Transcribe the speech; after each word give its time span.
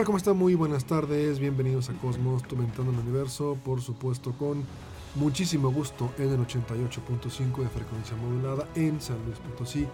Tal? 0.00 0.06
¿Cómo 0.06 0.18
están? 0.18 0.38
Muy 0.38 0.54
buenas 0.54 0.86
tardes. 0.86 1.38
Bienvenidos 1.38 1.90
a 1.90 1.92
Cosmos, 1.94 2.42
tu 2.44 2.56
ventana 2.56 2.88
al 2.88 2.98
universo. 2.98 3.58
Por 3.62 3.82
supuesto, 3.82 4.32
con 4.32 4.64
muchísimo 5.14 5.70
gusto 5.70 6.10
en 6.16 6.30
el 6.30 6.38
88.5 6.38 7.62
de 7.62 7.68
frecuencia 7.68 8.16
modulada 8.16 8.66
en 8.74 8.98
San 9.00 9.22
Luis 9.26 9.38
Potosí, 9.38 9.86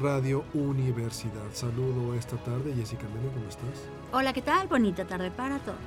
Radio 0.00 0.44
Universidad. 0.52 1.50
Saludo 1.52 2.14
esta 2.14 2.36
tarde. 2.44 2.74
Jessica 2.74 3.04
Mena, 3.14 3.32
¿cómo 3.32 3.48
estás? 3.48 3.88
Hola, 4.12 4.34
¿qué 4.34 4.42
tal? 4.42 4.68
Bonita 4.68 5.06
tarde 5.06 5.30
para 5.30 5.58
todos. 5.60 5.78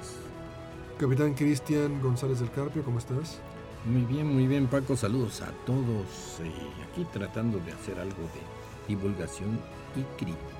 Capitán 0.97 1.35
Cristian 1.35 2.01
González 2.01 2.39
del 2.39 2.49
Carpio, 2.49 2.83
¿cómo 2.83 2.97
estás? 2.97 3.39
Muy 3.85 4.01
bien, 4.03 4.33
muy 4.33 4.47
bien, 4.47 4.65
Paco. 4.65 4.95
Saludos 4.95 5.41
a 5.41 5.51
todos. 5.67 6.39
Eh, 6.41 6.51
aquí 6.91 7.05
tratando 7.13 7.59
de 7.59 7.73
hacer 7.73 7.99
algo 7.99 8.23
de 8.23 8.87
divulgación 8.87 9.59
y 9.95 10.01
crítica. 10.17 10.56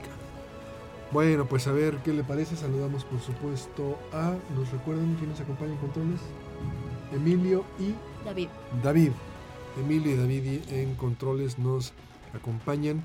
Bueno, 1.11 1.45
pues 1.45 1.67
a 1.67 1.71
ver 1.71 1.97
qué 2.03 2.13
le 2.13 2.23
parece. 2.23 2.55
Saludamos, 2.55 3.05
por 3.05 3.19
supuesto, 3.21 3.97
a. 4.11 4.35
¿Nos 4.55 4.71
recuerdan 4.71 5.15
quién 5.15 5.29
nos 5.29 5.39
acompaña 5.39 5.71
en 5.71 5.77
controles? 5.77 6.19
Emilio 7.13 7.63
y 7.79 7.93
David. 8.25 8.49
David. 8.83 9.11
Emilio 9.79 10.13
y 10.13 10.17
David 10.17 10.61
en 10.69 10.95
controles 10.95 11.57
nos 11.57 11.93
acompañan. 12.33 13.03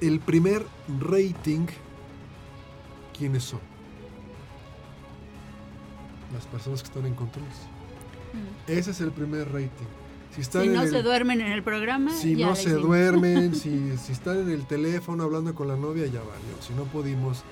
El 0.00 0.18
primer 0.18 0.66
rating, 0.98 1.66
¿quiénes 3.16 3.44
son? 3.44 3.60
Las 6.32 6.46
personas 6.46 6.82
que 6.82 6.88
están 6.88 7.06
en 7.06 7.14
controles. 7.14 7.54
Ese 8.66 8.92
es 8.92 9.00
el 9.00 9.12
primer 9.12 9.52
rating. 9.52 9.99
Si, 10.34 10.40
están 10.42 10.62
Si 10.62 10.68
no 10.68 10.82
el- 10.82 10.90
se 10.90 11.02
duermen 11.02 11.40
en 11.40 11.52
el 11.52 11.62
programa, 11.62 12.12
si 12.14 12.36
ya 12.36 12.46
no 12.48 12.54
se 12.56 12.70
duermen, 12.74 13.54
si, 13.56 13.96
si 13.98 14.12
están 14.12 14.38
en 14.40 14.50
el 14.50 14.64
teléfono 14.66 15.24
hablando 15.24 15.54
con 15.54 15.66
la 15.68 15.76
novia, 15.76 16.06
ya 16.06 16.20
valió. 16.20 16.54
Si 16.60 16.72
no 16.74 16.84
pudimos 16.84 17.42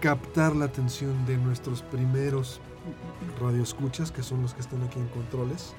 captar 0.00 0.56
la 0.56 0.64
atención 0.64 1.24
de 1.26 1.36
nuestros 1.36 1.82
primeros 1.82 2.60
radioescuchas, 3.40 4.10
que 4.10 4.22
son 4.22 4.42
los 4.42 4.54
que 4.54 4.60
están 4.62 4.82
aquí 4.82 4.98
en 4.98 5.06
controles, 5.08 5.74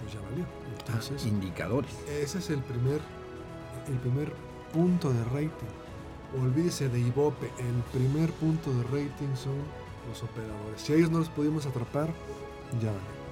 pues 0.00 0.12
ya 0.14 0.20
valió. 0.20 0.44
Entonces, 0.78 1.26
Indicadores. 1.26 1.90
ese 2.08 2.38
es 2.38 2.50
el 2.50 2.60
primer, 2.60 3.00
el 3.88 3.98
primer 3.98 4.32
punto 4.72 5.12
de 5.12 5.24
rating. 5.24 5.72
Olvídese 6.40 6.88
de 6.88 7.00
Ibope, 7.00 7.46
el 7.58 7.82
primer 7.98 8.30
punto 8.32 8.70
de 8.72 8.82
rating 8.84 9.34
son 9.34 9.54
los 10.08 10.22
operadores. 10.22 10.80
Si 10.80 10.92
a 10.92 10.96
ellos 10.96 11.10
no 11.10 11.18
los 11.18 11.28
pudimos 11.28 11.66
atrapar, 11.66 12.08
ya 12.80 12.88
valió. 12.88 13.22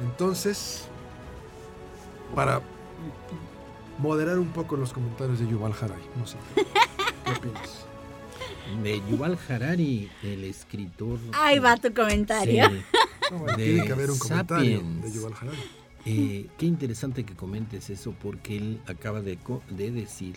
Entonces, 0.00 0.84
para 2.34 2.62
moderar 3.98 4.38
un 4.38 4.48
poco 4.48 4.76
los 4.76 4.92
comentarios 4.92 5.38
de 5.38 5.46
Yuval 5.46 5.72
Harari, 5.80 6.02
no 6.16 6.26
sé. 6.26 6.36
¿Qué 6.54 7.30
opinas? 7.30 7.86
De 8.82 9.02
Yuval 9.10 9.38
Harari, 9.48 10.10
el 10.22 10.44
escritor. 10.44 11.18
Ahí 11.32 11.58
va 11.58 11.76
tu 11.76 11.92
comentario. 11.92 12.68
Sí. 12.68 12.82
No, 13.30 13.38
bueno, 13.38 13.56
De 13.56 13.64
tiene 13.64 13.86
que 13.86 13.92
haber 13.92 14.10
un 14.10 14.18
comentario 14.18 14.78
Sapiens. 14.78 15.02
de 15.02 15.12
Yuval 15.12 15.34
Harari. 15.40 15.58
Eh, 16.04 16.48
qué 16.58 16.66
interesante 16.66 17.24
que 17.24 17.34
comentes 17.34 17.88
eso 17.90 18.12
porque 18.20 18.56
él 18.56 18.80
acaba 18.86 19.20
de, 19.20 19.38
decir 19.68 20.34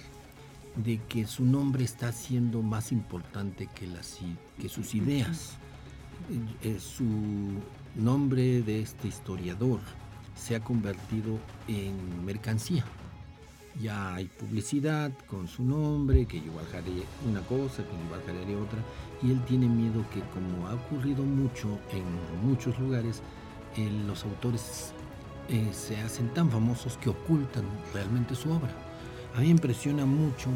de 0.75 1.01
que 1.09 1.25
su 1.25 1.43
nombre 1.43 1.83
está 1.83 2.11
siendo 2.11 2.61
más 2.61 2.91
importante 2.91 3.67
que, 3.73 3.87
las, 3.87 4.19
que 4.61 4.69
sus 4.69 4.93
ideas. 4.93 5.57
Eh, 6.61 6.69
eh, 6.69 6.79
su 6.79 7.05
nombre 7.95 8.61
de 8.61 8.81
este 8.81 9.07
historiador 9.07 9.79
se 10.35 10.55
ha 10.55 10.59
convertido 10.59 11.39
en 11.67 12.25
mercancía. 12.25 12.83
Ya 13.81 14.15
hay 14.15 14.25
publicidad 14.25 15.11
con 15.27 15.47
su 15.47 15.63
nombre, 15.63 16.25
que 16.25 16.39
Yuval 16.39 16.65
Harari 16.69 17.03
una 17.27 17.41
cosa, 17.41 17.83
que 17.83 17.91
Yuval 18.05 18.21
Harari 18.21 18.55
otra, 18.55 18.79
y 19.21 19.31
él 19.31 19.43
tiene 19.45 19.67
miedo 19.67 20.05
que 20.13 20.21
como 20.33 20.67
ha 20.67 20.75
ocurrido 20.75 21.23
mucho 21.23 21.79
en 21.91 22.05
muchos 22.47 22.77
lugares, 22.79 23.21
eh, 23.75 23.89
los 24.07 24.23
autores 24.23 24.93
eh, 25.49 25.69
se 25.73 25.97
hacen 25.97 26.29
tan 26.33 26.49
famosos 26.49 26.97
que 26.97 27.09
ocultan 27.09 27.65
realmente 27.93 28.33
su 28.35 28.49
obra. 28.49 28.73
A 29.35 29.39
mí 29.39 29.47
me 29.47 29.51
impresiona 29.51 30.05
mucho 30.05 30.49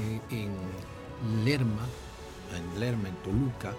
eh, 0.00 0.20
en 0.30 1.44
Lerma, 1.44 1.86
en 2.54 2.80
Lerma, 2.80 3.08
en 3.08 3.16
Toluca, 3.16 3.74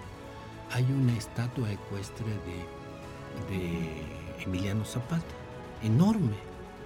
hay 0.70 0.84
una 0.84 1.16
estatua 1.16 1.72
ecuestre 1.72 2.26
de, 2.26 3.56
de 3.56 4.17
Emiliano 4.40 4.84
Zapata, 4.84 5.24
enorme, 5.82 6.34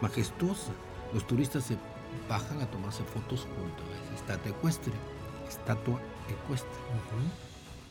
majestuosa. 0.00 0.72
Los 1.12 1.26
turistas 1.26 1.64
se 1.64 1.76
bajan 2.28 2.60
a 2.60 2.66
tomarse 2.66 3.02
fotos 3.04 3.46
junto 3.56 3.82
a 3.82 4.04
esa 4.04 4.14
estatua 4.14 4.50
ecuestre, 4.52 4.92
estatua 5.48 6.00
ecuestre. 6.28 6.70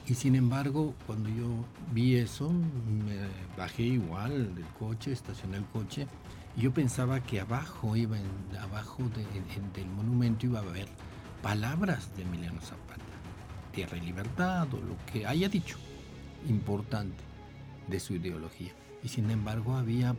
Y 0.08 0.16
sin 0.16 0.36
embargo, 0.36 0.94
cuando 1.06 1.30
yo 1.30 1.48
vi 1.92 2.16
eso, 2.18 2.50
me 2.52 3.16
bajé 3.58 3.84
igual 3.84 4.56
del 4.56 4.66
coche, 4.80 5.12
estacioné 5.12 5.58
el 5.58 5.66
coche, 5.66 6.08
y 6.58 6.62
yo 6.62 6.74
pensaba 6.74 7.20
que 7.22 7.40
abajo, 7.40 7.96
iba 7.96 8.18
en- 8.18 8.58
abajo 8.58 9.04
de- 9.16 9.22
en- 9.22 9.74
del 9.74 9.88
monumento 9.88 10.48
iba 10.48 10.60
a 10.60 10.64
haber 10.64 10.88
palabras 11.42 12.16
de 12.18 12.24
Emiliano 12.24 12.60
Zapata, 12.62 13.02
tierra 13.72 13.98
y 13.98 14.02
libertad, 14.02 14.68
o 14.74 14.78
lo 14.78 14.98
que 15.12 15.26
haya 15.28 15.48
dicho, 15.48 15.78
importante 16.50 17.24
de 17.88 18.00
su 18.00 18.16
ideología. 18.16 18.74
Y 19.04 19.08
sin 19.08 19.30
embargo 19.32 19.76
había 19.76 20.16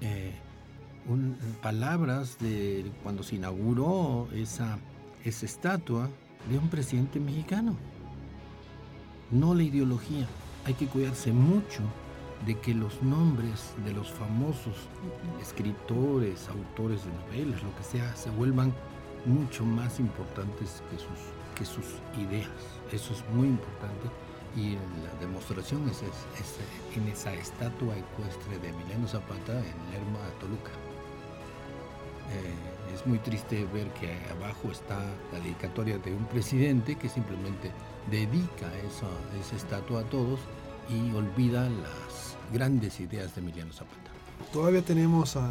eh, 0.00 0.34
palabras 1.62 2.38
de 2.38 2.90
cuando 3.02 3.22
se 3.22 3.36
inauguró 3.36 4.28
esa, 4.32 4.78
esa 5.24 5.46
estatua 5.46 6.08
de 6.50 6.58
un 6.58 6.68
presidente 6.68 7.20
mexicano 7.20 7.76
no 9.30 9.54
la 9.54 9.62
ideología. 9.62 10.26
Hay 10.64 10.74
que 10.74 10.86
cuidarse 10.86 11.32
mucho 11.32 11.82
de 12.44 12.58
que 12.58 12.74
los 12.74 13.02
nombres 13.02 13.74
de 13.84 13.92
los 13.92 14.10
famosos 14.10 14.74
escritores, 15.40 16.48
autores 16.48 17.04
de 17.04 17.12
novelas, 17.12 17.62
lo 17.62 17.74
que 17.76 17.84
sea, 17.84 18.14
se 18.14 18.30
vuelvan 18.30 18.72
mucho 19.24 19.64
más 19.64 19.98
importantes 19.98 20.82
que 20.90 20.98
sus, 20.98 21.18
que 21.56 21.64
sus 21.64 21.98
ideas. 22.20 22.50
Eso 22.92 23.14
es 23.14 23.24
muy 23.34 23.48
importante 23.48 24.08
y 24.56 24.72
la 24.72 25.12
demostración 25.20 25.88
es, 25.90 25.98
es- 25.98 26.40
es 26.40 26.96
en 26.96 27.06
esa 27.08 27.32
estatua 27.34 27.94
ecuestre 27.96 28.58
de 28.58 28.68
Emiliano 28.70 29.06
Zapata 29.06 29.52
en 29.52 29.92
Lerma, 29.92 30.18
Toluca. 30.40 30.70
Eh, 32.32 32.94
es 32.94 33.06
muy 33.06 33.18
triste 33.18 33.66
ver 33.72 33.88
que 33.94 34.12
abajo 34.32 34.70
está 34.72 34.98
la 35.32 35.38
dedicatoria 35.40 35.98
de 35.98 36.12
un 36.14 36.24
presidente 36.26 36.96
que 36.96 37.08
simplemente 37.08 37.70
dedica 38.10 38.66
esa, 38.86 39.06
esa 39.40 39.56
estatua 39.56 40.00
a 40.00 40.04
todos 40.04 40.40
y 40.88 41.14
olvida 41.14 41.68
las 41.68 42.36
grandes 42.52 42.98
ideas 43.00 43.34
de 43.34 43.42
Emiliano 43.42 43.72
Zapata. 43.72 44.10
Todavía 44.52 44.82
tenemos 44.82 45.36
a 45.36 45.50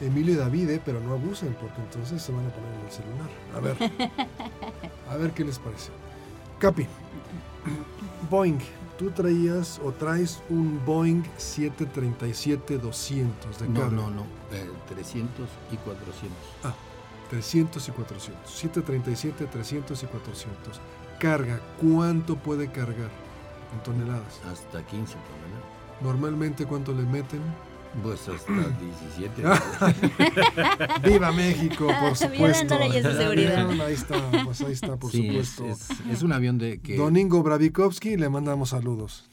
Emilio 0.00 0.34
y 0.34 0.36
David, 0.38 0.70
eh, 0.70 0.80
pero 0.84 1.00
no 1.00 1.12
abusen 1.12 1.54
porque 1.60 1.80
entonces 1.80 2.22
se 2.22 2.32
van 2.32 2.46
a 2.46 2.50
poner 2.50 2.72
en 2.72 2.86
el 2.86 2.90
celular. 2.90 3.30
A 3.54 3.60
ver, 3.60 3.90
a 5.10 5.16
ver 5.16 5.32
qué 5.32 5.44
les 5.44 5.58
parece. 5.58 5.90
Capi, 6.58 6.86
Boeing, 8.30 8.58
tú 8.98 9.10
traías 9.10 9.80
o 9.84 9.92
traes 9.92 10.40
un 10.48 10.80
Boeing 10.84 11.22
737-200 11.38 13.56
de 13.58 13.68
No, 13.68 13.80
carga. 13.80 13.96
no, 13.96 14.10
no, 14.10 14.22
eh, 14.52 14.70
300 14.88 15.48
y 15.72 15.76
400. 15.76 16.36
Ah, 16.64 16.74
300 17.30 17.88
y 17.88 17.92
400. 17.92 18.50
737, 18.50 19.46
300 19.46 20.02
y 20.02 20.06
400. 20.06 20.80
Carga, 21.18 21.60
¿cuánto 21.80 22.36
puede 22.36 22.70
cargar 22.70 23.10
en 23.72 23.82
toneladas? 23.84 24.40
Hasta 24.50 24.84
15 24.84 25.14
toneladas. 25.14 26.02
Normalmente, 26.02 26.66
¿cuánto 26.66 26.92
le 26.92 27.02
meten? 27.02 27.40
Pues 28.02 28.28
hasta 28.28 28.52
17. 29.16 29.42
¡Viva 31.08 31.32
México, 31.32 31.86
por 31.86 32.02
Bien, 32.02 32.16
supuesto! 32.16 32.78
seguridad. 32.78 33.68
Bien, 33.68 33.80
Ahí 33.80 33.94
está, 33.94 34.30
pues 34.44 34.60
ahí 34.62 34.72
está, 34.72 34.96
por 34.96 35.10
Sí, 35.10 35.26
supuesto. 35.26 35.66
es- 35.66 35.90
es 36.10 36.22
un 36.22 36.32
avión 36.32 36.56
de 36.58 36.80
que 36.80 36.96
Doningo 36.96 37.42
Bravikovsky, 37.42 38.16
le 38.16 38.28
mandamos 38.28 38.70
saludos. 38.70 39.28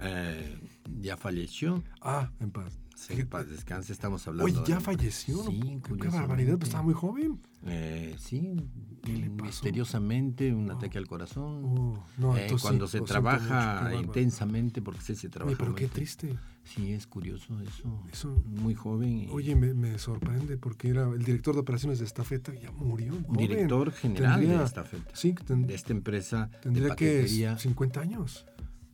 eh, 0.00 0.58
ya 1.00 1.16
falleció. 1.16 1.82
Ah, 2.02 2.30
en 2.40 2.50
paz. 2.50 2.78
Sí, 2.96 3.14
en 3.14 3.26
paz 3.28 3.48
descanse, 3.48 3.92
estamos 3.92 4.26
hablando. 4.26 4.44
Oye, 4.52 4.62
ya 4.68 4.76
de- 4.76 4.80
falleció. 4.80 5.42
Sí, 5.44 5.80
qué, 6.00 6.08
barbaridad, 6.08 6.54
pues 6.58 6.68
estaba 6.68 6.82
muy 6.84 6.94
joven. 6.94 7.40
Eh, 7.66 8.14
sí, 8.18 8.56
¿Qué 9.02 9.12
le 9.12 9.30
pasó? 9.30 9.44
misteriosamente 9.44 10.52
un 10.52 10.70
ataque 10.70 10.98
al 10.98 11.06
corazón. 11.06 11.62
Oh, 11.64 12.04
no, 12.18 12.36
Eh, 12.36 12.48
sí, 12.50 12.56
cuando 12.60 12.86
se 12.86 13.00
trabaja 13.02 13.82
mucho, 13.90 13.96
intensamente, 14.02 14.82
porque 14.82 15.00
sí 15.00 15.14
se 15.14 15.28
trabaja. 15.28 15.50
Oye, 15.50 15.56
pero 15.58 15.70
muy 15.72 15.78
qué 15.80 15.88
triste. 15.88 16.36
Sí, 16.64 16.92
es 16.92 17.06
curioso 17.06 17.60
eso. 17.60 18.02
Eso- 18.10 18.42
Muy 18.46 18.74
joven. 18.74 19.20
y 19.20 19.28
Oye, 19.30 19.54
me, 19.54 19.74
me 19.74 19.98
sorprende 19.98 20.56
porque 20.56 20.88
era 20.88 21.08
el 21.10 21.22
director 21.22 21.54
de 21.54 21.60
operaciones 21.60 21.98
de 21.98 22.06
Estafeta 22.06 22.54
y 22.54 22.60
ya 22.60 22.72
murió. 22.72 23.12
joven. 23.12 23.36
director 23.36 23.92
general 23.92 24.40
Tendría- 24.40 24.58
de 24.58 24.64
esta 24.64 24.84
feta. 24.84 25.10
Sí, 25.14 25.34
ten- 25.34 25.66
de 25.66 25.74
esta 25.74 25.92
empresa 25.92 26.50
tendría 26.62 26.88
de 26.88 26.96
que 26.96 27.18
paquetería. 27.18 27.58
50 27.58 28.00
años. 28.00 28.46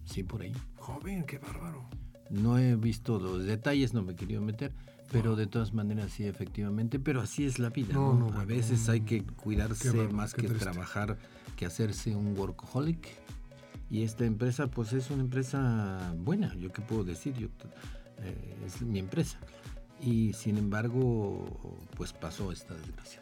Sí, 0.05 0.25
por 0.25 0.43
ahí. 0.43 0.52
Joven, 0.76 1.25
qué 1.25 1.38
bárbaro. 1.38 1.88
No 2.28 2.58
he 2.58 2.75
visto 2.76 3.19
los 3.20 3.44
detalles, 3.44 3.94
no 3.94 4.02
me 4.02 4.12
he 4.12 4.17
querido 4.17 4.40
meter, 4.43 4.72
pero 5.12 5.37
de 5.37 5.46
todas 5.46 5.72
maneras 5.72 6.11
sí, 6.12 6.25
efectivamente. 6.25 6.99
Pero 6.99 7.20
así 7.20 7.44
es 7.44 7.58
la 7.61 7.70
vida. 7.70 7.94
No, 7.94 8.14
¿no? 8.14 8.31
no, 8.31 8.38
A 8.40 8.44
veces 8.44 8.88
hay 8.88 9.02
que 9.02 9.22
cuidarse 9.25 9.88
bárbaro, 9.90 10.12
más 10.12 10.34
que 10.34 10.43
triste. 10.43 10.58
trabajar, 10.58 11.19
que 11.56 11.67
hacerse 11.67 12.14
un 12.17 12.37
workaholic. 12.37 13.06
Y 13.90 14.04
esta 14.04 14.25
empresa, 14.25 14.69
pues 14.69 14.92
es 14.92 15.10
una 15.10 15.22
empresa 15.22 16.14
buena, 16.16 16.54
yo 16.54 16.72
qué 16.72 16.81
puedo 16.81 17.02
decir, 17.02 17.34
yo, 17.34 17.48
eh, 18.19 18.54
es 18.64 18.81
mi 18.82 19.00
empresa. 19.00 19.38
Y 20.00 20.32
sin 20.32 20.56
embargo, 20.58 21.78
pues 21.96 22.12
pasó 22.12 22.52
esta 22.52 22.75
desgracia. 22.75 23.20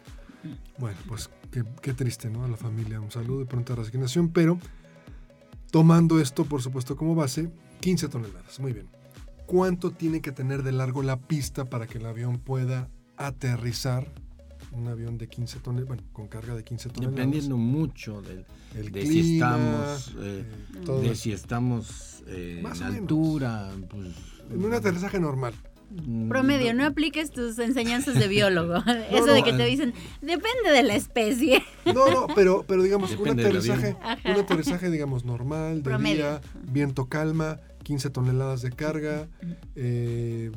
Bueno, 0.77 0.99
pues 1.09 1.31
qué, 1.51 1.65
qué 1.81 1.95
triste, 1.95 2.29
¿no? 2.29 2.45
A 2.45 2.49
la 2.49 2.57
familia 2.57 3.01
un 3.01 3.11
saludo 3.11 3.43
y 3.43 3.47
pronta 3.47 3.75
resignación, 3.75 4.29
pero 4.29 4.59
tomando 5.71 6.21
esto, 6.21 6.45
por 6.45 6.63
supuesto, 6.63 6.97
como 6.97 7.15
base, 7.15 7.51
15 7.81 8.09
toneladas. 8.09 8.61
Muy 8.61 8.73
bien. 8.73 8.89
¿Cuánto 9.47 9.91
tiene 9.91 10.21
que 10.21 10.33
tener 10.33 10.63
de 10.63 10.73
largo 10.73 11.03
la 11.03 11.19
pista 11.19 11.65
para 11.65 11.87
que 11.87 11.97
el 11.97 12.07
avión 12.07 12.39
pueda 12.39 12.91
aterrizar? 13.17 14.13
Un 14.73 14.87
avión 14.89 15.17
de 15.19 15.29
15 15.29 15.61
toneladas, 15.61 15.89
bueno, 15.89 16.03
con 16.13 16.29
carga 16.29 16.55
de 16.55 16.63
15 16.65 16.91
toneladas. 16.91 17.17
Dependiendo 17.17 17.57
mucho 17.57 18.21
del, 18.23 18.45
el 18.77 18.93
de 18.93 19.01
clima, 19.01 19.13
si 19.13 19.35
estamos, 19.35 20.15
eh, 20.21 20.45
eh, 20.45 20.79
todo 20.85 21.01
de 21.01 21.15
si 21.15 21.33
estamos 21.33 22.23
eh, 22.27 22.61
Más 22.63 22.79
en 22.81 22.87
o 22.87 22.91
menos. 22.91 23.01
altura, 23.03 23.71
pues... 23.89 24.09
En 24.51 24.65
un 24.65 24.73
aterrizaje 24.75 25.19
normal. 25.21 25.55
mm, 25.91 26.29
Promedio, 26.29 26.75
no 26.75 26.85
apliques 26.85 27.31
tus 27.31 27.59
enseñanzas 27.59 28.15
de 28.19 28.29
biólogo. 28.29 28.77
Eso 29.11 29.27
no, 29.27 29.33
de 29.33 29.43
que 29.43 29.51
eh. 29.51 29.57
te 29.57 29.65
dicen, 29.65 29.95
depende 30.21 30.71
de 30.71 30.83
la 30.83 30.95
especie. 30.95 31.63
No, 31.87 32.11
no, 32.11 32.27
pero, 32.35 32.65
pero 32.69 32.83
digamos, 32.83 33.11
un 33.13 33.19
Depende 33.25 33.45
aterrizaje, 33.45 33.97
un 34.27 34.33
aterrizaje, 34.33 34.91
digamos, 34.91 35.25
normal, 35.25 35.77
de 35.79 35.83
Promedio. 35.83 36.17
día, 36.17 36.41
viento 36.71 37.07
calma, 37.07 37.61
15 37.85 38.11
toneladas 38.11 38.61
de 38.61 38.71
carga, 38.71 39.29
eh, 39.77 40.51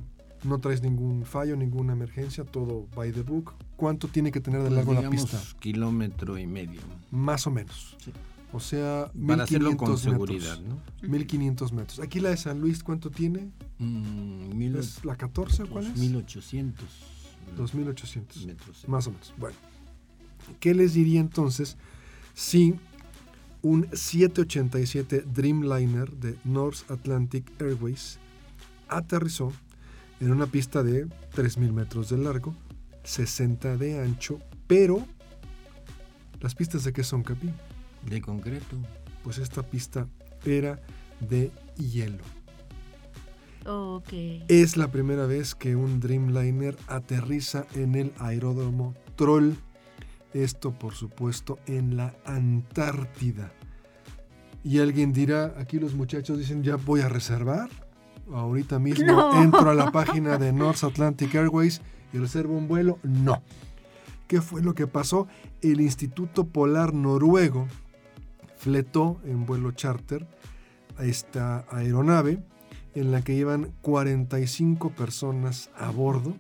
no 0.44 0.60
traes 0.60 0.82
ningún 0.82 1.26
fallo, 1.26 1.56
ninguna 1.56 1.94
emergencia, 1.94 2.44
todo 2.44 2.88
by 2.96 3.12
the 3.12 3.22
book. 3.22 3.54
¿Cuánto 3.76 4.08
tiene 4.08 4.32
que 4.32 4.40
tener 4.42 4.62
de 4.62 4.70
pues, 4.70 4.76
largo 4.86 4.94
la 5.02 5.10
pista? 5.10 5.40
kilómetro 5.60 6.38
y 6.38 6.48
medio. 6.48 6.82
Más 7.12 7.46
o 7.48 7.52
menos. 7.52 7.96
Sí. 8.04 8.12
O 8.54 8.60
sea, 8.60 9.10
Para 9.28 9.44
hacerlo 9.44 9.78
con 9.78 9.90
1500 9.90 10.02
seguridad, 10.02 10.60
metros. 10.60 10.82
¿no? 11.04 11.10
1500 11.10 11.72
metros. 11.74 12.00
Aquí 12.00 12.20
la 12.20 12.30
de 12.32 12.38
San 12.38 12.60
Luis, 12.60 12.84
¿cuánto 12.84 13.10
tiene? 13.10 13.50
Mm, 13.80 14.58
mil- 14.58 14.76
¿Es 14.76 15.06
la 15.06 15.16
14 15.16 15.64
o 15.64 15.68
cuál 15.70 15.86
es? 15.86 15.94
2800 15.96 16.86
2800. 17.56 18.46
metros. 18.46 18.78
sí. 18.82 18.88
Más 18.90 19.08
o 19.08 19.12
menos. 19.12 19.34
Bueno, 19.38 19.56
¿qué 20.60 20.74
les 20.76 20.94
diría 20.94 21.22
entonces 21.22 21.78
si 22.34 22.76
un 23.62 23.88
787 23.94 25.24
Dreamliner 25.34 26.12
de 26.12 26.36
North 26.44 26.90
Atlantic 26.90 27.50
Airways 27.62 28.20
aterrizó 28.90 29.54
en 30.22 30.32
una 30.32 30.46
pista 30.46 30.84
de 30.84 31.08
3.000 31.08 31.74
metros 31.74 32.10
de 32.10 32.18
largo, 32.18 32.56
60 33.04 33.76
de 33.76 34.00
ancho, 34.00 34.40
pero 34.68 35.06
las 36.40 36.56
pistas 36.56 36.84
de 36.84 36.94
qué 36.94 37.04
son, 37.04 37.24
Capi? 37.24 37.50
De 38.08 38.22
concreto. 38.22 38.78
Pues 39.24 39.38
esta 39.40 39.64
pista 39.64 40.08
era 40.46 40.80
de 41.20 41.52
hielo. 41.78 42.24
Ok. 43.66 44.14
Es 44.48 44.78
la 44.78 44.92
primera 44.92 45.26
vez 45.26 45.54
que 45.54 45.76
un 45.76 46.00
Dreamliner 46.00 46.76
aterriza 46.88 47.66
en 47.76 47.96
el 47.96 48.14
aeródromo 48.18 48.96
Troll. 49.16 49.54
Esto, 50.34 50.72
por 50.72 50.94
supuesto, 50.96 51.60
en 51.68 51.98
la 51.98 52.16
Antártida. 52.26 53.52
Y 54.64 54.80
alguien 54.80 55.14
dirá, 55.14 55.56
aquí 55.58 55.80
los 55.80 55.94
muchachos 55.94 56.38
dicen, 56.40 56.64
ya 56.64 56.76
voy 56.76 57.02
a 57.02 57.10
reservar. 57.10 57.70
Ahorita 58.34 58.80
mismo 58.80 59.06
No. 59.08 59.42
entro 59.44 59.70
a 59.70 59.74
la 59.76 59.92
página 59.92 60.38
de 60.38 60.54
North 60.54 60.84
Atlantic 60.84 61.34
Airways 61.36 61.82
y 62.14 62.18
reservo 62.18 62.58
un 62.58 62.68
vuelo. 62.68 63.00
No. 63.04 63.42
¿Qué 64.28 64.42
fue 64.42 64.62
lo 64.62 64.74
que 64.74 64.88
pasó? 64.88 65.28
El 65.62 65.82
Instituto 65.82 66.46
Polar 66.48 66.94
Noruego 66.94 67.68
fletó 68.58 69.20
en 69.26 69.46
vuelo 69.46 69.72
charter 69.72 70.28
a 70.98 71.04
esta 71.06 71.66
aeronave 71.70 72.42
en 72.94 73.12
la 73.12 73.22
que 73.22 73.34
iban 73.34 73.74
45 73.82 74.92
personas 74.92 75.70
a 75.78 75.90
bordo 75.92 76.36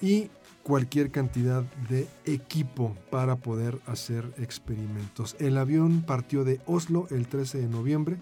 y 0.00 0.30
cualquier 0.62 1.10
cantidad 1.10 1.62
de 1.88 2.08
equipo 2.24 2.94
para 3.10 3.36
poder 3.36 3.78
hacer 3.86 4.32
experimentos. 4.38 5.36
El 5.38 5.58
avión 5.58 6.02
partió 6.02 6.42
de 6.44 6.60
Oslo 6.66 7.06
el 7.10 7.28
13 7.28 7.58
de 7.58 7.68
noviembre, 7.68 8.16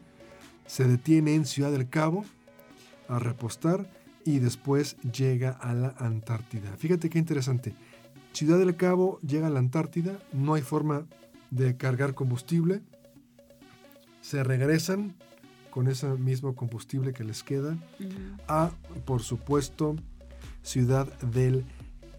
se 0.66 0.84
detiene 0.86 1.34
en 1.34 1.46
Ciudad 1.46 1.70
del 1.72 1.88
Cabo 1.88 2.24
a 3.08 3.18
repostar 3.18 3.88
y 4.24 4.38
después 4.38 4.96
llega 5.02 5.50
a 5.50 5.74
la 5.74 5.94
Antártida. 5.98 6.76
Fíjate 6.76 7.10
qué 7.10 7.18
interesante. 7.18 7.74
Ciudad 8.32 8.58
del 8.58 8.76
Cabo 8.76 9.20
llega 9.20 9.46
a 9.46 9.50
la 9.50 9.60
Antártida, 9.60 10.18
no 10.32 10.54
hay 10.54 10.62
forma 10.62 11.06
de 11.50 11.76
cargar 11.76 12.14
combustible, 12.14 12.82
se 14.20 14.42
regresan 14.42 15.14
con 15.70 15.88
ese 15.88 16.08
mismo 16.08 16.54
combustible 16.54 17.12
que 17.12 17.24
les 17.24 17.42
queda 17.42 17.76
a, 18.48 18.70
por 19.04 19.22
supuesto, 19.22 19.96
Ciudad 20.62 21.12
del 21.20 21.64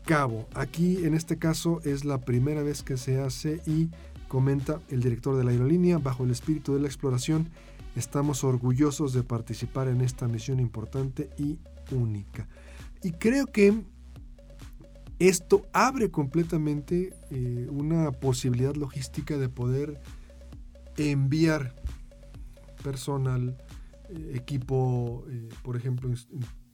Cabo. 0.06 0.48
Aquí, 0.54 1.06
en 1.06 1.16
este 1.16 1.38
caso, 1.38 1.82
es 1.84 2.06
la 2.06 2.20
primera 2.22 2.62
vez 2.62 2.84
que 2.84 2.98
se 2.98 3.20
hace 3.20 3.62
y 3.66 3.90
comenta 4.28 4.80
el 4.90 5.02
director 5.02 5.36
de 5.36 5.44
la 5.44 5.52
aerolínea, 5.52 5.98
bajo 5.98 6.24
el 6.24 6.32
espíritu 6.32 6.74
de 6.74 6.82
la 6.82 6.88
exploración, 6.88 7.50
estamos 7.96 8.44
orgullosos 8.44 9.14
de 9.14 9.24
participar 9.24 9.88
en 9.88 10.02
esta 10.02 10.28
misión 10.28 10.60
importante 10.60 11.30
y 11.38 11.60
única. 11.92 12.48
Y 13.04 13.12
creo 13.12 13.46
que 13.46 13.84
esto 15.20 15.66
abre 15.72 16.12
completamente 16.12 17.16
eh, 17.30 17.68
una 17.70 18.12
posibilidad 18.12 18.76
logística 18.76 19.38
de 19.38 19.48
poder 19.48 20.02
enviar 20.98 21.76
personal, 22.84 23.58
eh, 24.10 24.32
equipo, 24.36 25.26
eh, 25.30 25.50
por 25.64 25.78
ejemplo, 25.78 26.10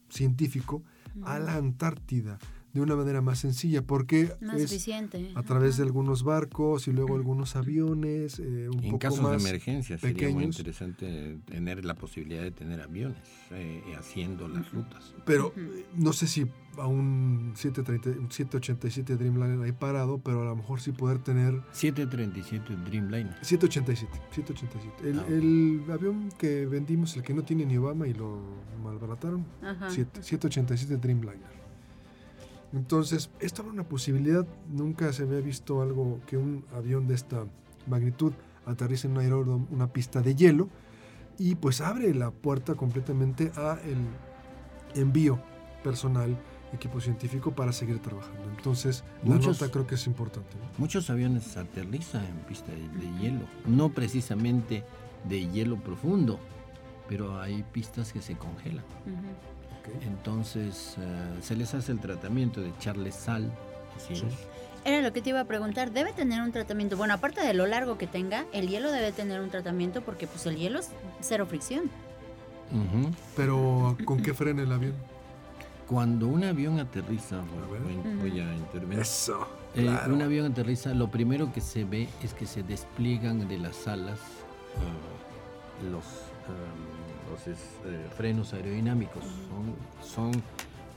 científico, 0.10 0.84
a 1.24 1.40
la 1.40 1.56
Antártida 1.56 2.40
de 2.74 2.82
una 2.82 2.96
manera 2.96 3.22
más 3.22 3.40
sencilla, 3.40 3.82
porque 3.82 4.34
Más 4.40 4.56
es 4.58 4.72
eficiente. 4.72 5.32
a 5.36 5.44
través 5.44 5.78
de 5.78 5.84
Ajá. 5.84 5.90
algunos 5.90 6.24
barcos 6.24 6.88
y 6.88 6.92
luego 6.94 7.16
algunos 7.16 7.56
aviones, 7.56 8.40
eh, 8.40 8.70
un 8.70 8.80
En 8.84 8.92
poco 8.92 9.00
casos 9.00 9.22
más 9.22 9.32
de 9.44 9.50
emergencia 9.50 9.98
sería 9.98 10.28
muy 10.30 10.34
pequeños. 10.36 10.56
interesante 10.58 11.38
tener 11.46 11.84
la 11.84 11.96
posibilidad 11.96 12.42
de 12.44 12.52
tener 12.52 12.82
aviones 12.82 13.18
eh, 13.52 13.82
haciendo 14.00 14.48
las 14.48 14.72
rutas. 14.72 15.14
Pero 15.26 15.54
eh, 15.58 15.86
no 15.96 16.14
sé 16.14 16.28
si 16.28 16.46
a 16.78 16.88
un 16.88 17.52
730, 17.56 18.22
un 18.22 18.32
787 18.32 19.18
Dreamliner 19.18 19.60
ahí 19.62 19.74
parado, 19.74 20.20
pero 20.20 20.42
a 20.44 20.46
lo 20.46 20.56
mejor 20.56 20.80
sí 20.80 20.94
poder 20.94 21.20
tener 21.20 21.62
737 21.74 22.74
Dreamliner. 22.90 23.36
787, 23.42 24.22
787. 24.32 25.10
El, 25.10 25.20
Ah, 25.20 25.24
ok. 25.24 25.30
el 25.30 25.92
avión 25.92 26.30
que 26.38 26.66
vendimos, 26.68 27.18
el 27.18 27.24
que 27.24 27.34
no 27.34 27.44
tiene 27.44 27.66
ni 27.66 27.76
Obama 27.76 28.08
y 28.08 28.14
lo 28.14 28.40
malbarataron, 28.82 29.46
Ajá. 29.62 29.90
siete- 29.90 30.24
787 30.24 30.96
Dreamliner. 30.98 31.61
Entonces, 32.74 33.30
esto 33.40 33.62
era 33.64 33.72
una 33.72 33.84
posibilidad, 33.84 34.46
nunca 34.70 35.12
se 35.14 35.24
había 35.24 35.40
visto 35.42 35.82
algo 35.82 36.20
que 36.26 36.38
un 36.38 36.64
avión 36.74 37.08
de 37.08 37.16
esta 37.16 37.46
magnitud 37.88 38.34
aterrice 38.66 39.08
en 39.08 39.14
un 39.14 39.20
aeródromo, 39.20 39.68
una 39.72 39.92
pista 39.92 40.22
de 40.22 40.36
hielo, 40.36 40.70
y 41.38 41.56
pues 41.56 41.82
abre 41.82 42.14
la 42.14 42.32
puerta 42.32 42.76
completamente 42.76 43.52
a 43.58 43.78
el 43.84 43.98
envío 45.02 45.40
personal, 45.84 46.38
equipo 46.74 47.02
científico 47.02 47.52
para 47.52 47.74
seguir 47.74 48.00
trabajando. 48.00 48.44
Entonces, 48.56 49.04
la 49.24 49.36
Muchos- 49.36 49.60
nota 49.60 49.72
creo 49.72 49.86
que 49.88 49.96
es 49.96 50.08
importante. 50.08 50.56
¿no? 50.58 50.64
Muchos 50.78 51.10
aviones 51.10 51.58
aterrizan 51.58 52.24
en 52.26 52.38
pista 52.48 52.72
de, 52.72 52.88
de 52.88 53.20
hielo, 53.20 53.42
no 53.66 53.90
precisamente 53.90 54.84
de 55.28 55.50
hielo 55.50 55.76
profundo, 55.78 56.40
pero 57.10 57.42
hay 57.42 57.64
pistas 57.74 58.14
que 58.14 58.22
se 58.22 58.36
congelan. 58.38 58.86
Entonces 60.06 60.96
eh, 61.00 61.40
se 61.42 61.56
les 61.56 61.74
hace 61.74 61.92
el 61.92 62.00
tratamiento 62.00 62.62
de 62.62 62.70
echarles 62.70 63.16
sal. 63.16 63.52
así 63.96 64.16
Sí. 64.16 64.26
es. 64.28 64.34
Era 64.84 65.02
lo 65.02 65.14
que 65.14 65.22
te 65.22 65.30
iba 65.30 65.40
a 65.40 65.46
preguntar. 65.46 65.92
Debe 65.92 66.12
tener 66.12 66.42
un 66.42 66.52
tratamiento. 66.52 66.98
Bueno, 66.98 67.14
aparte 67.14 67.42
de 67.42 67.54
lo 67.54 67.68
largo 67.68 67.98
que 68.00 68.08
tenga, 68.08 68.46
el 68.52 68.68
hielo 68.68 68.92
debe 68.92 69.12
tener 69.12 69.40
un 69.40 69.50
tratamiento 69.52 70.02
porque 70.02 70.26
pues 70.26 70.46
el 70.48 70.56
hielo 70.58 70.80
es 70.80 70.90
cero 71.20 71.46
fricción. 71.46 71.90
Pero 73.36 73.98
¿con 74.06 74.22
qué 74.22 74.34
frena 74.34 74.64
el 74.64 74.72
avión? 74.72 74.94
Cuando 75.88 76.28
un 76.28 76.44
avión 76.46 76.80
aterriza, 76.80 77.38
ver. 77.70 77.82
voy, 77.82 78.30
voy 78.30 78.40
a 78.40 78.56
intervenir. 78.56 79.00
Eso. 79.00 79.46
Eh, 79.76 79.84
claro. 79.84 80.14
un 80.14 80.22
avión 80.22 80.52
aterriza, 80.52 80.94
lo 80.94 81.12
primero 81.12 81.52
que 81.54 81.62
se 81.62 81.84
ve 81.84 82.08
es 82.24 82.34
que 82.34 82.46
se 82.46 82.64
despliegan 82.64 83.48
de 83.48 83.58
las 83.58 83.88
alas 83.88 84.20
ah, 84.78 85.86
los, 85.92 86.04
ah, 86.04 86.91
los 87.32 87.48
es- 87.48 87.58
eh, 87.86 88.08
frenos 88.16 88.54
aerodinámicos. 88.54 89.24
Son, 89.24 90.32
son 90.32 90.44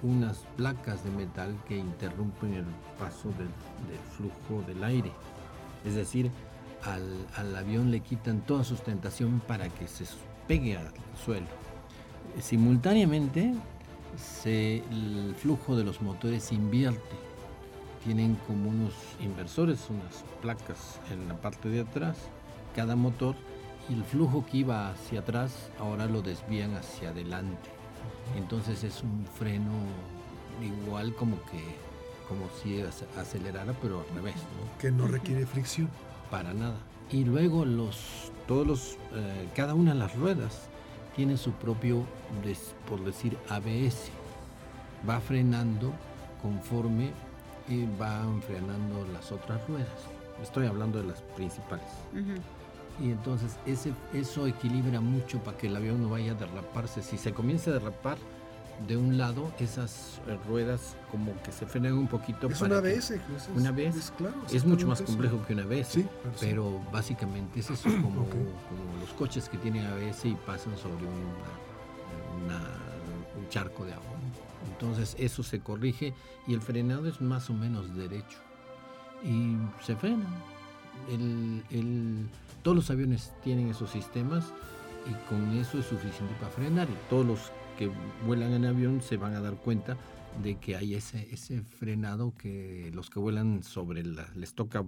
unas 0.02 0.38
placas 0.56 1.02
de 1.04 1.10
metal 1.10 1.54
que 1.66 1.76
interrumpen 1.78 2.54
el 2.54 2.64
paso 2.98 3.28
del, 3.30 3.48
del 3.88 3.98
flujo 4.16 4.62
del 4.66 4.82
aire. 4.84 5.12
Es 5.84 5.94
decir, 5.94 6.30
al, 6.84 7.02
al 7.36 7.56
avión 7.56 7.90
le 7.90 8.00
quitan 8.00 8.40
toda 8.40 8.64
sustentación 8.64 9.40
para 9.46 9.68
que 9.68 9.86
se 9.88 10.04
pegue 10.46 10.76
al 10.76 10.90
suelo. 11.24 11.46
Simultáneamente, 12.40 13.54
se- 14.16 14.78
el 14.90 15.34
flujo 15.38 15.76
de 15.76 15.84
los 15.84 16.02
motores 16.02 16.52
invierte 16.52 17.16
tienen 18.04 18.36
como 18.46 18.68
unos 18.68 18.92
inversores, 19.20 19.86
unas 19.88 20.24
placas 20.42 21.00
en 21.10 21.26
la 21.26 21.36
parte 21.40 21.70
de 21.70 21.80
atrás, 21.80 22.18
cada 22.76 22.96
motor, 22.96 23.34
el 23.90 24.04
flujo 24.04 24.44
que 24.50 24.58
iba 24.58 24.90
hacia 24.90 25.20
atrás 25.20 25.68
ahora 25.78 26.06
lo 26.06 26.22
desvían 26.22 26.74
hacia 26.74 27.10
adelante. 27.10 27.70
Entonces 28.36 28.82
es 28.84 29.02
un 29.02 29.26
freno 29.38 29.72
igual 30.62 31.14
como 31.14 31.36
que 31.46 31.62
como 32.28 32.46
si 32.62 32.78
ac- 32.80 33.18
acelerara, 33.20 33.74
pero 33.82 34.00
al 34.08 34.14
revés, 34.16 34.36
¿no? 34.36 34.78
Que 34.78 34.90
no 34.90 35.06
requiere 35.06 35.46
fricción. 35.46 35.88
para 36.30 36.54
nada. 36.54 36.76
Y 37.12 37.24
luego 37.24 37.64
los 37.66 38.32
todos 38.48 38.66
los 38.66 38.98
eh, 39.14 39.48
cada 39.54 39.74
una 39.74 39.92
de 39.92 39.98
las 39.98 40.16
ruedas 40.16 40.68
tiene 41.14 41.36
su 41.36 41.52
propio 41.52 42.04
des- 42.42 42.74
por 42.88 43.04
decir 43.04 43.36
ABS. 43.50 44.10
Va 45.08 45.20
frenando 45.20 45.92
conforme 46.42 47.10
y 47.68 47.84
van 47.98 48.40
frenando 48.42 49.06
las 49.12 49.30
otras 49.30 49.60
ruedas. 49.68 49.88
Estoy 50.42 50.66
hablando 50.66 51.00
de 51.00 51.08
las 51.08 51.20
principales. 51.36 51.86
Y 53.00 53.10
entonces 53.10 53.56
ese, 53.66 53.92
eso 54.12 54.46
equilibra 54.46 55.00
mucho 55.00 55.38
para 55.42 55.56
que 55.56 55.66
el 55.66 55.76
avión 55.76 56.02
no 56.02 56.08
vaya 56.08 56.32
a 56.32 56.34
derraparse. 56.34 57.02
Si 57.02 57.18
se 57.18 57.32
comienza 57.32 57.70
a 57.70 57.74
derrapar 57.74 58.16
de 58.88 58.96
un 58.96 59.18
lado, 59.18 59.52
esas 59.58 60.20
eh, 60.26 60.36
ruedas 60.48 60.96
como 61.10 61.32
que 61.42 61.52
se 61.52 61.66
frenan 61.66 61.94
un 61.94 62.06
poquito. 62.08 62.48
Es 62.48 62.58
para 62.58 62.78
una 62.78 62.82
que- 62.88 62.94
ABS. 62.96 63.10
Es, 63.14 63.48
¿Una 63.54 63.68
ABS? 63.70 63.96
Es, 63.98 64.10
claro, 64.16 64.34
Es 64.50 64.64
mucho 64.64 64.86
más 64.86 65.02
complejo 65.02 65.36
eso. 65.36 65.46
que 65.46 65.52
una 65.54 65.62
ABS. 65.62 65.88
Sí, 65.92 66.06
pero 66.40 66.80
sí. 66.82 66.88
Básicamente 66.92 67.60
es 67.60 67.70
eso, 67.70 67.88
como, 68.02 68.24
como 68.28 69.00
los 69.00 69.10
coches 69.16 69.48
que 69.48 69.58
tienen 69.58 69.84
ABS 69.86 70.24
y 70.28 70.34
pasan 70.46 70.76
sobre 70.76 71.04
un, 71.06 72.44
una- 72.44 72.78
un 73.38 73.48
charco 73.48 73.84
de 73.84 73.92
agua. 73.92 74.04
Entonces 74.72 75.14
eso 75.18 75.42
se 75.42 75.60
corrige 75.60 76.14
y 76.46 76.54
el 76.54 76.60
frenado 76.60 77.06
es 77.08 77.20
más 77.20 77.50
o 77.50 77.54
menos 77.54 77.94
derecho. 77.96 78.38
Y 79.24 79.56
se 79.84 79.94
frena. 79.96 80.26
El- 81.10 81.62
el- 81.70 82.28
todos 82.64 82.74
los 82.76 82.90
aviones 82.90 83.32
tienen 83.44 83.68
esos 83.68 83.90
sistemas 83.90 84.46
y 85.08 85.28
con 85.28 85.56
eso 85.58 85.78
es 85.78 85.84
suficiente 85.86 86.34
para 86.40 86.50
frenar. 86.50 86.88
Y 86.88 86.96
todos 87.10 87.24
los 87.26 87.52
que 87.78 87.90
vuelan 88.26 88.52
en 88.54 88.64
avión 88.64 89.02
se 89.02 89.18
van 89.18 89.34
a 89.34 89.40
dar 89.40 89.54
cuenta 89.56 89.96
de 90.42 90.56
que 90.56 90.74
hay 90.74 90.94
ese, 90.94 91.26
frenado 91.62 92.32
que 92.36 92.90
los 92.94 93.10
que 93.10 93.20
vuelan 93.20 93.62
sobre 93.62 94.02
la, 94.02 94.26
les 94.34 94.54
toca 94.54 94.84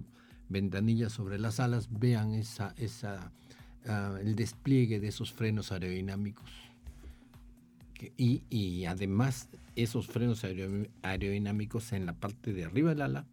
ventanillas 0.49 1.13
sobre 1.13 1.37
las 1.37 1.59
alas 1.59 1.87
vean 1.91 2.33
esa, 2.33 2.73
ah, 3.87 4.17
el 4.21 4.35
despliegue 4.35 4.99
de 4.99 5.09
esos 5.09 5.31
frenos 5.31 5.71
aerodinámicos. 5.71 6.49
Y, 8.17 8.85
además 8.85 9.49
esos 9.75 10.07
frenos 10.07 10.43
aero- 10.43 10.87
aerodinámicos 11.03 11.93
en 11.93 12.05
la 12.07 12.13
parte 12.13 12.53
de 12.53 12.65
arriba 12.65 12.89
del 12.89 13.01
ala 13.01 13.25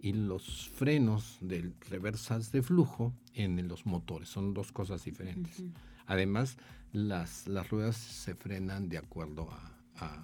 y 0.00 0.12
los 0.12 0.68
frenos 0.70 1.36
de 1.40 1.72
reversas 1.90 2.52
de 2.52 2.62
flujo 2.62 3.12
en 3.34 3.68
los 3.68 3.86
motores. 3.86 4.28
Son 4.28 4.54
dos 4.54 4.72
cosas 4.72 5.04
diferentes. 5.04 5.62
Además, 6.06 6.56
las, 6.92 7.46
las 7.46 7.68
ruedas 7.70 7.96
se 7.96 8.34
frenan 8.34 8.88
de 8.88 8.98
acuerdo 8.98 9.50
a- 9.50 9.72
a, 9.96 10.14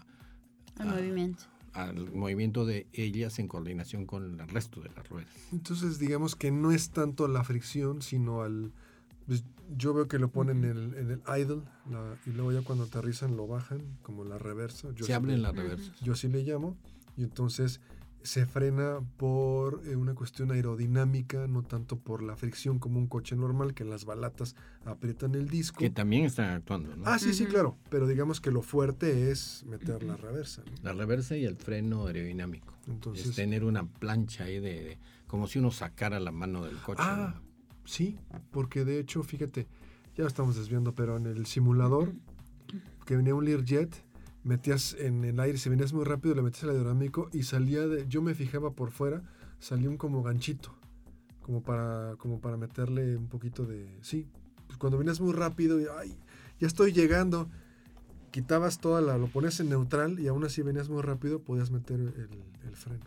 Al 0.78 0.88
Ah. 0.88 0.95
movimiento. 0.95 1.45
al 1.75 2.11
movimiento 2.12 2.64
de 2.64 2.87
ellas 2.95 3.38
en 3.38 3.49
coordinación 3.49 4.06
con 4.06 4.40
el 4.40 4.49
resto 4.49 4.80
de 4.80 4.88
las 4.97 5.06
ruedas. 5.11 5.28
Entonces, 5.52 5.99
digamos 5.99 6.35
que 6.37 6.50
no 6.50 6.73
es 6.73 6.90
tanto 6.90 7.28
la 7.28 7.45
fricción, 7.45 8.00
sino 8.02 8.42
al. 8.42 8.73
pues, 9.26 9.45
yo 9.76 9.92
veo 9.92 10.06
que 10.09 10.18
lo 10.21 10.30
ponen 10.30 10.64
en 10.64 10.71
el, 10.76 10.95
en 10.95 11.11
el 11.11 11.21
idle 11.40 11.62
la- 11.90 12.16
y 12.25 12.30
luego 12.30 12.52
ya 12.52 12.62
cuando 12.62 12.85
aterrizan 12.85 13.37
lo 13.37 13.47
bajan, 13.49 13.83
como 14.02 14.25
la 14.25 14.38
reversa. 14.38 14.88
Yo 14.95 14.99
se 15.04 15.04
así 15.04 15.12
abre 15.14 15.33
le- 15.33 15.35
en 15.35 15.42
las 15.42 15.54
reversas. 15.56 16.00
Yo 16.00 16.12
así 16.14 16.28
le 16.28 16.42
llamo. 16.45 16.76
Y 17.16 17.25
entonces 17.25 17.80
se 18.26 18.45
frena 18.47 19.00
por 19.16 19.83
eh, 19.87 19.97
una 19.97 20.14
cuestión 20.14 20.50
aerodinámica, 20.52 21.47
no 21.47 21.62
tanto 21.62 21.99
por 21.99 22.23
la 22.23 22.37
fricción 22.37 22.78
como 22.78 22.99
un 22.99 23.06
coche 23.06 23.37
normal, 23.37 23.73
que 23.75 23.85
las 23.85 24.04
balatas 24.04 24.54
aprietan 24.85 25.35
el 25.35 25.49
disco. 25.49 25.78
Que 25.78 25.90
también 25.90 26.25
están 26.25 26.50
actuando, 26.50 26.95
¿no? 26.97 27.04
Ah, 27.06 27.18
sí, 27.18 27.33
sí, 27.33 27.47
claro. 27.47 27.76
Pero 27.88 28.06
digamos 28.06 28.40
que 28.40 28.50
lo 28.50 28.62
fuerte 28.62 29.30
es 29.30 29.64
meter 29.66 30.02
la 30.02 30.16
reversa. 30.16 30.62
¿no? 30.66 30.73
La 30.83 30.92
reversa 30.92 31.37
y 31.37 31.45
el 31.45 31.56
freno 31.56 32.06
aerodinámico. 32.06 32.75
Entonces, 32.87 33.26
es 33.28 33.37
tener 33.37 33.64
una 33.64 33.87
plancha 33.87 34.45
ahí 34.45 34.61
de, 34.61 34.83
de- 34.85 34.99
como 35.26 35.47
si 35.49 35.59
uno 35.59 35.71
sacara 35.71 36.21
la 36.21 36.30
mano 36.33 36.64
del 36.64 36.76
coche. 36.78 37.02
Ah, 37.04 37.40
sí, 37.85 38.18
porque 38.50 38.85
de 38.85 38.99
hecho, 39.00 39.23
fíjate, 39.23 39.66
ya 40.16 40.23
lo 40.23 40.28
estamos 40.28 40.56
desviando, 40.56 40.95
pero 40.95 41.16
en 41.16 41.26
el 41.26 41.47
simulador 41.47 42.12
que 43.04 43.16
venía 43.16 43.35
un 43.35 43.45
Learjet, 43.45 44.04
metías 44.46 44.96
en 44.98 45.24
el 45.24 45.40
aire, 45.40 45.58
si 45.58 45.68
venías 45.68 45.92
muy 45.92 46.04
rápido, 46.04 46.34
le 46.34 46.42
metías 46.42 46.64
el 46.64 46.70
aerodinámico 46.70 47.28
y 47.32 47.42
salía 47.42 47.86
de, 47.86 48.06
yo 48.08 48.22
me 48.22 48.34
fijaba 48.34 48.70
por 48.70 48.90
fuera, 48.90 49.22
salía 49.58 49.90
un 49.90 49.96
como 49.96 50.22
ganchito, 50.22 50.74
como 51.42 51.62
para, 51.62 52.14
como 52.18 52.40
para 52.40 52.56
meterle 52.56 53.16
un 53.16 53.28
poquito 53.28 53.64
de, 53.64 53.98
sí, 54.02 54.28
pues 54.66 54.78
cuando 54.78 54.98
venías 54.98 55.20
muy 55.20 55.32
rápido, 55.32 55.80
y, 55.80 55.86
ay, 55.98 56.16
ya 56.60 56.66
estoy 56.66 56.92
llegando, 56.92 57.48
quitabas 58.30 58.78
toda 58.78 59.00
la, 59.00 59.18
lo 59.18 59.26
ponías 59.26 59.58
en 59.60 59.68
neutral 59.68 60.20
y 60.20 60.28
aún 60.28 60.44
así 60.44 60.62
venías 60.62 60.88
muy 60.88 61.02
rápido, 61.02 61.40
podías 61.40 61.70
meter 61.70 61.98
el, 61.98 62.28
el 62.66 62.76
freno. 62.76 63.04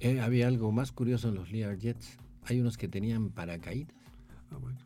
Eh, 0.00 0.20
había 0.20 0.48
algo 0.48 0.72
más 0.72 0.90
curioso 0.90 1.28
en 1.28 1.36
los 1.36 1.52
Learjets. 1.52 2.18
Hay 2.44 2.60
unos 2.60 2.76
que 2.76 2.88
tenían 2.88 3.30
paracaídas. 3.30 3.94
Ah, 4.50 4.56
bueno. 4.60 4.76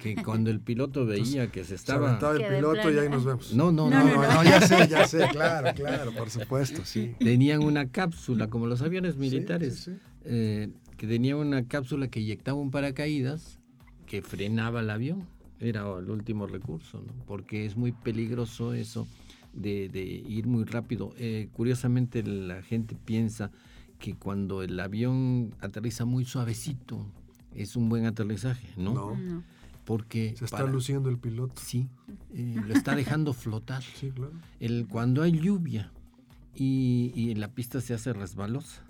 Que 0.00 0.16
cuando 0.22 0.50
el 0.50 0.60
piloto 0.60 1.06
veía 1.06 1.46
que 1.50 1.60
se 1.62 1.68
Se 1.70 1.74
estaba... 1.76 2.08
aventaba 2.08 2.36
el 2.36 2.56
piloto 2.56 2.90
y 2.90 2.98
ahí 2.98 3.08
nos 3.08 3.24
vemos. 3.24 3.54
No, 3.54 3.70
no, 3.72 3.88
No, 3.90 4.04
no. 4.04 4.14
No, 4.22 4.34
no, 4.34 4.44
ya 4.44 4.60
sé, 4.60 4.88
ya 4.88 5.06
sé, 5.06 5.28
claro, 5.30 5.72
claro, 5.74 6.12
por 6.12 6.30
supuesto, 6.30 6.82
sí. 6.84 7.14
Tenían 7.18 7.62
una 7.62 7.88
cápsula, 7.90 8.48
como 8.48 8.66
los 8.66 8.82
aviones 8.82 9.14
Sí, 9.14 9.20
militares, 9.20 9.74
sí, 9.76 9.92
sí. 9.92 9.98
eh, 10.24 10.68
que 10.96 11.06
tenía 11.06 11.36
una 11.36 11.66
cápsula 11.66 12.08
que 12.08 12.20
inyectaba 12.20 12.58
un 12.58 12.70
paracaídas 12.70 13.58
que 14.06 14.22
frenaba 14.22 14.80
el 14.80 14.90
avión. 14.90 15.26
Era 15.60 15.82
el 15.98 16.10
último 16.10 16.46
recurso, 16.46 17.02
¿no? 17.06 17.12
Porque 17.26 17.64
es 17.64 17.76
muy 17.76 17.92
peligroso 17.92 18.74
eso 18.74 19.06
de, 19.54 19.88
de 19.88 20.02
ir 20.04 20.46
muy 20.46 20.64
rápido. 20.64 21.14
Eh, 21.18 21.48
curiosamente 21.52 22.22
la 22.22 22.60
gente 22.62 22.94
piensa 23.04 23.50
que 23.98 24.14
cuando 24.14 24.62
el 24.62 24.78
avión 24.78 25.54
aterriza 25.60 26.04
muy 26.04 26.24
suavecito 26.26 27.06
es 27.54 27.74
un 27.74 27.88
buen 27.88 28.04
aterrizaje, 28.04 28.68
¿no? 28.76 28.92
No. 28.94 29.16
No. 29.16 29.42
Porque 29.86 30.34
Se 30.36 30.44
está 30.44 30.58
para- 30.58 30.70
luciendo 30.70 31.08
el 31.08 31.18
piloto. 31.18 31.54
sí, 31.62 31.88
eh, 32.34 32.56
lo 32.66 32.74
está 32.74 32.94
dejando 32.94 33.32
flotar. 33.32 33.82
Sí, 33.98 34.10
claro. 34.10 34.32
El, 34.60 34.86
cuando 34.88 35.22
hay 35.22 35.32
lluvia 35.32 35.90
y, 36.54 37.12
y 37.14 37.34
la 37.36 37.48
pista 37.54 37.80
se 37.80 37.94
hace 37.94 38.12
resbalosa, 38.12 38.82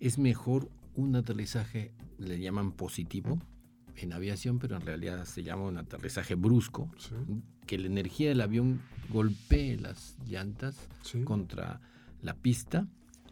es 0.00 0.18
mejor 0.18 0.68
un 0.96 1.14
aterrizaje, 1.14 1.92
le 2.18 2.40
llaman 2.40 2.72
positivo 2.72 3.38
en 3.96 4.12
aviación, 4.14 4.58
pero 4.58 4.76
en 4.76 4.82
realidad 4.82 5.24
se 5.26 5.42
llama 5.42 5.64
un 5.64 5.76
aterrizaje 5.76 6.34
brusco, 6.34 6.90
Sí, 6.98 7.14
que 7.66 7.78
la 7.78 7.86
energía 7.86 8.30
del 8.30 8.40
avión 8.40 8.80
golpee 9.10 9.76
las 9.76 10.16
llantas 10.26 10.76
sí. 11.02 11.22
contra 11.22 11.80
la 12.22 12.34
pista, 12.34 12.86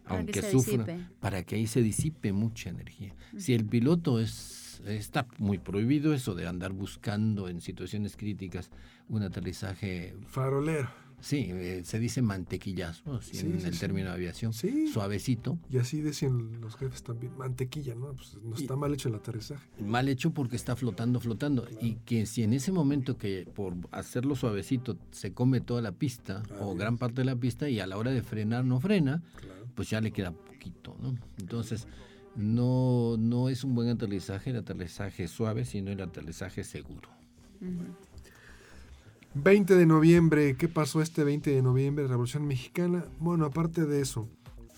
Para 0.04 0.08
que 0.08 0.16
aunque 0.18 0.42
se 0.42 0.50
sufra, 0.52 0.84
disipe. 0.84 1.06
para 1.20 1.42
que 1.42 1.56
ahí 1.56 1.66
se 1.66 1.80
disipe 1.82 2.32
mucha 2.32 2.68
energía. 2.70 3.14
Si 3.38 3.54
el 3.54 3.64
piloto 3.64 4.20
es, 4.20 4.67
está 4.86 5.26
muy 5.38 5.58
prohibido 5.58 6.14
eso 6.14 6.34
de 6.34 6.46
andar 6.46 6.72
buscando 6.72 7.48
en 7.48 7.60
situaciones 7.60 8.16
críticas 8.16 8.70
un 9.08 9.22
aterrizaje 9.22 10.14
Farolero. 10.26 10.88
Sí, 11.20 11.48
eh, 11.50 11.82
se 11.84 11.98
dice 11.98 12.22
mantequillazo, 12.22 13.20
Sí, 13.20 13.38
en 13.40 13.58
sí, 13.60 13.66
el 13.66 13.74
sí. 13.74 13.80
término 13.80 14.06
de 14.10 14.14
aviación. 14.14 14.52
Suavecito, 14.52 15.58
Y 15.68 15.78
así 15.78 16.00
decían 16.00 16.60
los 16.60 16.76
jefes 16.76 17.02
también. 17.02 17.36
Mantequilla, 17.36 17.96
¿no? 17.96 18.12
Pues 18.12 18.36
no 18.42 18.54
está 18.54 18.76
mal 18.76 18.94
hecho 18.94 19.08
el 19.08 19.16
aterrizaje. 19.16 19.66
mal 19.80 20.08
hecho 20.08 20.30
porque 20.30 20.54
está 20.54 20.76
flotando, 20.76 21.18
flotando. 21.18 21.66
Y 21.80 21.94
que 22.04 22.24
si 22.26 22.44
en 22.44 22.52
ese 22.52 22.70
momento 22.70 23.18
que 23.18 23.48
por 23.52 23.74
hacerlo 23.90 24.36
suavecito 24.36 24.96
se 25.10 25.32
come 25.32 25.60
toda 25.60 25.82
la 25.82 25.90
pista 25.90 26.44
o 26.60 26.76
gran 26.76 26.98
parte 26.98 27.22
de 27.22 27.24
la 27.24 27.34
pista 27.34 27.68
y 27.68 27.80
a 27.80 27.88
la 27.88 27.96
hora 27.98 28.12
de 28.12 28.22
frenar 28.22 28.64
no 28.64 28.78
frena, 28.78 29.20
Claro. 29.40 29.66
pues 29.74 29.90
ya 29.90 30.00
le 30.00 30.12
queda 30.12 30.30
poquito, 30.30 30.96
¿no? 31.00 31.16
Entonces, 31.38 31.88
no, 32.38 33.16
no 33.18 33.48
es 33.48 33.64
un 33.64 33.74
buen 33.74 33.88
aterrizaje 33.88 34.50
el 34.50 34.56
aterrizaje 34.56 35.26
suave, 35.26 35.64
sino 35.64 35.90
el 35.90 36.00
aterrizaje 36.00 36.62
seguro. 36.64 37.08
Ujú. 37.60 37.84
20 39.34 39.74
de 39.76 39.86
noviembre, 39.86 40.56
¿qué 40.56 40.68
pasó 40.68 41.02
este 41.02 41.24
20 41.24 41.50
de 41.50 41.62
noviembre? 41.62 42.06
Revolución 42.06 42.46
Mexicana. 42.46 43.04
Bueno, 43.18 43.44
aparte 43.44 43.86
de 43.86 44.00
eso, 44.00 44.28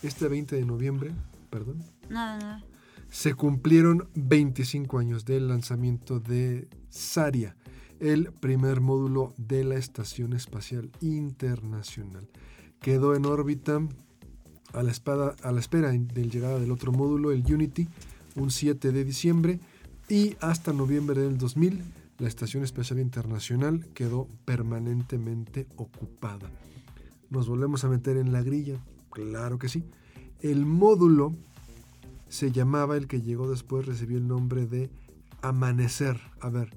este 0.03 0.27
20 0.27 0.55
de 0.55 0.65
noviembre, 0.65 1.11
perdón, 1.49 1.77
Nada, 2.09 2.37
nada. 2.39 2.63
se 3.09 3.33
cumplieron 3.35 4.09
25 4.15 4.97
años 4.99 5.25
del 5.25 5.47
lanzamiento 5.47 6.19
de 6.19 6.67
Saria, 6.89 7.55
el 7.99 8.31
primer 8.33 8.81
módulo 8.81 9.33
de 9.37 9.63
la 9.63 9.75
Estación 9.75 10.33
Espacial 10.33 10.91
Internacional. 11.01 12.27
Quedó 12.81 13.15
en 13.15 13.25
órbita 13.27 13.79
a 14.73 14.83
la, 14.83 14.91
espada- 14.91 15.35
a 15.43 15.51
la 15.51 15.59
espera 15.59 15.91
de 15.91 15.99
la 16.23 16.27
llegada 16.27 16.59
del 16.59 16.71
otro 16.71 16.91
módulo, 16.91 17.31
el 17.31 17.43
Unity, 17.51 17.87
un 18.35 18.51
7 18.51 18.91
de 18.91 19.03
diciembre, 19.03 19.59
y 20.09 20.35
hasta 20.41 20.73
noviembre 20.73 21.21
del 21.21 21.37
2000, 21.37 21.81
la 22.19 22.27
Estación 22.27 22.63
Espacial 22.63 22.99
Internacional 22.99 23.87
quedó 23.93 24.27
permanentemente 24.45 25.67
ocupada. 25.77 26.49
Nos 27.29 27.47
volvemos 27.47 27.83
a 27.83 27.89
meter 27.89 28.17
en 28.17 28.31
la 28.31 28.41
grilla, 28.43 28.77
claro 29.09 29.57
que 29.57 29.69
sí. 29.69 29.83
El 30.41 30.65
módulo 30.65 31.33
se 32.29 32.51
llamaba, 32.51 32.97
el 32.97 33.07
que 33.07 33.21
llegó 33.21 33.49
después 33.49 33.85
recibió 33.85 34.17
el 34.17 34.27
nombre 34.27 34.65
de 34.65 34.89
Amanecer. 35.41 36.19
A 36.41 36.49
ver, 36.49 36.69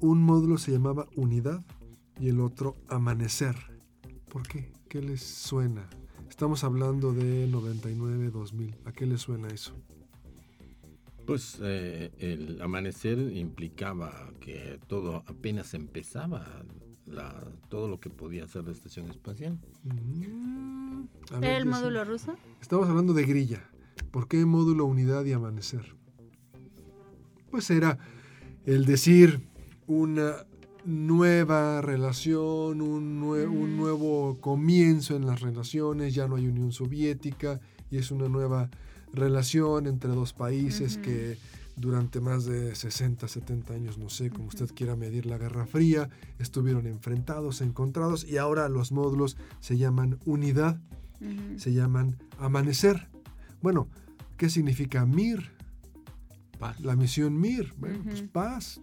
un 0.00 0.22
módulo 0.22 0.58
se 0.58 0.72
llamaba 0.72 1.06
Unidad 1.16 1.64
y 2.20 2.28
el 2.28 2.40
otro 2.40 2.76
Amanecer. 2.88 3.56
¿Por 4.30 4.42
qué? 4.46 4.70
¿Qué 4.88 5.00
les 5.00 5.22
suena? 5.22 5.88
Estamos 6.34 6.64
hablando 6.64 7.12
de 7.12 7.46
99-2000. 7.48 8.74
¿A 8.86 8.90
qué 8.92 9.06
les 9.06 9.20
suena 9.20 9.46
eso? 9.46 9.72
Pues 11.28 11.58
eh, 11.62 12.10
el 12.18 12.60
amanecer 12.60 13.20
implicaba 13.36 14.32
que 14.40 14.80
todo 14.88 15.22
apenas 15.28 15.74
empezaba, 15.74 16.44
la- 17.06 17.40
todo 17.68 17.86
lo 17.86 18.00
que 18.00 18.10
podía 18.10 18.42
hacer 18.46 18.64
la 18.64 18.72
estación 18.72 19.08
espacial. 19.10 19.60
Mm, 19.84 21.02
a 21.30 21.38
ver, 21.38 21.50
¿Era 21.50 21.56
el 21.58 21.66
módulo 21.66 22.04
ruso? 22.04 22.34
Estamos 22.60 22.88
hablando 22.88 23.14
de 23.14 23.22
grilla. 23.26 23.70
¿Por 24.10 24.26
qué 24.26 24.44
módulo, 24.44 24.86
unidad 24.86 25.24
y 25.26 25.34
amanecer? 25.34 25.94
Pues 27.48 27.70
era 27.70 27.96
el 28.66 28.86
decir 28.86 29.46
una 29.86 30.34
nueva 30.84 31.80
relación, 31.80 32.80
un, 32.80 33.20
nue- 33.20 33.48
un 33.48 33.76
nuevo 33.76 34.38
comienzo 34.40 35.16
en 35.16 35.26
las 35.26 35.40
relaciones, 35.40 36.14
ya 36.14 36.28
no 36.28 36.36
hay 36.36 36.46
Unión 36.46 36.72
Soviética 36.72 37.60
y 37.90 37.98
es 37.98 38.10
una 38.10 38.28
nueva 38.28 38.70
relación 39.12 39.86
entre 39.86 40.10
dos 40.10 40.32
países 40.32 40.98
que 40.98 41.38
durante 41.76 42.20
más 42.20 42.44
de 42.44 42.74
60, 42.74 43.26
70 43.26 43.74
años, 43.74 43.98
no 43.98 44.08
sé, 44.08 44.30
como 44.30 44.46
usted 44.48 44.70
quiera 44.74 44.94
medir 44.96 45.26
la 45.26 45.38
Guerra 45.38 45.66
Fría, 45.66 46.08
estuvieron 46.38 46.86
enfrentados, 46.86 47.60
encontrados 47.60 48.24
y 48.24 48.36
ahora 48.38 48.68
los 48.68 48.92
módulos 48.92 49.36
se 49.60 49.76
llaman 49.78 50.18
unidad 50.24 50.80
se 51.56 51.72
llaman 51.72 52.18
Amanecer. 52.38 53.08
Bueno, 53.62 53.88
¿qué 54.36 54.50
significa 54.50 55.06
MIR? 55.06 55.52
Paz. 56.58 56.78
La 56.80 56.96
misión 56.96 57.40
MIR. 57.40 57.72
Bueno, 57.78 58.00
pues 58.04 58.22
paz. 58.22 58.80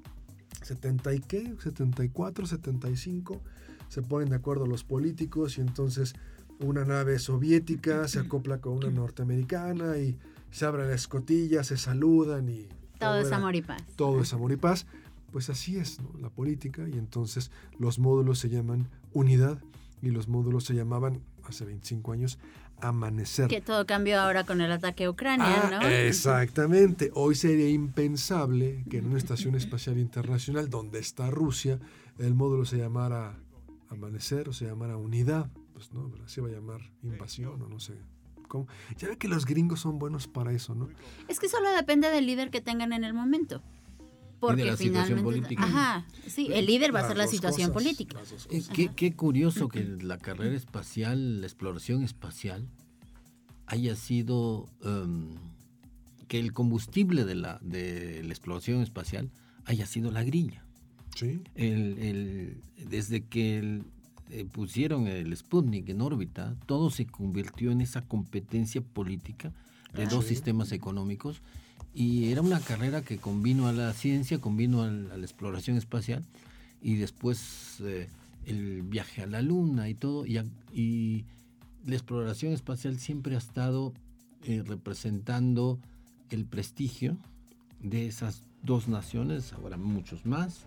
70 0.62 1.14
y 1.14 1.20
qué? 1.20 1.54
74, 1.60 2.46
75. 2.46 3.42
Se 3.90 4.02
ponen 4.02 4.30
de 4.30 4.36
acuerdo 4.36 4.66
los 4.66 4.84
políticos 4.84 5.58
y 5.58 5.62
entonces 5.62 6.14
una 6.60 6.86
nave 6.86 7.18
soviética 7.20 8.08
se 8.08 8.20
acopla 8.20 8.60
con 8.60 8.74
una 8.74 8.90
norteamericana 8.92 9.98
y 9.98 10.18
se 10.52 10.66
abre 10.66 10.88
la 10.88 10.94
escotilla, 10.94 11.64
se 11.64 11.78
saludan 11.78 12.48
y 12.50 12.68
Todo 13.00 13.18
es 13.20 13.32
amor 13.32 13.56
y 13.56 13.62
paz. 13.62 13.82
todo 13.96 14.22
es 14.22 14.34
amor 14.34 14.52
y 14.52 14.58
paz. 14.58 14.86
Pues 15.32 15.50
así 15.50 15.78
es 15.78 16.00
¿no? 16.02 16.12
la 16.20 16.30
política 16.30 16.88
y 16.88 16.98
entonces 16.98 17.52
los 17.80 18.00
módulos 18.00 18.38
se 18.40 18.50
llaman 18.50 18.88
unidad 19.14 19.60
y 20.02 20.10
los 20.10 20.28
módulos 20.28 20.66
se 20.66 20.76
llamaban 20.76 21.22
hace 21.48 21.66
25 21.66 22.12
años 22.12 22.38
amanecer. 22.82 23.48
Que 23.48 23.62
todo 23.62 23.86
cambió 23.86 24.20
ahora 24.20 24.44
con 24.44 24.62
el 24.62 24.72
ataque 24.72 25.06
a 25.06 25.10
Ucrania, 25.10 25.62
Ah, 25.64 25.80
¿no? 25.82 25.88
Exactamente. 25.88 27.12
Hoy 27.14 27.36
sería 27.36 27.70
impensable 27.70 28.84
que 28.90 28.98
en 28.98 29.08
una 29.08 29.18
estación 29.18 29.56
espacial 29.56 29.98
internacional 29.98 30.70
donde 30.70 31.00
está 31.00 31.30
Rusia 31.30 31.80
el 32.20 32.34
módulo 32.36 32.66
se 32.66 32.78
llamara 32.78 33.38
amanecer 33.90 34.50
o 34.50 34.54
se 34.54 34.66
llamara 34.66 34.98
unidad. 34.98 35.50
Pues 35.74 35.92
no, 35.94 36.12
se 36.28 36.42
va 36.42 36.50
a 36.50 36.52
llamar 36.52 36.82
invasión 37.02 37.62
o 37.62 37.68
no 37.68 37.80
sé. 37.80 37.94
¿Cómo? 38.48 38.68
Ya 38.98 39.08
ve 39.08 39.18
que 39.18 39.28
los 39.28 39.46
gringos 39.46 39.80
son 39.80 39.98
buenos 39.98 40.28
para 40.28 40.52
eso, 40.52 40.76
¿no? 40.76 40.90
Es 41.28 41.40
que 41.40 41.48
solo 41.48 41.72
depende 41.72 42.10
del 42.10 42.26
líder 42.26 42.52
que 42.52 42.62
tengan 42.62 42.92
en 42.94 43.04
el 43.04 43.14
momento. 43.14 43.64
Porque 44.42 44.66
la 44.66 44.76
finalmente. 44.76 45.22
política. 45.24 45.64
Ajá, 45.64 46.06
sí, 46.28 46.48
el 46.52 46.66
líder 46.66 46.94
va 46.94 47.02
a 47.02 47.08
ser 47.08 47.16
la 47.16 47.24
dos 47.26 47.32
situación 47.32 47.72
cosas, 47.72 47.84
política. 47.84 48.20
dos 48.20 48.48
Eh, 48.52 48.64
qué, 48.74 48.90
qué 48.96 49.14
curioso 49.14 49.70
que 49.70 49.84
la 50.02 50.18
carrera 50.18 50.56
espacial, 50.58 51.42
la 51.42 51.48
exploración 51.48 52.04
espacial, 52.04 52.68
haya 53.68 53.96
sido 53.96 54.68
em, 54.84 55.30
que 56.28 56.40
el 56.40 56.54
combustible 56.54 57.24
de 57.24 57.36
la, 57.36 57.60
de 57.62 58.22
la 58.24 58.30
exploración 58.30 58.82
espacial 58.82 59.30
haya 59.66 59.86
sido 59.86 60.12
la 60.12 60.24
grilla. 60.24 60.66
Sí. 61.16 61.42
El- 61.56 61.98
el- 62.00 62.58
desde 62.90 63.24
que 63.26 63.60
el- 63.60 63.84
eh, 64.32 64.46
pusieron 64.46 65.08
el 65.08 65.36
Sputnik 65.38 65.90
en 65.90 66.02
órbita, 66.02 66.56
todo 66.66 66.90
se 66.90 67.06
convirtió 67.06 67.70
en 67.72 67.82
esa 67.82 68.02
competencia 68.02 68.82
política 68.82 69.52
de 69.94 70.06
dos 70.08 70.24
Sí. 70.24 70.30
sistemas 70.36 70.72
económicos 70.72 71.42
y 71.94 72.32
era 72.32 72.42
una 72.42 72.60
carrera 72.60 73.02
que 73.02 73.18
convino 73.18 73.68
a 73.68 73.74
la 73.74 73.92
ciencia, 73.94 74.40
al- 74.84 75.12
a 75.12 75.18
la 75.18 75.26
exploración 75.26 75.78
espacial 75.78 76.24
y 76.82 76.96
después 76.96 77.78
eh, 77.82 78.08
el 78.46 78.82
viaje 78.82 79.22
a 79.22 79.28
la 79.28 79.42
luna 79.42 79.90
y 79.90 79.94
todo 79.94 80.26
y, 80.26 80.38
a- 80.38 80.46
y 80.74 81.26
la 81.86 81.96
exploración 81.96 82.54
espacial 82.54 82.98
siempre 83.00 83.36
ha 83.36 83.40
estado 83.40 83.94
eh, 84.44 84.64
representando 84.66 85.80
el 86.30 86.46
prestigio 86.46 87.18
de 87.82 88.08
esas 88.08 88.44
dos 88.64 88.88
naciones, 88.88 89.54
ahora 89.54 89.76
muchos 89.78 90.26
más 90.26 90.66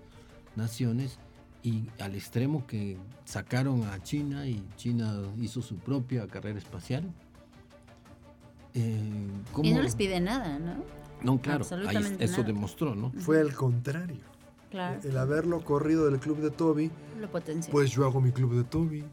naciones, 0.57 1.19
y 1.63 1.85
al 2.01 2.15
extremo 2.15 2.67
que 2.67 2.99
sacaron 3.25 3.85
a 3.85 4.03
China 4.03 4.47
y 4.47 4.63
China 4.77 5.17
hizo 5.41 5.63
su 5.63 5.77
propia 5.77 6.27
carrera 6.27 6.59
espacial. 6.59 7.11
Eh, 8.75 9.01
¿cómo? 9.53 9.69
Y 9.69 9.73
no 9.73 9.83
les 9.83 9.95
pide 9.95 10.21
nada, 10.21 10.59
¿no? 10.59 10.85
No, 11.23 11.41
claro, 11.41 11.65
ahí 11.89 11.97
eso 12.19 12.33
nada. 12.39 12.45
demostró, 12.45 12.95
¿no? 12.95 13.11
Fue 13.21 13.41
al 13.41 13.55
contrario. 13.55 14.19
Claro, 14.71 15.01
El 15.05 15.17
haberlo 15.17 15.61
corrido 15.63 16.07
del 16.11 16.19
club 16.19 16.39
de 16.41 16.51
Toby, 16.51 16.91
lo 17.21 17.31
potencia. 17.31 17.71
pues 17.71 17.91
yo 17.93 18.05
hago 18.05 18.21
mi 18.21 18.33
club 18.33 18.55
de 18.57 18.65
Toby. 18.65 19.05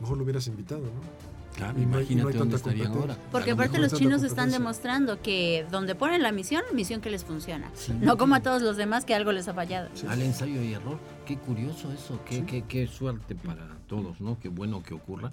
Mejor 0.00 0.16
lo 0.16 0.22
hubieras 0.22 0.46
invitado, 0.46 0.82
¿no? 0.82 1.28
Claro, 1.56 1.76
Y 1.76 1.86
no 1.86 1.98
imagínate 1.98 2.38
dónde 2.38 2.54
tanta 2.54 2.56
estarían 2.56 2.92
ahora. 2.92 3.16
Porque 3.32 3.50
aparte 3.50 3.78
los 3.78 3.92
chinos 3.94 4.22
están 4.22 4.52
demostrando 4.52 5.20
que 5.20 5.66
donde 5.72 5.96
ponen 5.96 6.22
la 6.22 6.30
misión, 6.30 6.62
misión 6.72 7.00
que 7.00 7.10
les 7.10 7.24
funciona. 7.24 7.68
Sí. 7.74 7.92
No 8.00 8.16
como 8.16 8.36
a 8.36 8.40
todos 8.42 8.62
los 8.62 8.76
demás 8.76 9.04
que 9.04 9.12
algo 9.16 9.32
les 9.32 9.48
ha 9.48 9.54
fallado. 9.54 9.88
Sí. 9.94 10.06
Al 10.08 10.22
ensayo 10.22 10.62
y 10.62 10.72
error. 10.74 10.98
Qué 11.26 11.36
curioso 11.36 11.90
eso, 11.92 12.20
qué, 12.24 12.36
Sí. 12.36 12.42
qué, 12.42 12.62
qué 12.68 12.86
suerte 12.86 13.34
para 13.34 13.66
todos, 13.88 14.20
¿no? 14.20 14.38
Qué 14.38 14.48
bueno 14.48 14.84
que 14.84 14.94
ocurra. 14.94 15.30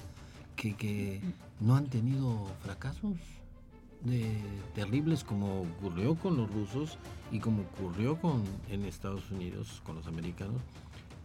Que, 0.55 0.75
que 0.75 1.21
no 1.59 1.75
han 1.75 1.85
tenido 1.85 2.47
fracasos 2.63 3.11
de, 4.05 4.37
terribles 4.73 5.23
como 5.23 5.61
ocurrió 5.61 6.15
con 6.15 6.37
los 6.37 6.49
rusos 6.51 6.97
y 7.31 7.39
como 7.39 7.63
ocurrió 7.63 8.19
con, 8.19 8.43
en 8.69 8.85
Estados 8.85 9.29
Unidos 9.31 9.81
con 9.83 9.95
los 9.95 10.07
americanos. 10.07 10.61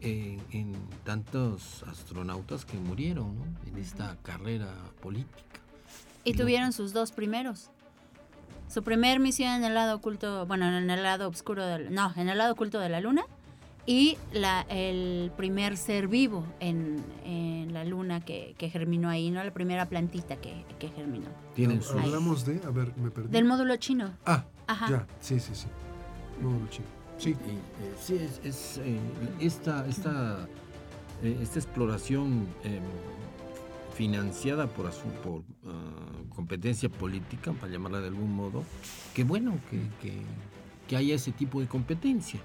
En, 0.03 0.41
en 0.51 0.73
tantos 1.05 1.83
astronautas 1.83 2.65
que 2.65 2.79
murieron 2.79 3.37
¿no? 3.37 3.45
en 3.67 3.77
esta 3.77 4.17
carrera 4.23 4.75
política. 5.03 5.61
Y 6.25 6.33
tuvieron 6.33 6.73
sus 6.73 6.95
dos 6.95 7.13
primeros. 7.13 7.71
Su 8.67 8.83
primer 8.83 9.21
misión 9.21 9.53
en 9.53 9.65
el 9.65 9.75
lado 9.75 9.97
oculto, 9.97 10.47
bueno, 10.47 10.75
en 10.75 10.89
el 10.89 11.03
lado 11.03 11.29
oscuro 11.29 11.67
del, 11.67 11.93
no, 11.93 12.15
en 12.17 12.31
el 12.31 12.39
lado 12.39 12.53
oculto 12.53 12.81
de 12.81 12.89
la 12.89 13.01
luna 13.01 13.27
y 13.91 14.17
la, 14.33 14.61
el 14.69 15.33
primer 15.37 15.77
ser 15.77 16.07
vivo 16.07 16.47
en, 16.61 17.03
en 17.25 17.73
la 17.73 17.85
luna 17.85 18.21
que, 18.25 18.55
que 18.57 18.71
germinó 18.71 19.09
ahí, 19.09 19.33
¿no? 19.33 19.43
La 19.43 19.51
primera 19.53 19.89
plantita 19.89 20.37
que, 20.37 20.65
que 20.79 20.91
germinó. 20.91 21.27
Tienen 21.57 21.81
Hablamos 21.99 22.45
de, 22.47 22.61
a 22.65 22.71
ver, 22.71 22.97
me 22.97 23.11
perdí. 23.11 23.31
Del 23.31 23.47
módulo 23.47 23.75
chino. 23.79 24.13
Ah, 24.25 24.45
Ajá. 24.69 24.89
ya, 24.89 25.07
sí, 25.21 25.41
sí, 25.41 25.57
sí. 25.57 25.67
Módulo 26.41 26.69
chino. 26.69 26.87
Sí, 27.19 27.31
Y, 27.31 27.33
eh, 27.33 27.95
sí, 28.01 28.15
es, 28.15 28.41
es, 28.45 28.79
eh, 28.85 28.97
esta, 29.41 29.85
esta, 29.89 30.47
eh, 31.25 31.37
esta 31.43 31.59
exploración 31.59 32.47
eh, 32.63 32.79
financiada 33.97 34.69
por, 34.69 34.89
por 35.25 35.43
ah, 35.67 36.33
competencia 36.37 36.89
política, 36.89 37.53
para 37.55 37.73
llamarla 37.73 38.01
de 38.01 38.07
algún 38.07 38.33
modo, 38.37 38.63
qué 39.15 39.25
bueno 39.25 39.59
que, 39.69 39.79
que- 40.01 40.23
que 40.87 40.97
haya 40.97 41.15
ese 41.17 41.31
tipo 41.33 41.61
de 41.61 41.67
competencia 41.67 42.41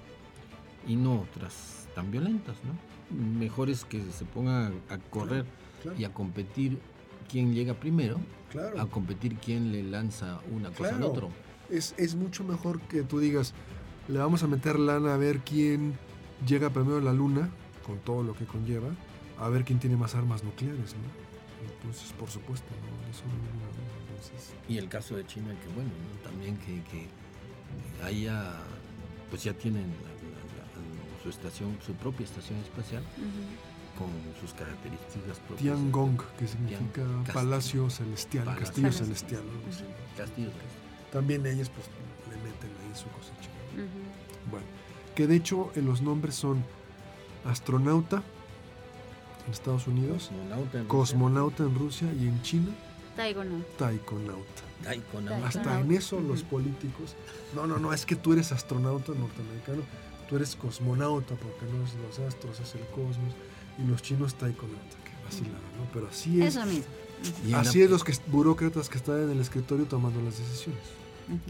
y 0.86 0.96
no 0.96 1.20
otras 1.22 1.88
tan 1.94 2.10
violentas, 2.10 2.56
¿no? 2.64 3.16
Mejor 3.38 3.70
es 3.70 3.84
que 3.84 4.02
se 4.12 4.24
pongan 4.24 4.74
a 4.90 4.98
correr 4.98 5.44
claro, 5.82 5.98
y 5.98 6.04
a 6.04 6.12
competir 6.12 6.78
quién 7.30 7.54
llega 7.54 7.74
primero, 7.74 8.18
claro. 8.50 8.80
a 8.80 8.86
competir 8.86 9.36
quién 9.36 9.72
le 9.72 9.82
lanza 9.82 10.40
una 10.52 10.70
cosa 10.70 10.90
al 10.90 10.96
Claro. 10.96 11.10
otro. 11.12 11.30
Es, 11.70 11.94
es 11.98 12.14
mucho 12.14 12.44
mejor 12.44 12.80
que 12.82 13.02
tú 13.02 13.18
digas, 13.18 13.54
le 14.08 14.18
vamos 14.18 14.42
a 14.42 14.46
meter 14.46 14.78
lana 14.78 15.14
a 15.14 15.16
ver 15.16 15.40
quién 15.40 15.94
llega 16.46 16.70
primero 16.70 16.98
a 16.98 17.00
la 17.00 17.12
luna 17.12 17.48
con 17.84 17.98
todo 17.98 18.22
lo 18.22 18.34
que 18.34 18.44
conlleva, 18.44 18.88
a 19.38 19.48
ver 19.48 19.64
quién 19.64 19.78
tiene 19.78 19.96
más 19.96 20.14
armas 20.14 20.44
nucleares, 20.44 20.94
¿no? 20.94 21.26
Entonces, 21.74 22.12
por 22.12 22.28
supuesto, 22.30 22.66
¿no? 22.70 23.10
Eso 23.10 23.22
no. 23.26 23.66
Entonces, 24.10 24.54
Y 24.68 24.78
el 24.78 24.88
caso 24.88 25.16
de 25.16 25.26
China, 25.26 25.48
que 25.60 25.74
bueno, 25.74 25.90
¿no? 25.90 26.28
también 26.28 26.56
que, 26.58 26.82
que 26.90 27.06
haya, 28.04 28.54
pues 29.30 29.44
ya 29.44 29.52
tienen 29.54 29.82
la- 30.04 30.15
su 31.26 31.30
estación, 31.30 31.76
su 31.84 31.92
propia 31.94 32.24
estación 32.24 32.58
espacial 32.60 33.02
Ujú. 33.02 33.98
con 34.04 34.08
sus 34.40 34.52
características 34.54 35.38
propias. 35.46 35.58
Tiangong, 35.76 36.18
que 36.38 36.46
significa 36.46 37.02
Tian- 37.02 37.32
Palacio 37.32 37.90
Celestial, 37.90 38.44
Palacio 38.44 38.66
Castillo 38.66 38.92
Celestial. 38.92 39.42
Celestial. 39.42 39.44
¿no? 39.66 39.72
Sí. 39.72 39.84
Castillos. 40.16 40.52
También 41.12 41.44
ellos 41.46 41.70
pues 41.70 41.86
le 42.30 42.36
meten 42.36 42.70
ahí 42.70 42.94
su 42.94 43.08
cosecha. 43.08 43.50
Ujú. 43.74 44.50
Bueno, 44.50 44.66
que 45.16 45.26
de 45.26 45.34
hecho 45.36 45.72
en 45.74 45.86
los 45.86 46.00
nombres 46.02 46.34
son 46.36 46.62
astronauta 47.44 48.22
en 49.46 49.52
Estados 49.52 49.86
Unidos, 49.86 50.28
Cosmonauta. 50.30 50.78
en 50.78 50.84
cosmonauta 50.86 51.62
en 51.64 51.74
Rusia 51.74 52.08
y 52.20 52.26
en 52.26 52.42
China, 52.42 52.68
taikonauta. 53.16 54.62
Taikonauta. 54.84 55.46
Hasta 55.46 55.80
en 55.80 55.90
eso 55.92 56.20
los 56.20 56.42
políticos, 56.42 57.14
no, 57.54 57.66
no, 57.66 57.78
no, 57.78 57.92
es 57.92 58.04
que 58.06 58.14
tú 58.14 58.32
eres 58.34 58.52
astronauta 58.52 59.12
norteamericano, 59.12 59.82
tú 60.28 60.36
eres 60.36 60.56
cosmonauta 60.56 61.34
porque 61.36 61.66
no 61.72 61.84
es 61.84 61.94
los 61.94 62.18
astros, 62.28 62.60
es 62.60 62.74
el 62.74 62.86
cosmos, 62.88 63.34
y 63.78 63.86
los 63.86 64.02
chinos 64.02 64.34
taikonauta, 64.34 64.96
que 65.04 65.24
vacilada, 65.24 65.58
¿no? 65.78 65.86
Pero 65.92 66.08
así 66.08 66.40
es, 66.42 66.56
Eso 66.56 66.66
mismo. 66.66 66.84
Y 67.46 67.54
así 67.54 67.78
la- 67.78 67.84
es 67.86 67.90
los 67.90 68.04
que, 68.04 68.14
burócratas 68.28 68.88
que 68.88 68.98
están 68.98 69.22
en 69.22 69.30
el 69.30 69.40
escritorio 69.40 69.86
tomando 69.86 70.20
las 70.22 70.38
decisiones. 70.38 70.82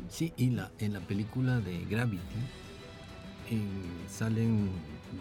Sí, 0.09 0.33
y 0.39 0.51
la, 0.51 0.71
en 0.79 0.93
la 0.95 1.01
película 1.01 1.61
de 1.61 1.85
Gravity 1.85 2.23
en- 3.51 3.83
salen 4.11 4.71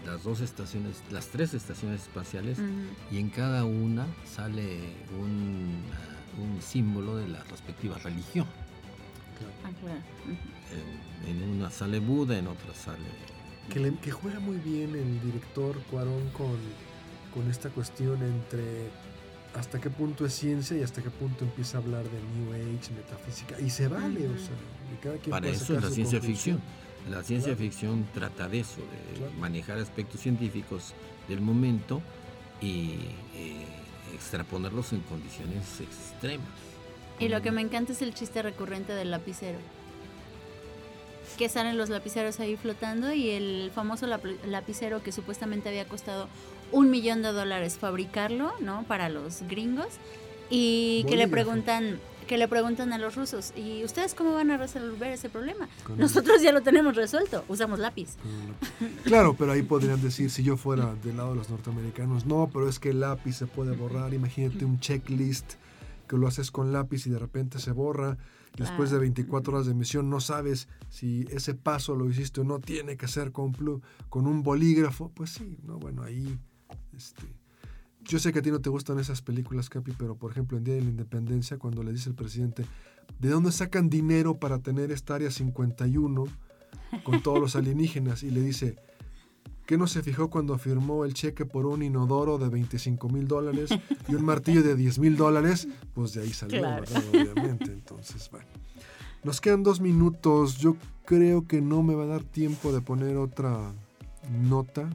las 0.06 0.24
dos 0.24 0.40
estaciones, 0.42 1.02
las 1.12 1.28
tres 1.28 1.54
estaciones 1.54 2.02
espaciales, 2.04 2.58
y 3.12 3.18
en 3.20 3.30
cada 3.30 3.66
una 3.66 4.06
sale 4.26 4.80
un, 5.20 5.76
ah, 5.94 6.42
un 6.42 6.62
símbolo 6.62 7.18
de 7.18 7.28
la 7.28 7.44
respectiva 7.46 7.98
religión. 8.00 8.48
Ah, 9.64 9.70
claro. 9.82 10.00
Ujú. 10.26 11.30
En, 11.30 11.44
en 11.44 11.50
una 11.58 11.70
sale 11.70 12.00
Buda, 12.00 12.38
en 12.38 12.48
otra 12.48 12.74
sale... 12.74 13.00
Que, 13.72 13.80
le- 13.80 13.96
que 13.96 14.12
juega 14.12 14.40
muy 14.40 14.58
bien 14.58 14.96
el 14.96 15.22
director 15.22 15.76
Cuarón 15.92 16.30
con, 16.32 16.56
con 17.34 17.50
esta 17.50 17.70
cuestión 17.70 18.22
entre 18.22 18.90
hasta 19.56 19.80
qué 19.80 19.90
punto 19.90 20.26
es 20.26 20.34
ciencia 20.34 20.78
y 20.78 20.84
hasta 20.84 21.02
qué 21.02 21.10
punto 21.10 21.46
empieza 21.46 21.78
a 21.78 21.82
hablar 21.82 22.04
de 22.04 22.20
New 22.38 22.54
Age, 22.54 22.94
metafísica. 22.94 23.60
Y 23.60 23.70
se 23.70 23.88
vale, 23.88 24.28
o 24.28 24.38
sea, 24.38 24.56
y 24.94 25.02
cada 25.02 25.16
quien 25.18 25.32
Para 25.32 25.44
puede 25.44 25.56
eso 25.56 25.76
es 25.78 25.84
la 25.84 25.90
ciencia 25.90 26.20
conclusión. 26.20 26.58
ficción. 26.58 27.12
La 27.12 27.24
ciencia 27.24 27.56
Claro. 27.56 27.70
ficción 27.72 28.08
trata 28.14 28.50
de 28.50 28.60
eso, 28.60 28.78
de 28.82 29.18
Claro. 29.20 29.34
manejar 29.40 29.78
aspectos 29.78 30.22
científicos 30.22 30.94
del 31.30 31.40
momento 31.42 32.02
y 32.62 32.96
eh, 33.36 33.66
extraponerlos 34.14 34.92
en 34.94 35.02
condiciones 35.02 35.80
extremas. 35.82 36.48
Y 37.20 37.30
lo 37.30 37.42
que 37.42 37.52
me 37.52 37.62
encanta 37.62 37.94
es 37.94 38.02
el 38.02 38.14
chiste 38.14 38.42
recurrente 38.42 38.94
del 38.94 39.12
lapicero. 39.12 39.58
Que 41.38 41.50
salen 41.50 41.78
los 41.78 41.90
lapiceros 41.90 42.40
ahí 42.40 42.56
flotando 42.56 43.12
y 43.14 43.30
el 43.30 43.72
famoso 43.74 44.08
lap- 44.08 44.24
lapicero 44.48 45.04
que 45.04 45.12
supuestamente 45.12 45.70
había 45.70 45.86
costado 45.86 46.28
un 46.72 46.90
millón 46.90 47.22
de 47.22 47.32
dólares 47.32 47.78
fabricarlo, 47.78 48.54
¿no? 48.62 48.84
Para 48.84 49.10
los 49.10 49.42
gringos. 49.48 49.88
Y 50.50 51.04
que 51.10 51.18
le 51.18 51.28
preguntan, 51.28 52.00
que 52.28 52.38
le 52.38 52.48
preguntan 52.48 52.94
a 52.94 52.98
los 53.00 53.16
rusos, 53.16 53.52
¿y 53.56 53.84
ustedes 53.84 54.14
cómo 54.14 54.34
van 54.34 54.52
a 54.52 54.58
resolver 54.58 55.12
ese 55.12 55.30
problema? 55.30 55.68
Con- 55.84 55.98
Nosotros 55.98 56.42
ya 56.42 56.52
lo 56.52 56.62
tenemos 56.62 56.96
resuelto, 56.96 57.44
usamos 57.48 57.80
lápiz. 57.80 58.16
Claro, 59.04 59.36
pero 59.38 59.52
ahí 59.52 59.64
podrían 59.64 60.02
decir, 60.02 60.30
si 60.30 60.44
yo 60.44 60.56
fuera 60.58 60.94
del 61.04 61.18
lado 61.18 61.32
de 61.32 61.36
los 61.38 61.50
norteamericanos, 61.50 62.26
no, 62.26 62.50
pero 62.54 62.70
es 62.70 62.80
que 62.80 62.90
el 62.92 63.00
lápiz 63.00 63.34
se 63.38 63.48
puede 63.48 63.76
borrar. 63.76 64.14
Imagínate 64.14 64.66
un 64.66 64.80
checklist 64.80 65.54
que 66.08 66.18
lo 66.18 66.28
haces 66.28 66.52
con 66.52 66.72
lápiz 66.72 67.08
y 67.08 67.10
de 67.10 67.20
repente 67.20 67.60
se 67.60 67.72
borra. 67.72 68.18
Después 68.58 68.90
de 68.90 68.96
Claro. 68.96 69.02
24 69.02 69.54
horas 69.54 69.66
de 69.66 69.74
emisión 69.74 70.10
no 70.10 70.20
sabes 70.22 70.70
si 70.90 71.26
ese 71.30 71.56
paso 71.56 71.96
lo 71.96 72.10
hiciste 72.10 72.42
o 72.42 72.44
no, 72.44 72.60
tiene 72.60 72.96
que 72.96 73.08
ser 73.08 73.32
con, 73.32 73.54
con 74.10 74.28
un 74.28 74.44
bolígrafo. 74.44 75.12
Pues 75.14 75.32
sí, 75.32 75.58
no, 75.64 75.78
bueno, 75.78 76.04
ahí... 76.04 76.40
Este, 76.96 77.24
yo 78.06 78.20
sé 78.20 78.32
que 78.32 78.40
a 78.40 78.42
ti 78.42 78.52
no 78.52 78.62
te 78.62 78.70
gustan 78.70 79.00
esas 79.00 79.22
películas, 79.22 79.70
Capi, 79.70 79.92
pero 79.98 80.16
por 80.16 80.32
ejemplo 80.32 80.58
en 80.58 80.64
Día 80.64 80.76
de 80.76 80.82
la 80.82 80.90
Independencia, 80.90 81.58
cuando 81.58 81.84
le 81.84 81.92
dice 81.92 82.10
el 82.10 82.16
presidente, 82.16 82.66
¿de 83.20 83.30
dónde 83.30 83.52
sacan 83.52 83.90
dinero 83.90 84.40
para 84.40 84.60
tener 84.60 84.92
esta 84.92 85.16
área 85.16 85.32
51 85.32 86.24
con 87.04 87.24
todos 87.24 87.40
los 87.40 87.56
alienígenas? 87.56 88.22
Y 88.24 88.30
le 88.30 88.42
dice, 88.42 88.76
¿qué 89.66 89.78
no 89.78 89.88
se 89.88 90.02
fijó 90.04 90.30
cuando 90.30 90.58
firmó 90.58 91.06
el 91.06 91.14
cheque 91.14 91.46
por 91.46 91.66
un 91.66 91.82
inodoro 91.84 92.38
de 92.38 92.50
25 92.50 93.10
mil 93.10 93.28
dólares 93.28 93.70
y 94.08 94.16
un 94.16 94.24
martillo 94.26 94.64
de 94.64 94.76
10 94.76 95.00
mil 95.00 95.18
dólares? 95.18 95.68
Pues 95.94 96.14
de 96.14 96.22
ahí 96.24 96.34
salió, 96.34 96.60
Claro. 96.60 96.84
¿verdad? 96.92 97.04
Obviamente. 97.12 97.66
Entonces, 97.72 98.30
bueno. 98.32 98.48
Nos 99.24 99.42
quedan 99.42 99.64
dos 99.64 99.82
minutos. 99.82 100.58
Yo 100.58 100.76
creo 101.06 101.48
que 101.48 101.62
no 101.62 101.82
me 101.84 101.96
va 101.96 102.04
a 102.04 102.08
dar 102.08 102.24
tiempo 102.24 102.72
de 102.72 102.82
poner 102.82 103.18
otra 103.18 103.74
nota. 104.44 104.88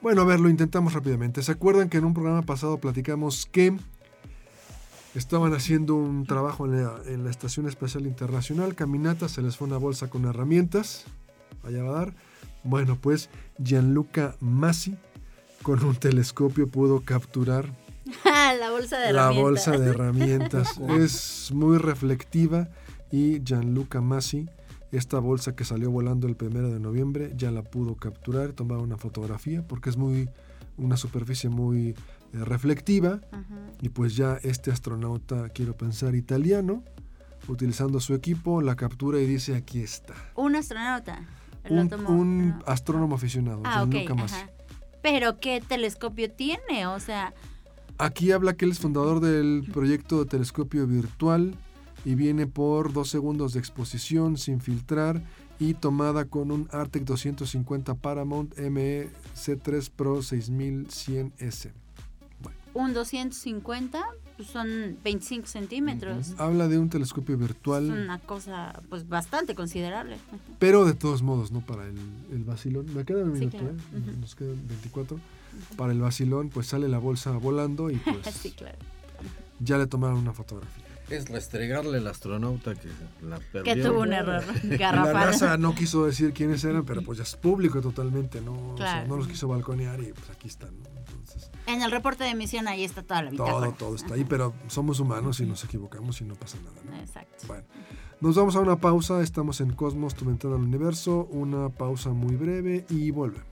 Bueno, 0.00 0.22
a 0.22 0.24
ver, 0.24 0.40
lo 0.40 0.48
intentamos 0.48 0.94
rápidamente. 0.94 1.42
¿Se 1.42 1.52
acuerdan 1.52 1.88
que 1.88 1.98
en 1.98 2.04
un 2.06 2.14
programa 2.14 2.42
pasado 2.42 2.78
platicamos 2.78 3.46
que 3.46 3.76
estaban 5.14 5.52
haciendo 5.52 5.94
un 5.94 6.24
trabajo 6.26 6.64
en 6.66 6.82
la, 6.82 6.94
en 7.06 7.22
la 7.24 7.30
Estación 7.30 7.68
Espacial 7.68 8.06
Internacional, 8.06 8.74
caminata, 8.74 9.28
se 9.28 9.42
les 9.42 9.56
fue 9.56 9.68
una 9.68 9.76
bolsa 9.76 10.08
con 10.08 10.24
herramientas, 10.24 11.04
allá 11.62 11.82
va 11.82 11.90
a 11.90 12.00
dar. 12.00 12.14
Bueno, 12.64 12.96
pues 13.00 13.28
Gianluca 13.58 14.36
Massi 14.40 14.96
con 15.62 15.82
un 15.84 15.94
telescopio 15.96 16.66
pudo 16.68 17.00
capturar 17.00 17.70
la 18.24 18.70
bolsa 18.70 18.98
de 18.98 19.12
la 19.12 19.30
herramientas. 19.30 19.42
bolsa 19.42 19.70
de 19.78 19.90
herramientas. 19.90 20.78
es 20.98 21.50
muy 21.52 21.78
reflectiva 21.78 22.68
y 23.10 23.42
Gianluca 23.44 24.00
Massi, 24.00 24.48
esta 24.90 25.18
bolsa 25.18 25.54
que 25.54 25.64
salió 25.64 25.90
volando 25.90 26.26
el 26.26 26.36
primero 26.36 26.70
de 26.70 26.80
noviembre, 26.80 27.32
ya 27.36 27.50
la 27.50 27.62
pudo 27.62 27.94
capturar, 27.96 28.52
tomar 28.52 28.78
una 28.78 28.96
fotografía 28.96 29.66
porque 29.66 29.90
es 29.90 29.96
muy 29.96 30.28
una 30.78 30.96
superficie 30.96 31.50
muy 31.50 31.90
eh, 31.90 31.94
reflectiva 32.32 33.20
Ajá. 33.30 33.44
y 33.80 33.90
pues 33.90 34.16
ya 34.16 34.38
este 34.42 34.70
astronauta, 34.70 35.50
quiero 35.50 35.76
pensar 35.76 36.14
italiano, 36.14 36.82
utilizando 37.46 38.00
su 38.00 38.14
equipo, 38.14 38.62
la 38.62 38.74
captura 38.76 39.18
y 39.20 39.26
dice 39.26 39.54
aquí 39.54 39.80
está. 39.82 40.14
Un 40.34 40.56
astronauta. 40.56 41.20
Un, 41.70 41.88
tomó. 41.88 42.08
un 42.10 42.62
astrónomo 42.66 43.14
aficionado, 43.14 43.62
Ah, 43.64 43.86
Massi. 43.86 44.34
ajá. 44.34 44.50
Pero 45.02 45.38
¿qué 45.40 45.60
telescopio 45.66 46.30
tiene? 46.30 46.86
O 46.86 47.00
sea, 47.00 47.32
Aquí 47.98 48.32
habla 48.32 48.54
que 48.54 48.64
él 48.64 48.72
es 48.72 48.80
fundador 48.80 49.20
del 49.20 49.68
proyecto 49.72 50.18
de 50.24 50.30
telescopio 50.30 50.86
virtual 50.86 51.54
y 52.04 52.14
viene 52.16 52.46
por 52.46 52.92
dos 52.92 53.08
segundos 53.10 53.52
de 53.52 53.60
exposición 53.60 54.36
sin 54.38 54.60
filtrar 54.60 55.22
y 55.60 55.74
tomada 55.74 56.24
con 56.24 56.50
un 56.50 56.68
Artec 56.72 57.04
250 57.04 57.94
Paramount 57.94 58.58
ME 58.58 59.10
C3 59.36 59.90
Pro 59.94 60.18
6100S. 60.22 61.70
un 62.74 62.92
250 62.94 64.02
pues 64.36 64.48
son 64.48 64.96
25 65.04 65.46
centímetros. 65.46 66.34
Habla 66.38 66.68
de 66.68 66.78
un 66.78 66.88
telescopio 66.88 67.34
Es 67.34 67.40
virtual, 67.40 67.90
una 67.90 68.18
cosa 68.18 68.80
pues 68.88 69.08
bastante 69.08 69.54
considerable. 69.54 70.14
Ajá. 70.16 70.36
pero 70.58 70.84
de 70.84 70.94
todos 70.94 71.22
modos, 71.22 71.52
¿no? 71.52 71.60
Para 71.60 71.84
el, 71.86 71.96
el 72.32 72.44
vacilón. 72.44 72.86
Me 72.94 73.04
queda 73.04 73.24
un 73.24 73.34
Sí, 73.34 73.40
minuto, 73.46 73.58
claro. 73.58 73.74
¿eh? 73.74 74.16
Nos 74.20 74.34
quedan 74.34 74.66
24. 74.68 75.18
Para 75.76 75.92
el 75.92 76.00
vacilón, 76.00 76.48
pues 76.48 76.66
sale 76.68 76.88
la 76.88 76.98
bolsa 76.98 77.32
volando 77.32 77.90
y 77.90 77.96
pues 77.96 78.26
sí, 78.34 78.50
claro. 78.52 78.78
ya 79.60 79.76
le 79.78 79.86
tomaron 79.86 80.18
una 80.18 80.32
fotografía. 80.32 80.82
Es 81.10 81.28
restregarle 81.28 81.98
al 81.98 82.06
astronauta 82.06 82.74
que 82.74 82.88
la 83.26 83.38
perdió. 83.38 83.74
Que 83.74 83.82
tuvo 83.82 84.00
un 84.00 84.12
error 84.14 84.42
La 84.64 84.76
garrafal. 84.78 85.30
NASA 85.32 85.56
no 85.58 85.74
quiso 85.74 86.06
decir 86.06 86.32
quiénes 86.32 86.64
eran, 86.64 86.84
pero 86.86 87.02
pues 87.02 87.18
ya 87.18 87.24
es 87.24 87.36
público 87.36 87.82
totalmente, 87.82 88.40
¿no? 88.40 88.52
O 88.52 88.76
sea, 88.78 88.86
Claro. 88.86 89.08
no 89.08 89.16
los 89.18 89.28
quiso 89.28 89.46
balconear 89.48 90.00
y 90.00 90.12
pues 90.12 90.30
aquí 90.30 90.48
están, 90.48 90.70
¿no? 90.70 91.01
En 91.66 91.82
el 91.82 91.90
reporte 91.90 92.24
de 92.24 92.30
emisión 92.30 92.68
ahí 92.68 92.84
está 92.84 93.02
toda 93.02 93.22
la 93.22 93.30
bitácora. 93.30 93.68
todo, 93.68 93.72
todo 93.72 93.94
está 93.94 94.14
ahí, 94.14 94.24
pero 94.24 94.52
somos 94.66 95.00
humanos 95.00 95.40
y 95.40 95.46
nos 95.46 95.64
equivocamos 95.64 96.20
y 96.20 96.24
no 96.24 96.34
pasa 96.34 96.58
nada, 96.64 96.76
¿no? 96.84 96.96
Exacto. 96.96 97.46
Bueno, 97.46 97.64
nos 98.20 98.36
vamos 98.36 98.56
a 98.56 98.60
una 98.60 98.76
pausa, 98.76 99.20
estamos 99.22 99.60
en 99.60 99.72
Cosmos, 99.72 100.14
tu 100.14 100.24
ventana 100.24 100.56
al 100.56 100.62
universo, 100.62 101.28
una 101.30 101.68
pausa 101.68 102.10
muy 102.10 102.36
breve 102.36 102.84
y 102.88 103.10
volvemos. 103.10 103.51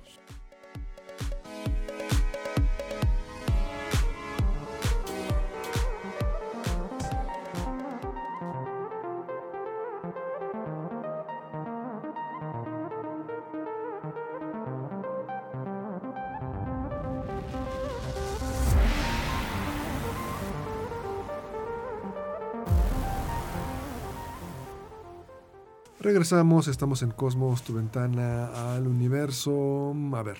Regresamos, 26.01 26.67
estamos 26.69 27.03
en 27.03 27.11
Cosmos, 27.11 27.63
tu 27.63 27.75
ventana 27.75 28.75
al 28.75 28.87
universo. 28.87 29.95
A 30.15 30.23
ver, 30.23 30.39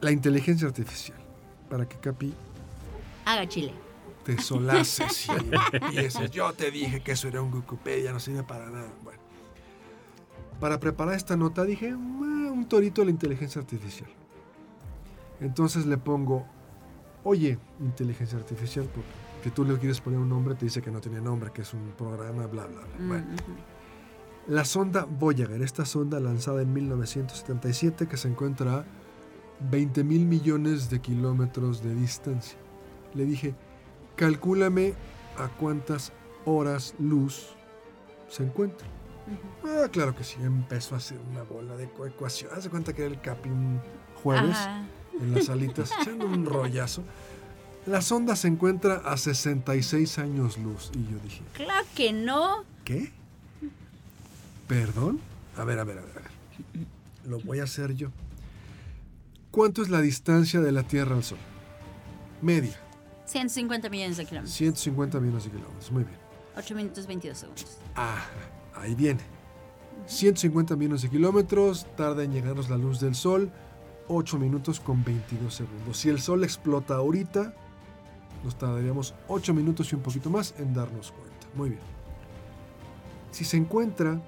La 0.00 0.12
inteligencia 0.12 0.68
artificial. 0.68 1.18
Para 1.68 1.88
que 1.88 1.96
Capi 1.96 2.32
Haga 3.24 3.48
chile. 3.48 3.72
te 4.24 4.38
solaces 4.40 5.26
y 5.26 5.76
empieces. 5.76 6.30
Yo 6.30 6.52
te 6.52 6.70
dije 6.70 7.00
que 7.00 7.12
eso 7.12 7.26
era 7.26 7.40
un 7.42 7.52
Wikipedia, 7.52 8.12
no 8.12 8.20
sirve 8.20 8.42
para 8.42 8.70
nada. 8.70 8.92
Bueno. 9.02 9.18
Para 10.60 10.78
preparar 10.78 11.14
esta 11.14 11.36
nota 11.36 11.64
dije, 11.64 11.90
"Ah, 11.90 11.96
un 11.96 12.66
torito 12.68 13.00
de 13.00 13.06
la 13.06 13.10
inteligencia 13.10 13.60
artificial. 13.60 14.08
Entonces 15.40 15.86
le 15.86 15.96
pongo, 15.98 16.46
oye, 17.24 17.58
inteligencia 17.80 18.38
artificial, 18.38 18.84
porque 18.94 19.08
que 19.42 19.50
tú 19.50 19.64
le 19.64 19.76
quieres 19.78 20.00
poner 20.00 20.18
un 20.20 20.28
nombre, 20.28 20.54
te 20.54 20.64
dice 20.66 20.80
que 20.80 20.90
no 20.90 21.00
tiene 21.00 21.20
nombre, 21.20 21.50
que 21.52 21.62
es 21.62 21.74
un 21.74 21.92
programa, 21.98 22.46
bla, 22.46 22.66
bla, 22.66 22.80
bla. 22.80 23.06
Bueno. 23.06 23.26
La 24.46 24.64
sonda 24.64 25.04
Voyager, 25.08 25.62
esta 25.62 25.86
sonda 25.86 26.20
lanzada 26.20 26.62
en 26.62 26.72
1977 26.72 28.06
que 28.06 28.16
se 28.16 28.28
encuentra 28.28 28.78
a 28.80 28.84
20 29.70 30.04
mil 30.04 30.26
millones 30.26 30.90
de 30.90 31.00
kilómetros 31.00 31.82
de 31.82 31.94
distancia. 31.94 32.58
Le 33.14 33.24
dije, 33.24 33.54
calcúlame 34.16 34.94
a 35.38 35.48
cuántas 35.48 36.12
horas 36.44 36.94
luz 36.98 37.54
se 38.28 38.42
encuentra. 38.44 38.86
Ah, 39.64 39.88
claro 39.90 40.14
que 40.14 40.24
sí, 40.24 40.36
empezó 40.42 40.94
a 40.94 40.98
hacer 40.98 41.18
una 41.30 41.42
bola 41.44 41.74
de 41.76 41.88
ecu- 41.88 42.06
ecuación. 42.06 42.50
Haz 42.54 42.64
de 42.64 42.70
cuenta 42.70 42.92
que 42.92 43.02
era 43.06 43.10
el 43.14 43.20
capi 43.22 43.48
un 43.48 43.80
jueves 44.22 44.56
Ajá. 44.56 44.84
en 45.18 45.32
las 45.32 45.46
salitas, 45.46 45.90
echando 46.02 46.26
un 46.26 46.44
rollazo. 46.44 47.02
La 47.86 48.02
sonda 48.02 48.36
se 48.36 48.48
encuentra 48.48 48.96
a 48.96 49.16
66 49.16 50.18
años 50.18 50.58
luz. 50.58 50.90
Y 50.94 51.10
yo 51.10 51.18
dije, 51.22 51.42
Claro 51.54 51.86
que 51.94 52.12
no. 52.12 52.64
¿Qué? 52.84 53.10
¿Perdón? 54.66 55.20
A 55.56 55.64
ver, 55.64 55.78
a 55.78 55.84
ver, 55.84 55.98
a 55.98 56.02
ver. 56.02 56.18
a 56.18 56.20
ver. 56.20 56.30
Lo 57.26 57.40
voy 57.40 57.60
a 57.60 57.64
hacer 57.64 57.94
yo. 57.94 58.08
¿Cuánto 59.50 59.82
es 59.82 59.88
la 59.88 60.00
distancia 60.00 60.60
de 60.60 60.72
la 60.72 60.82
Tierra 60.82 61.14
al 61.14 61.24
Sol? 61.24 61.38
Media. 62.42 62.78
150 63.26 63.88
millones 63.88 64.16
de 64.16 64.26
kilómetros. 64.26 64.54
150 64.56 65.20
millones 65.20 65.44
de 65.44 65.50
kilómetros. 65.50 65.92
Muy 65.92 66.04
bien. 66.04 66.18
8 66.56 66.74
minutos 66.74 67.06
22 67.06 67.38
segundos. 67.38 67.78
Ah, 67.94 68.24
ahí 68.74 68.94
viene. 68.94 69.20
150 70.06 70.76
millones 70.76 71.02
de 71.02 71.10
kilómetros. 71.10 71.86
Tarda 71.96 72.24
en 72.24 72.32
llegarnos 72.32 72.68
la 72.68 72.76
luz 72.76 73.00
del 73.00 73.14
Sol. 73.14 73.50
8 74.08 74.38
minutos 74.38 74.80
con 74.80 75.02
22 75.04 75.54
segundos. 75.54 75.96
Si 75.96 76.08
el 76.10 76.20
Sol 76.20 76.44
explota 76.44 76.96
ahorita, 76.96 77.54
nos 78.42 78.58
tardaríamos 78.58 79.14
8 79.28 79.54
minutos 79.54 79.92
y 79.92 79.96
un 79.96 80.02
poquito 80.02 80.28
más 80.30 80.54
en 80.58 80.74
darnos 80.74 81.12
cuenta. 81.12 81.46
Muy 81.54 81.70
bien. 81.70 81.80
Si 83.30 83.44
se 83.44 83.56
encuentra 83.56 84.20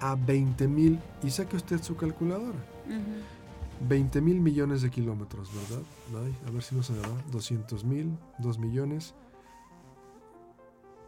a 0.00 0.14
20 0.14 0.66
mil, 0.68 0.98
y 1.22 1.30
saque 1.30 1.56
usted 1.56 1.82
su 1.82 1.96
calculadora, 1.96 2.58
Ujú. 2.86 3.86
20 3.88 4.20
mil 4.20 4.40
millones 4.40 4.82
de 4.82 4.90
kilómetros, 4.90 5.50
¿verdad? 5.54 5.82
Ay, 6.24 6.34
a 6.46 6.50
ver 6.50 6.62
si 6.62 6.74
no 6.74 6.82
se 6.82 6.92
me 6.92 7.00
va. 7.00 7.08
200 7.30 7.84
mil, 7.84 8.16
2 8.38 8.58
millones. 8.58 9.14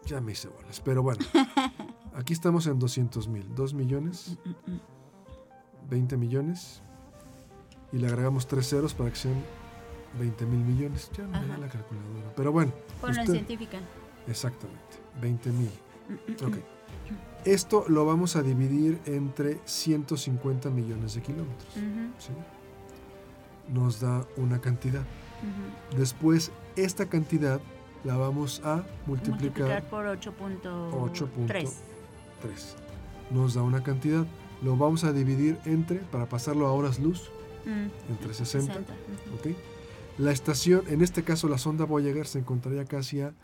Ya 0.07 0.21
me 0.21 0.33
hice 0.33 0.49
bolas, 0.49 0.81
pero 0.81 1.03
bueno. 1.03 1.25
Aquí 2.15 2.33
estamos 2.33 2.67
en 2.67 2.79
200 2.79 3.29
mil. 3.29 3.55
2 3.55 3.75
millones, 3.75 4.37
20 5.89 6.17
millones. 6.17 6.83
Y 7.93 7.99
le 7.99 8.07
agregamos 8.09 8.47
3 8.47 8.67
ceros 8.69 8.95
para 8.95 9.11
que 9.11 9.17
sean 9.17 9.35
20 10.19 10.47
mil 10.47 10.61
millones. 10.61 11.11
Ya 11.17 11.25
no 11.25 11.41
me 11.41 11.47
da 11.47 11.59
la 11.59 11.69
calculadora. 11.69 12.35
Pero 12.35 12.53
bueno. 12.53 12.73
Ponlo 13.01 13.17
en 13.17 13.21
usted- 13.23 13.33
científica. 13.35 13.79
Exactamente, 14.27 14.81
20 15.21 15.51
mil. 15.53 15.71
Ok. 16.45 16.57
Esto 17.45 17.85
lo 17.89 18.05
vamos 18.07 18.37
a 18.37 18.43
dividir 18.43 19.01
entre 19.07 19.59
150 19.65 20.71
millones 20.71 21.15
de 21.15 21.23
kilómetros. 21.23 21.75
Nos 23.69 24.01
da 24.01 24.25
una 24.37 24.61
cantidad. 24.61 25.03
Después, 25.97 26.53
esta 26.77 27.07
cantidad 27.07 27.61
la 28.05 28.17
vamos 28.17 28.61
a 28.65 28.85
multiplicar 29.07 29.83
Multiplicar 29.83 29.83
por 29.85 30.07
8.3. 30.07 30.63
8.3. 32.43 32.75
Nos 33.31 33.55
da 33.55 33.63
una 33.63 33.83
cantidad. 33.83 34.27
Lo 34.63 34.77
vamos 34.77 35.03
a 35.05 35.13
dividir 35.13 35.59
entre, 35.65 35.99
para 35.99 36.29
pasarlo 36.29 36.67
a 36.67 36.73
horas 36.73 36.99
luz, 36.99 37.31
Mm, 37.65 37.89
entre 38.11 38.35
60. 38.35 38.73
60. 38.75 38.93
ujú. 38.93 39.51
¿ok? 39.51 39.57
La 40.19 40.33
estación, 40.33 40.83
en 40.89 41.01
este 41.01 41.23
caso 41.23 41.49
la 41.49 41.59
sonda 41.59 41.85
Voyager, 41.85 42.27
se 42.27 42.41
encontraría 42.41 42.85
casi 42.85 43.21
a 43.21 43.35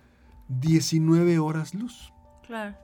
19 0.49 1.39
horas 1.39 1.73
luz. 1.75 2.13
Claro. 2.47 2.77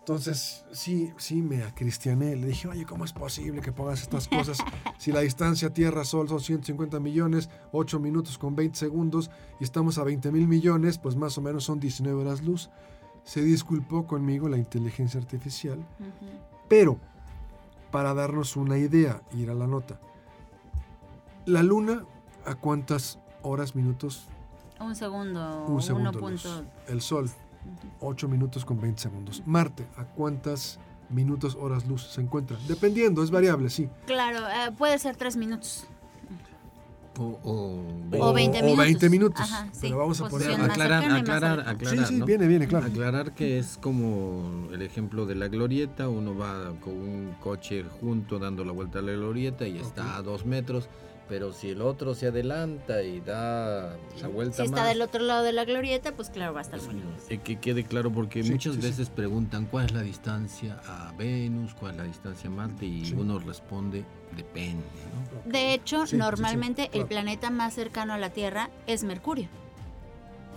Entonces, 0.00 0.64
sí, 0.72 1.12
sí 1.18 1.42
me 1.42 1.62
acristiané. 1.62 2.34
Le 2.34 2.48
dije, 2.48 2.66
oye, 2.68 2.84
¿cómo 2.84 3.04
es 3.04 3.12
posible 3.12 3.60
que 3.60 3.70
pongas 3.70 4.00
estas 4.02 4.26
cosas? 4.28 4.58
Si 4.98 5.12
la 5.12 5.20
distancia 5.20 5.72
Tierra-Sol 5.72 6.28
son 6.28 6.40
150 6.40 6.98
millones, 7.00 7.48
8 7.72 8.00
minutos 8.00 8.36
con 8.38 8.56
20 8.56 8.76
segundos, 8.78 9.30
y 9.60 9.64
estamos 9.64 9.98
a 9.98 10.04
20 10.04 10.32
mil 10.32 10.48
millones, 10.48 10.98
pues 10.98 11.16
más 11.16 11.36
o 11.38 11.42
menos 11.42 11.64
son 11.64 11.78
19 11.80 12.22
horas 12.22 12.42
luz. 12.42 12.70
Se 13.24 13.42
disculpó 13.42 14.06
conmigo 14.06 14.48
la 14.48 14.56
inteligencia 14.56 15.20
artificial, 15.20 15.78
pero 16.68 16.98
para 17.92 18.14
darnos 18.14 18.56
una 18.56 18.78
idea, 18.78 19.22
ir 19.34 19.50
a 19.50 19.54
la 19.54 19.66
nota. 19.66 20.00
La 21.44 21.62
Luna, 21.62 22.04
¿a 22.46 22.54
cuántas 22.54 23.18
horas, 23.42 23.74
minutos? 23.76 24.24
Un 24.80 24.96
segundo. 24.96 25.66
Un 25.66 25.82
segundo. 25.82 26.10
1. 26.10 26.30
luz. 26.30 26.42
punto- 26.42 26.64
El 26.88 27.00
Sol. 27.02 27.30
8 28.00 28.28
minutos 28.28 28.64
con 28.64 28.80
20 28.80 29.00
segundos. 29.00 29.42
Marte, 29.46 29.86
¿a 29.96 30.04
cuántas 30.04 30.78
minutos, 31.10 31.56
horas 31.60 31.86
luz 31.86 32.02
se 32.10 32.20
encuentra? 32.20 32.56
Dependiendo, 32.68 33.22
es 33.22 33.30
variable, 33.30 33.68
sí. 33.70 33.88
Claro, 34.06 34.38
eh, 34.48 34.72
puede 34.76 34.98
ser 34.98 35.16
3 35.16 35.36
minutos. 35.36 35.86
O, 37.18 37.38
o- 37.42 38.18
O 38.28 38.32
20 38.32 38.58
o 38.60 38.62
minutos. 38.62 38.84
20 38.84 39.10
minutos. 39.10 39.40
Ajá, 39.40 39.66
sí. 39.72 39.80
Pero 39.82 39.98
vamos 39.98 40.20
a 40.20 40.28
poner... 40.28 40.52
aclarar, 40.52 41.04
aclarar, 41.12 41.60
aclarar. 41.68 42.06
Sí, 42.06 42.14
sí, 42.14 42.18
¿no? 42.18 42.24
viene, 42.24 42.46
viene, 42.46 42.66
claro. 42.66 42.86
Aclarar 42.86 43.34
que 43.34 43.58
es 43.58 43.76
como 43.82 44.68
el 44.72 44.80
ejemplo 44.80 45.26
de 45.26 45.34
la 45.34 45.48
glorieta, 45.48 46.08
uno 46.08 46.36
va 46.38 46.72
con 46.80 46.94
un 46.94 47.34
coche 47.40 47.84
junto 48.00 48.38
dando 48.38 48.64
la 48.64 48.72
vuelta 48.72 49.00
a 49.00 49.02
la 49.02 49.12
glorieta 49.12 49.66
y 49.66 49.76
está 49.78 50.16
a 50.16 50.22
dos 50.22 50.46
metros, 50.46 50.88
pero 51.30 51.52
si 51.52 51.70
el 51.70 51.80
otro 51.80 52.12
se 52.16 52.26
adelanta 52.26 53.02
y 53.04 53.20
da 53.20 53.96
la 54.20 54.28
vuelta 54.28 54.56
Si 54.56 54.62
está 54.64 54.78
más, 54.78 54.88
del 54.88 55.00
otro 55.00 55.22
lado 55.22 55.44
de 55.44 55.52
la 55.52 55.64
glorieta, 55.64 56.10
pues 56.16 56.28
claro, 56.28 56.52
va 56.54 56.58
a 56.58 56.62
estar 56.62 56.80
eh, 57.28 57.38
que 57.38 57.60
quede 57.60 57.84
claro 57.84 58.10
porque 58.10 58.42
Sí, 58.42 58.50
muchas 58.50 58.74
sí, 58.74 58.80
sí. 58.82 58.88
veces 58.88 59.10
preguntan 59.10 59.66
cuál 59.66 59.86
es 59.86 59.92
la 59.92 60.02
distancia 60.02 60.80
a 60.88 61.12
Venus, 61.16 61.72
cuál 61.74 61.92
es 61.92 61.96
la 61.98 62.04
distancia 62.04 62.50
a 62.50 62.52
Marte 62.52 62.84
y 62.84 63.06
Sí. 63.06 63.14
uno 63.16 63.38
responde 63.38 64.04
depende, 64.36 64.84
¿no? 65.44 65.52
De 65.52 65.72
hecho, 65.72 66.00
Sí, 66.00 66.06
sí, 66.06 66.10
sí, 66.10 66.16
normalmente 66.16 66.88
claro. 66.88 67.02
el 67.02 67.06
planeta 67.08 67.50
más 67.50 67.74
cercano 67.74 68.12
a 68.12 68.18
la 68.18 68.30
Tierra 68.30 68.68
es 68.88 69.04
Mercurio. 69.04 69.46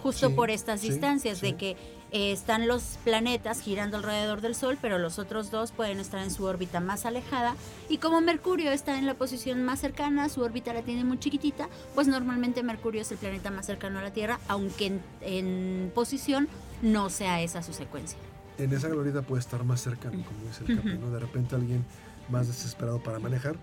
Justo 0.01 0.29
Sí, 0.29 0.33
por 0.33 0.49
estas 0.49 0.81
sí, 0.81 0.89
distancias 0.89 1.38
sí. 1.38 1.45
de 1.51 1.55
que 1.55 1.77
eh, 2.13 2.32
están 2.32 2.67
los 2.67 2.97
planetas 3.04 3.60
girando 3.60 3.97
alrededor 3.97 4.39
del 4.39 4.56
Sol, 4.56 4.78
pero 4.82 4.99
los 4.99 5.19
otros 5.19 5.52
dos 5.52 5.71
pueden 5.71 5.99
estar 5.99 6.23
en 6.23 6.32
su 6.32 6.45
órbita 6.45 6.80
más 6.80 7.06
alejada. 7.06 7.56
Y 7.89 7.97
como 7.97 8.21
Mercurio 8.21 8.71
está 8.71 8.97
en 8.97 9.06
la 9.06 9.15
posición 9.15 9.63
más 9.63 9.80
cercana, 9.80 10.30
su 10.30 10.41
órbita 10.41 10.73
la 10.73 10.84
tiene 10.84 11.04
muy 11.04 11.19
chiquitita, 11.19 11.67
pues 11.95 12.08
normalmente 12.08 12.63
Mercurio 12.63 13.02
es 13.02 13.12
el 13.12 13.17
planeta 13.17 13.52
más 13.52 13.65
cercano 13.65 13.99
a 13.99 14.04
la 14.04 14.12
Tierra, 14.12 14.39
aunque 14.47 14.86
en, 14.86 15.02
en 15.21 15.91
posición 15.93 16.47
no 16.82 17.10
sea 17.10 17.41
esa 17.41 17.63
su 17.63 17.73
secuencia. 17.73 18.17
En 18.58 18.71
esa 18.71 18.88
glorieta 18.88 19.23
puede 19.23 19.39
estar 19.39 19.63
más 19.63 19.82
cercano, 19.82 20.23
como 20.23 20.47
dice 20.47 20.63
el 20.67 20.78
Capi, 20.78 20.97
¿no? 20.99 21.10
De 21.10 21.19
repente 21.19 21.56
alguien 21.56 21.84
más 22.30 22.47
desesperado 22.47 23.02
para 23.02 23.17
manejar. 23.17 23.56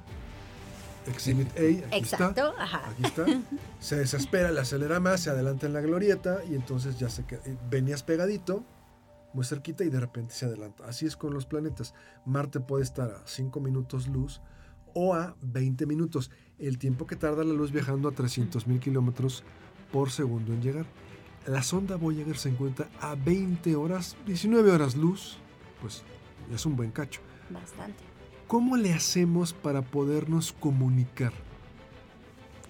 Exhibit 1.06 1.48
A, 1.56 1.60
aquí 1.60 1.98
Exacto, 1.98 2.50
está. 2.50 2.62
ajá. 2.62 2.90
Aquí 2.90 3.02
está. 3.04 3.26
Se 3.78 3.96
desespera, 3.96 4.50
le 4.52 4.60
acelera 4.60 5.00
más, 5.00 5.20
se 5.20 5.30
adelanta 5.30 5.66
en 5.66 5.72
la 5.72 5.80
glorieta 5.80 6.40
y 6.48 6.54
entonces 6.54 6.98
ya 6.98 7.08
se 7.08 7.24
queda. 7.24 7.40
Venías 7.70 8.02
pegadito, 8.02 8.64
muy 9.32 9.44
cerquita 9.44 9.84
y 9.84 9.88
de 9.88 10.00
repente 10.00 10.34
se 10.34 10.46
adelanta. 10.46 10.84
Así 10.86 11.06
es 11.06 11.16
con 11.16 11.32
los 11.32 11.46
planetas. 11.46 11.94
Marte 12.26 12.60
puede 12.60 12.84
estar 12.84 13.10
a 13.10 13.22
5 13.26 13.60
minutos 13.60 14.08
luz 14.08 14.40
o 14.94 15.14
a 15.14 15.36
20 15.42 15.86
minutos. 15.86 16.30
El 16.58 16.78
tiempo 16.78 17.06
que 17.06 17.16
tarda 17.16 17.44
la 17.44 17.54
luz 17.54 17.72
viajando 17.72 18.08
a 18.08 18.12
300 18.12 18.66
mil 18.66 18.80
kilómetros 18.80 19.42
por 19.92 20.10
segundo 20.10 20.52
en 20.52 20.60
llegar. 20.62 20.86
La 21.46 21.62
sonda 21.62 21.96
Voyager 21.96 22.36
se 22.36 22.50
encuentra 22.50 22.88
a 23.00 23.14
20 23.14 23.74
horas, 23.76 24.16
19 24.26 24.70
horas 24.70 24.94
luz. 24.94 25.38
Pues 25.80 26.02
es 26.52 26.66
un 26.66 26.76
buen 26.76 26.90
cacho. 26.90 27.22
Bastante. 27.48 28.09
¿Cómo 28.50 28.76
le 28.76 28.92
hacemos 28.92 29.52
para 29.52 29.80
podernos 29.80 30.50
comunicar 30.50 31.32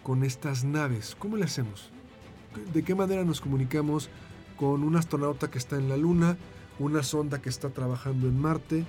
con 0.02 0.24
estas 0.24 0.62
naves? 0.62 1.16
¿Cómo 1.18 1.38
le 1.38 1.46
hacemos? 1.46 1.88
¿De 2.74 2.82
qué 2.82 2.94
manera 2.94 3.24
nos 3.24 3.40
comunicamos 3.40 4.10
con 4.58 4.84
un 4.84 4.96
astronauta 4.96 5.50
que 5.50 5.56
está 5.56 5.76
en 5.76 5.88
la 5.88 5.96
Luna, 5.96 6.36
una 6.78 7.02
sonda 7.02 7.40
que 7.40 7.48
está 7.48 7.70
trabajando 7.70 8.28
en 8.28 8.38
Marte 8.38 8.84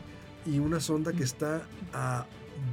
y 0.46 0.60
una 0.60 0.82
sonda 0.82 1.14
que 1.14 1.24
está 1.24 1.66
a 1.94 2.26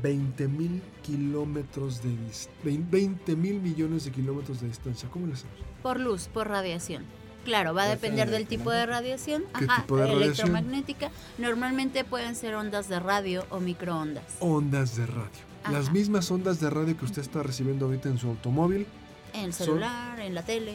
20 0.02 0.48
mil 0.48 0.82
kilómetros 1.04 2.02
de 2.02 2.10
distancia, 2.10 2.86
20 2.90 3.36
mil 3.36 3.60
millones 3.60 4.04
de 4.04 4.10
kilómetros 4.10 4.60
de 4.60 4.66
distancia? 4.66 5.08
¿Cómo 5.12 5.28
le 5.28 5.34
hacemos? 5.34 5.54
Por 5.80 6.00
luz, 6.00 6.26
por 6.26 6.48
radiación. 6.48 7.04
Claro, 7.48 7.72
va 7.72 7.84
a 7.84 7.88
depender 7.88 8.28
del 8.30 8.46
tipo 8.46 8.70
de 8.70 8.82
electromagnética. 8.82 8.98
radiación. 8.98 9.42
¿Qué 9.58 9.64
Ajá, 9.64 9.80
tipo 9.82 9.96
de 9.96 10.02
radiación? 10.02 10.22
electromagnética. 10.24 11.10
Normalmente 11.38 12.04
pueden 12.04 12.34
ser 12.36 12.54
ondas 12.54 12.88
de 12.90 13.00
radio 13.00 13.46
o 13.48 13.58
microondas. 13.58 14.24
Ondas 14.40 14.96
de 14.96 15.06
radio. 15.06 15.48
Las 15.72 15.90
mismas 15.90 16.30
ondas 16.30 16.60
de 16.60 16.68
radio 16.68 16.94
que 16.96 17.06
usted 17.06 17.22
está 17.22 17.42
recibiendo 17.42 17.86
ahorita 17.86 18.10
en 18.10 18.18
su 18.18 18.28
automóvil 18.28 18.86
En 19.32 19.44
el 19.46 19.52
Son- 19.54 19.66
celular, 19.66 20.20
en 20.20 20.34
la 20.34 20.42
tele. 20.42 20.74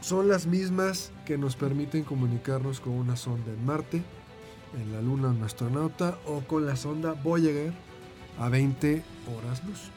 son 0.00 0.28
las 0.28 0.46
mismas 0.46 1.10
que 1.24 1.38
nos 1.38 1.56
permiten 1.56 2.04
comunicarnos 2.04 2.78
con 2.80 2.92
una 2.92 3.16
sonda 3.16 3.52
en 3.52 3.64
Marte, 3.66 4.02
en 4.80 4.92
la 4.92 5.00
Luna 5.00 5.28
un 5.28 5.42
astronauta 5.42 6.18
o 6.26 6.40
con 6.42 6.66
la 6.66 6.76
sonda 6.76 7.12
Voyager 7.14 7.72
a 8.38 8.48
20 8.48 9.02
horas 9.36 9.64
luz. 9.64 9.90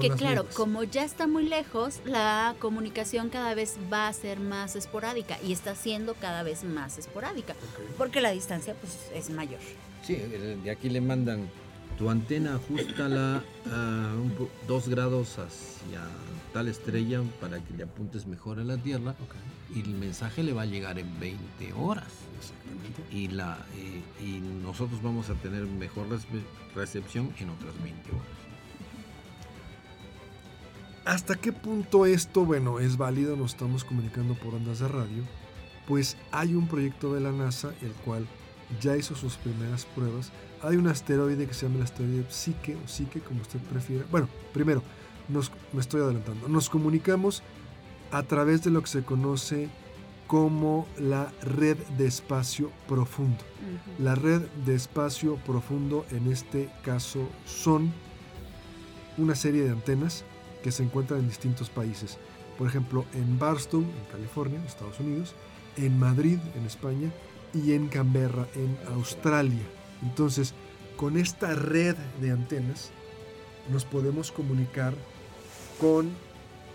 Que 0.00 0.10
claro, 0.10 0.46
como 0.54 0.82
ya 0.82 1.04
está 1.04 1.26
muy 1.26 1.44
lejos, 1.44 2.00
la 2.04 2.54
comunicación 2.58 3.28
cada 3.28 3.54
vez 3.54 3.76
va 3.92 4.08
a 4.08 4.12
ser 4.12 4.40
más 4.40 4.74
esporádica 4.76 5.38
y 5.42 5.52
está 5.52 5.74
siendo 5.74 6.14
cada 6.14 6.42
vez 6.42 6.64
más 6.64 6.98
esporádica, 6.98 7.54
porque 7.96 8.20
la 8.20 8.30
distancia 8.30 8.74
pues 8.74 9.10
es 9.14 9.30
mayor. 9.30 9.60
Sí, 10.02 10.16
de 10.16 10.70
aquí 10.70 10.88
le 10.90 11.00
mandan 11.00 11.48
tu 11.96 12.10
antena, 12.10 12.56
ajustala 12.56 13.42
a 13.70 14.14
dos 14.66 14.88
grados 14.88 15.38
hacia 15.38 16.00
tal 16.52 16.68
estrella 16.68 17.22
para 17.40 17.58
que 17.60 17.74
le 17.74 17.84
apuntes 17.84 18.26
mejor 18.26 18.58
a 18.58 18.64
la 18.64 18.76
Tierra 18.76 19.10
Ok, 19.12 19.34
y 19.76 19.80
el 19.80 19.94
mensaje 19.94 20.42
le 20.42 20.52
va 20.52 20.62
a 20.62 20.66
llegar 20.66 20.98
en 20.98 21.18
20 21.20 21.72
horas. 21.74 22.06
exactamente. 22.38 23.02
Y, 23.12 23.28
la, 23.28 23.58
eh, 23.76 24.02
y 24.24 24.40
nosotros 24.62 25.02
vamos 25.02 25.30
a 25.30 25.34
tener 25.34 25.62
mejor 25.66 26.06
recepción 26.74 27.32
en 27.38 27.50
otras 27.50 27.74
20 27.82 28.10
horas. 28.10 28.43
¿Hasta 31.04 31.34
qué 31.34 31.52
punto 31.52 32.06
esto, 32.06 32.46
bueno, 32.46 32.80
es 32.80 32.96
válido? 32.96 33.36
Nos 33.36 33.52
estamos 33.52 33.84
comunicando 33.84 34.32
por 34.34 34.54
ondas 34.54 34.78
de 34.78 34.88
radio. 34.88 35.22
Pues 35.86 36.16
hay 36.32 36.54
un 36.54 36.66
proyecto 36.66 37.12
de 37.12 37.20
la 37.20 37.30
NASA, 37.30 37.74
el 37.82 37.92
cual 37.92 38.26
ya 38.80 38.96
hizo 38.96 39.14
sus 39.14 39.36
primeras 39.36 39.84
pruebas. 39.84 40.32
Hay 40.62 40.76
un 40.76 40.88
asteroide 40.88 41.46
que 41.46 41.52
se 41.52 41.66
llama 41.66 41.76
el 41.76 41.82
asteroide 41.82 42.24
Psique, 42.30 42.76
o 42.82 42.88
Psique, 42.88 43.20
como 43.20 43.42
usted 43.42 43.58
prefiera. 43.60 44.06
Bueno, 44.10 44.30
primero, 44.54 44.82
nos, 45.28 45.52
me 45.74 45.80
estoy 45.82 46.00
adelantando. 46.00 46.48
Nos 46.48 46.70
comunicamos 46.70 47.42
a 48.10 48.22
través 48.22 48.64
de 48.64 48.70
lo 48.70 48.80
que 48.80 48.88
se 48.88 49.04
conoce 49.04 49.68
como 50.26 50.86
la 50.98 51.30
red 51.42 51.76
de 51.98 52.06
espacio 52.06 52.70
profundo. 52.88 53.44
La 53.98 54.14
red 54.14 54.40
de 54.64 54.74
espacio 54.74 55.36
profundo 55.44 56.06
en 56.10 56.32
este 56.32 56.70
caso 56.82 57.28
son 57.44 57.92
una 59.18 59.34
serie 59.34 59.64
de 59.64 59.70
antenas 59.70 60.24
que 60.64 60.72
se 60.72 60.82
encuentran 60.82 61.20
en 61.20 61.28
distintos 61.28 61.68
países. 61.68 62.16
Por 62.56 62.66
ejemplo, 62.66 63.04
en 63.12 63.38
Barstow, 63.38 63.82
en 63.82 64.10
California, 64.10 64.64
Estados 64.66 64.98
Unidos, 64.98 65.34
en 65.76 65.98
Madrid, 65.98 66.38
en 66.56 66.64
España, 66.64 67.10
y 67.52 67.74
en 67.74 67.88
Canberra, 67.88 68.48
en 68.54 68.78
Australia. 68.94 69.62
Entonces, 70.02 70.54
con 70.96 71.18
esta 71.18 71.54
red 71.54 71.96
de 72.22 72.30
antenas, 72.30 72.90
nos 73.70 73.84
podemos 73.84 74.32
comunicar 74.32 74.94
con 75.78 76.10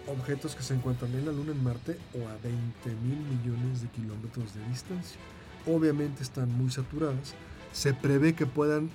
objetos 0.07 0.55
que 0.55 0.61
se 0.61 0.75
encuentran 0.75 1.11
en 1.15 1.25
la 1.25 1.31
Luna, 1.31 1.51
en 1.51 1.63
Marte, 1.63 1.97
o 2.13 2.27
a 2.27 2.33
20 2.43 2.89
mil 3.01 3.17
millones 3.17 3.81
de 3.81 3.87
kilómetros 3.89 4.53
de 4.53 4.67
distancia. 4.69 5.19
Obviamente 5.65 6.21
están 6.21 6.55
muy 6.55 6.69
saturadas. 6.69 7.33
Se 7.73 7.95
prevé 7.95 8.33
que 8.33 8.45
puedan 8.45 8.91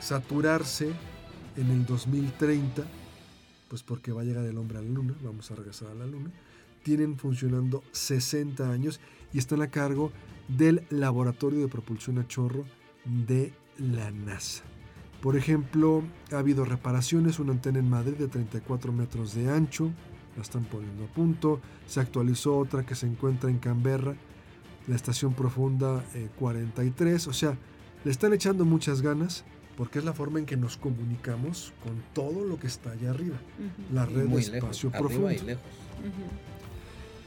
saturarse 0.00 0.90
en 1.56 1.70
el 1.70 1.84
2030, 1.84 2.82
pues 3.68 3.82
porque 3.82 4.12
va 4.12 4.22
a 4.22 4.24
llegar 4.24 4.44
el 4.44 4.58
hombre 4.58 4.78
a 4.78 4.82
la 4.82 4.88
Luna, 4.88 5.14
vamos 5.22 5.50
a 5.50 5.54
regresar 5.54 5.88
a 5.88 5.94
la 5.94 6.06
Luna. 6.06 6.30
Tienen 6.82 7.16
funcionando 7.16 7.82
60 7.92 8.70
años 8.70 9.00
y 9.32 9.38
están 9.38 9.62
a 9.62 9.70
cargo 9.70 10.10
del 10.48 10.86
Laboratorio 10.90 11.60
de 11.60 11.68
Propulsión 11.68 12.18
a 12.18 12.26
Chorro 12.26 12.64
de 13.04 13.52
la 13.78 14.10
NASA. 14.10 14.64
Por 15.20 15.36
ejemplo, 15.36 16.02
ha 16.32 16.38
habido 16.38 16.64
reparaciones, 16.64 17.38
una 17.38 17.52
antena 17.52 17.80
en 17.80 17.90
Madrid 17.90 18.14
de 18.14 18.28
34 18.28 18.92
metros 18.92 19.34
de 19.34 19.50
ancho, 19.50 19.90
la 20.36 20.42
están 20.42 20.64
poniendo 20.64 21.04
a 21.04 21.08
punto, 21.08 21.60
se 21.86 22.00
actualizó 22.00 22.56
otra 22.56 22.86
que 22.86 22.94
se 22.94 23.06
encuentra 23.06 23.50
en 23.50 23.58
Canberra, 23.58 24.14
la 24.86 24.94
estación 24.94 25.34
profunda 25.34 26.04
eh, 26.14 26.28
43, 26.38 27.26
o 27.26 27.32
sea, 27.32 27.58
le 28.04 28.10
están 28.10 28.32
echando 28.32 28.64
muchas 28.64 29.02
ganas 29.02 29.44
porque 29.78 30.00
es 30.00 30.04
la 30.04 30.12
forma 30.12 30.40
en 30.40 30.44
que 30.44 30.56
nos 30.56 30.76
comunicamos 30.76 31.72
con 31.84 32.02
todo 32.12 32.44
lo 32.44 32.58
que 32.58 32.66
está 32.66 32.90
allá 32.90 33.10
arriba, 33.10 33.36
la 33.92 34.06
red 34.06 34.26
de 34.26 34.40
espacio 34.40 34.90
lejos, 34.90 35.06
profundo. 35.06 35.30
y 35.30 35.38
lejos. 35.38 35.62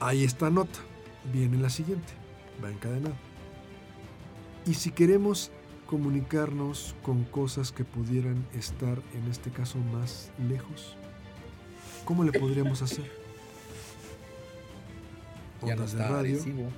Ahí 0.01 0.25
está 0.25 0.49
nota. 0.49 0.79
Viene 1.31 1.57
la 1.57 1.69
siguiente. 1.69 2.11
Va 2.61 2.69
encadenado. 2.69 3.15
Y 4.65 4.73
si 4.73 4.91
queremos 4.91 5.49
comunicarnos 5.87 6.93
con 7.03 7.23
cosas 7.23 7.71
que 7.71 7.85
pudieran 7.85 8.45
estar, 8.53 9.01
en 9.13 9.31
este 9.31 9.49
caso, 9.49 9.77
más 9.77 10.29
lejos, 10.49 10.97
¿cómo 12.03 12.25
le 12.25 12.37
podríamos 12.37 12.81
hacer? 12.81 13.09
Ya 15.61 15.67
no 15.67 15.83
Ondas 15.83 15.93
de 15.93 16.01
está 16.01 16.09
radio, 16.09 16.35
adhesivo. 16.35 16.69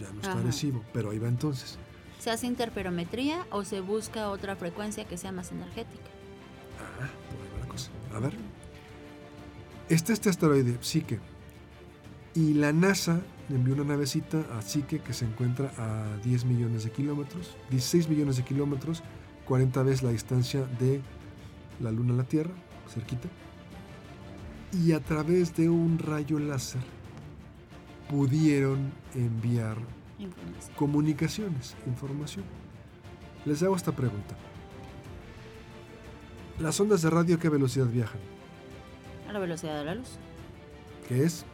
ya 0.00 0.10
no 0.12 0.20
está 0.20 0.30
Ajá. 0.30 0.40
adhesivo, 0.42 0.84
pero 0.92 1.10
ahí 1.10 1.18
va 1.18 1.26
entonces. 1.26 1.76
¿Se 2.18 2.30
hace 2.30 2.46
interferometría 2.46 3.46
o 3.50 3.64
se 3.64 3.80
busca 3.80 4.30
otra 4.30 4.56
frecuencia 4.56 5.04
que 5.04 5.16
sea 5.16 5.32
más 5.32 5.52
energética? 5.52 6.10
Ah, 6.78 7.08
por 7.30 7.62
ahí 7.62 7.68
cosa. 7.68 7.90
A 8.14 8.18
ver. 8.18 8.34
Está 9.88 10.12
este 10.12 10.30
asteroide, 10.30 10.78
Psique. 10.80 11.20
Y 12.34 12.54
la 12.54 12.72
NASA 12.72 13.20
envió 13.48 13.74
una 13.74 13.84
navecita 13.84 14.44
a 14.58 14.62
Psique 14.62 15.00
que 15.00 15.12
se 15.12 15.24
encuentra 15.24 15.70
a 15.78 16.16
10 16.24 16.44
millones 16.46 16.84
de 16.84 16.90
kilómetros, 16.90 17.56
16 17.70 18.08
millones 18.08 18.36
de 18.36 18.44
kilómetros, 18.44 19.02
40 19.46 19.82
veces 19.84 20.02
la 20.02 20.10
distancia 20.10 20.66
de 20.80 21.00
la 21.80 21.92
Luna 21.92 22.14
a 22.14 22.16
la 22.16 22.24
Tierra, 22.24 22.50
cerquita. 22.92 23.28
Y 24.72 24.92
a 24.92 25.00
través 25.00 25.56
de 25.56 25.70
un 25.70 25.98
rayo 25.98 26.38
láser 26.38 26.82
pudieron 28.08 28.92
enviar 29.14 29.78
Información. 30.18 30.74
comunicaciones, 30.76 31.76
información. 31.86 32.44
Les 33.44 33.62
hago 33.62 33.76
esta 33.76 33.92
pregunta. 33.92 34.34
¿Las 36.58 36.80
ondas 36.80 37.02
de 37.02 37.10
radio 37.10 37.36
a 37.36 37.38
qué 37.38 37.48
velocidad 37.48 37.86
viajan? 37.86 38.20
A 39.28 39.32
la 39.32 39.38
velocidad 39.38 39.78
de 39.78 39.84
la 39.84 39.94
luz. 39.94 40.08
¿Qué 41.06 41.24
es? 41.24 41.44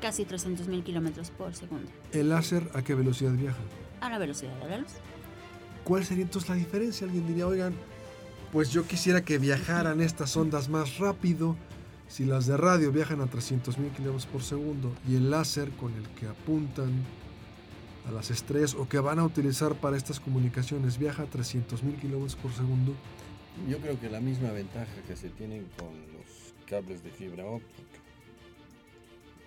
Casi 0.00 0.24
300.000 0.24 0.82
kilómetros 0.82 1.30
por 1.30 1.54
segundo. 1.54 1.90
¿El 2.12 2.30
láser 2.30 2.70
a 2.74 2.82
qué 2.82 2.94
velocidad 2.94 3.32
viaja? 3.32 3.60
A 4.00 4.08
la 4.08 4.18
velocidad 4.18 4.58
de 4.60 4.68
la 4.68 4.78
luz. 4.78 4.92
¿Cuál 5.84 6.04
sería 6.04 6.24
entonces 6.24 6.48
la 6.48 6.56
diferencia? 6.56 7.06
Alguien 7.06 7.26
diría, 7.26 7.46
oigan, 7.46 7.74
pues 8.52 8.72
yo 8.72 8.86
quisiera 8.86 9.22
que 9.24 9.38
viajaran 9.38 10.00
estas 10.00 10.36
ondas 10.36 10.68
más 10.68 10.98
rápido. 10.98 11.56
Si 12.08 12.24
las 12.24 12.46
de 12.46 12.56
radio 12.56 12.90
viajan 12.92 13.20
a 13.20 13.26
300.000 13.26 13.92
kilómetros 13.92 14.26
por 14.26 14.42
segundo 14.42 14.92
y 15.08 15.16
el 15.16 15.30
láser 15.30 15.70
con 15.72 15.92
el 15.94 16.08
que 16.18 16.26
apuntan 16.26 16.92
a 18.06 18.12
las 18.12 18.30
estrellas 18.30 18.74
o 18.74 18.88
que 18.88 18.98
van 18.98 19.18
a 19.18 19.24
utilizar 19.24 19.74
para 19.74 19.96
estas 19.96 20.20
comunicaciones 20.20 20.98
viaja 20.98 21.24
a 21.24 21.26
300.000 21.26 22.00
kilómetros 22.00 22.36
por 22.36 22.52
segundo, 22.52 22.94
Yo 23.68 23.78
creo 23.78 23.98
que 23.98 24.10
la 24.10 24.20
misma 24.20 24.50
ventaja 24.52 24.92
que 25.08 25.16
se 25.16 25.30
tienen 25.30 25.66
con 25.78 25.88
los 26.12 26.54
cables 26.66 27.02
de 27.02 27.10
fibra 27.10 27.46
óptica, 27.46 27.98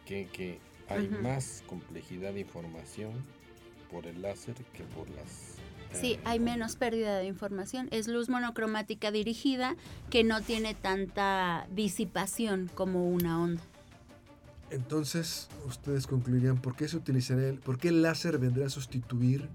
que, 0.06 0.28
que 0.28 0.60
hay 0.88 1.08
más 1.08 1.64
complejidad 1.68 2.34
de 2.34 2.42
información 2.42 3.12
por 3.92 4.08
el 4.08 4.22
láser 4.22 4.56
que 4.74 4.84
por 4.84 5.10
las... 5.12 5.56
Sí, 5.92 6.14
eh, 6.14 6.20
hay 6.26 6.40
menos 6.40 6.76
pérdida 6.76 7.18
de 7.18 7.26
información. 7.26 7.88
Es 7.92 8.08
luz 8.08 8.30
monocromática 8.30 9.12
dirigida 9.12 9.76
que 10.10 10.24
no 10.24 10.42
tiene 10.42 10.74
tanta 10.74 11.68
disipación 11.72 12.70
como 12.74 13.08
una 13.10 13.42
onda. 13.42 13.62
Entonces, 14.72 15.48
ustedes 15.68 16.06
concluirían 16.08 16.58
por 16.58 16.76
qué 16.76 16.88
se 16.88 16.98
utilizaría 16.98 17.50
el, 17.50 17.60
por 17.60 17.78
qué 17.78 17.90
el 17.90 18.02
láser 18.02 18.38
vendría 18.38 18.68
a 18.68 18.70
sustituir 18.70 19.50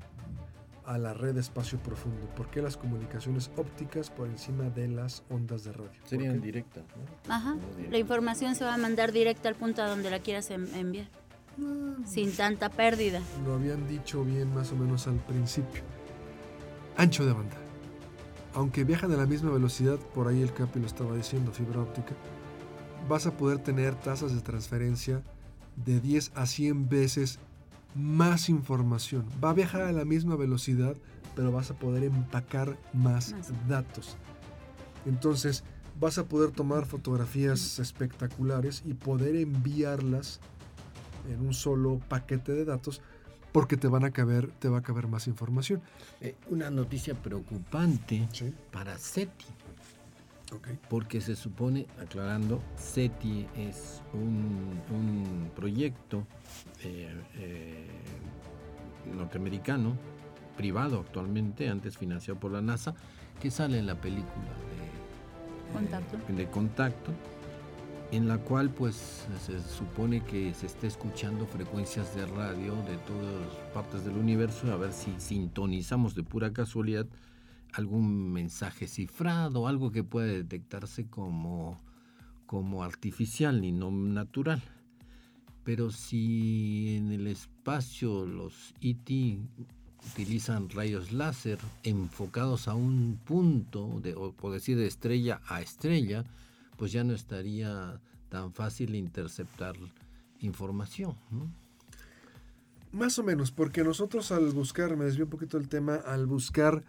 a 0.84 0.98
la 0.98 1.14
red 1.14 1.34
de 1.34 1.40
espacio 1.40 1.78
profundo, 1.78 2.26
por 2.36 2.50
qué 2.50 2.60
las 2.60 2.76
comunicaciones 2.76 3.50
ópticas 3.56 4.10
por 4.10 4.28
encima 4.28 4.64
de 4.64 4.88
las 4.88 5.22
ondas 5.30 5.64
de 5.64 5.72
radio. 5.72 5.90
¿Por 6.00 6.08
Serían 6.08 6.40
directas, 6.42 6.84
¿no? 6.96 7.32
Ajá. 7.34 7.56
La 7.90 7.96
información 7.98 8.54
se 8.54 8.64
va 8.64 8.74
a 8.74 8.76
mandar 8.78 9.12
directa 9.12 9.48
al 9.48 9.54
punto 9.54 9.82
a 9.82 9.88
donde 9.88 10.10
la 10.10 10.18
quieras 10.18 10.50
en- 10.50 10.74
enviar, 10.74 11.08
Ah, 11.62 11.94
sin 12.04 12.32
tanta 12.32 12.68
pérdida. 12.68 13.22
Lo 13.46 13.54
habían 13.54 13.86
dicho 13.86 14.24
bien 14.24 14.52
más 14.52 14.72
o 14.72 14.76
menos 14.76 15.06
al 15.06 15.16
principio. 15.24 15.82
Ancho 16.96 17.24
de 17.24 17.32
banda. 17.32 17.56
Aunque 18.54 18.82
viajan 18.84 19.10
a 19.12 19.16
la 19.16 19.24
misma 19.26 19.52
velocidad, 19.52 19.98
por 20.14 20.26
ahí 20.28 20.42
el 20.42 20.52
Capi 20.52 20.80
lo 20.80 20.86
estaba 20.86 21.14
diciendo, 21.16 21.52
fibra 21.52 21.80
óptica, 21.80 22.12
vas 23.08 23.26
a 23.26 23.36
poder 23.36 23.58
tener 23.58 23.94
tasas 23.94 24.34
de 24.34 24.40
transferencia 24.40 25.22
de 25.84 26.00
10 26.00 26.32
a 26.34 26.46
100 26.46 26.88
veces 26.88 27.38
más 27.94 28.48
información. 28.48 29.24
Va 29.42 29.50
a 29.50 29.54
viajar 29.54 29.82
a 29.82 29.92
la 29.92 30.04
misma 30.04 30.36
velocidad, 30.36 30.96
pero 31.36 31.52
vas 31.52 31.70
a 31.70 31.74
poder 31.74 32.04
empacar 32.04 32.76
más 32.92 33.32
Más. 33.32 33.52
datos. 33.68 34.16
Entonces, 35.06 35.64
vas 36.00 36.18
a 36.18 36.24
poder 36.24 36.50
tomar 36.50 36.86
fotografías 36.86 37.78
espectaculares 37.78 38.82
y 38.84 38.94
poder 38.94 39.36
enviarlas 39.36 40.40
en 41.30 41.40
un 41.46 41.54
solo 41.54 42.00
paquete 42.08 42.52
de 42.52 42.64
datos 42.64 43.00
porque 43.52 43.76
te 43.76 43.86
van 43.86 44.04
a 44.04 44.10
caber, 44.10 44.50
te 44.58 44.68
va 44.68 44.78
a 44.78 44.82
caber 44.82 45.06
más 45.06 45.28
información. 45.28 45.80
Eh, 46.20 46.34
una 46.50 46.70
noticia 46.70 47.14
preocupante 47.14 48.28
Sí. 48.32 48.52
para 48.72 48.98
SETI. 48.98 49.44
Porque 50.88 51.20
se 51.20 51.36
supone, 51.36 51.86
aclarando, 52.00 52.60
SETI 52.76 53.46
es 53.56 54.02
un, 54.12 54.80
un 54.90 55.50
proyecto 55.54 56.26
eh, 56.82 57.12
eh, 57.36 57.86
norteamericano, 59.16 59.96
privado 60.56 61.00
actualmente, 61.00 61.68
antes 61.68 61.96
financiado 61.96 62.38
por 62.38 62.52
la 62.52 62.60
NASA, 62.60 62.94
que 63.40 63.50
sale 63.50 63.78
en 63.78 63.86
la 63.86 64.00
película 64.00 64.32
de 64.34 65.72
Contacto. 65.72 66.16
eh, 66.16 66.32
de 66.32 66.46
contacto, 66.48 67.12
en 68.12 68.28
la 68.28 68.38
cual 68.38 68.70
pues 68.70 69.26
se 69.44 69.60
supone 69.60 70.22
que 70.22 70.54
se 70.54 70.66
está 70.66 70.86
escuchando 70.86 71.46
frecuencias 71.46 72.14
de 72.14 72.26
radio 72.26 72.74
de 72.84 72.96
todas 72.98 73.56
partes 73.72 74.04
del 74.04 74.16
universo, 74.16 74.72
a 74.72 74.76
ver 74.76 74.92
si 74.92 75.12
sintonizamos 75.18 76.14
de 76.14 76.22
pura 76.22 76.52
casualidad 76.52 77.06
algún 77.74 78.32
mensaje 78.32 78.86
cifrado, 78.86 79.66
algo 79.66 79.90
que 79.90 80.04
pueda 80.04 80.28
detectarse 80.28 81.06
como, 81.06 81.80
como 82.46 82.84
artificial 82.84 83.64
y 83.64 83.72
no 83.72 83.90
natural. 83.90 84.62
Pero 85.64 85.90
si 85.90 86.96
en 86.96 87.10
el 87.10 87.26
espacio 87.26 88.26
los 88.26 88.74
ET 88.80 89.10
utilizan 90.06 90.68
rayos 90.68 91.12
láser 91.12 91.58
enfocados 91.82 92.68
a 92.68 92.74
un 92.74 93.18
punto, 93.24 93.86
o 94.16 94.32
por 94.32 94.52
decir 94.52 94.76
de 94.76 94.86
estrella 94.86 95.40
a 95.48 95.60
estrella, 95.62 96.24
pues 96.76 96.92
ya 96.92 97.02
no 97.02 97.14
estaría 97.14 98.00
tan 98.28 98.52
fácil 98.52 98.94
interceptar 98.94 99.74
información. 100.40 101.16
Más 102.92 103.18
o 103.18 103.24
menos, 103.24 103.50
porque 103.50 103.82
nosotros 103.82 104.30
al 104.30 104.50
buscar, 104.50 104.96
me 104.96 105.06
desvío 105.06 105.24
un 105.24 105.30
poquito 105.30 105.58
del 105.58 105.68
tema, 105.68 105.96
al 105.96 106.26
buscar 106.26 106.84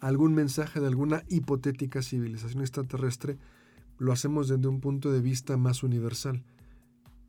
algún 0.00 0.34
mensaje 0.34 0.80
de 0.80 0.86
alguna 0.86 1.22
hipotética 1.28 2.02
civilización 2.02 2.60
extraterrestre, 2.62 3.38
lo 3.98 4.12
hacemos 4.12 4.48
desde 4.48 4.68
un 4.68 4.80
punto 4.80 5.10
de 5.12 5.20
vista 5.20 5.56
más 5.56 5.82
universal. 5.82 6.42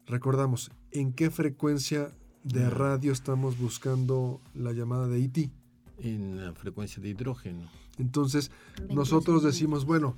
Recordamos, 0.05 0.71
¿en 0.91 1.13
qué 1.13 1.29
frecuencia 1.29 2.11
de 2.43 2.65
Ah. 2.65 2.69
radio 2.69 3.11
estamos 3.11 3.57
buscando 3.57 4.41
la 4.53 4.71
llamada 4.73 5.07
de 5.07 5.19
E 5.19 5.23
ET? 5.25 5.51
En 5.99 6.43
la 6.45 6.53
frecuencia 6.53 7.01
de 7.01 7.09
hidrógeno. 7.09 7.69
Entonces, 7.97 8.51
nosotros 8.89 9.43
decimos, 9.43 9.85
bueno, 9.85 10.15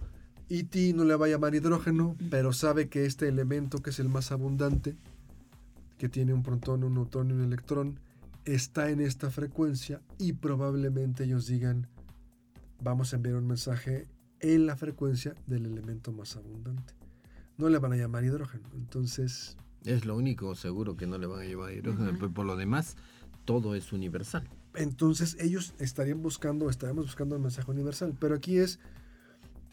ET 0.50 0.94
no 0.94 1.06
le 1.06 1.16
va 1.16 1.28
a 1.28 1.30
llamar 1.30 1.56
hidrógeno, 1.56 2.16
pero 2.30 2.52
sabe 2.54 2.90
que 2.90 3.06
este 3.06 3.28
elemento 3.28 3.82
que 3.82 3.92
es 3.92 4.00
el 4.00 4.10
más 4.10 4.32
abundante, 4.32 4.96
que 5.98 6.10
tiene 6.10 6.34
un 6.34 6.44
protón, 6.44 6.84
un 6.84 6.96
neutrón 6.96 7.30
y 7.30 7.34
un 7.34 7.42
electrón, 7.42 8.00
está 8.46 8.90
en 8.90 9.00
esta 9.00 9.30
frecuencia 9.30 10.02
y 10.18 10.34
probablemente 10.34 11.24
ellos 11.26 11.46
digan, 11.48 11.88
vamos 12.82 13.14
a 13.14 13.18
enviar 13.18 13.36
un 13.36 13.48
mensaje 13.48 14.08
en 14.40 14.66
la 14.66 14.76
frecuencia 14.76 15.36
del 15.48 15.66
elemento 15.66 16.12
más 16.12 16.36
abundante. 16.38 16.94
No 17.58 17.70
le 17.70 17.78
van 17.78 17.94
a 17.94 17.98
llamar 17.98 18.24
hidrógeno. 18.24 18.64
Entonces, 18.74 19.58
Es 19.86 20.06
lo 20.06 20.16
único 20.16 20.56
seguro 20.56 20.96
que 20.96 21.08
no 21.08 21.18
le 21.18 21.28
van 21.28 21.42
a 21.42 21.46
llevar 21.46 21.74
hidrógeno, 21.74 22.18
por 22.34 22.46
lo 22.46 22.56
demás, 22.56 22.96
todo 23.46 23.76
es 23.76 23.92
universal. 23.94 24.48
entonces 24.76 25.36
ellos 25.40 25.74
estarían 25.80 26.22
buscando, 26.22 26.70
estaremos 26.70 27.06
buscando 27.06 27.36
el 27.36 27.42
mensaje 27.42 27.70
universal. 27.72 28.16
Pero 28.20 28.36
aquí 28.36 28.58
es 28.58 28.80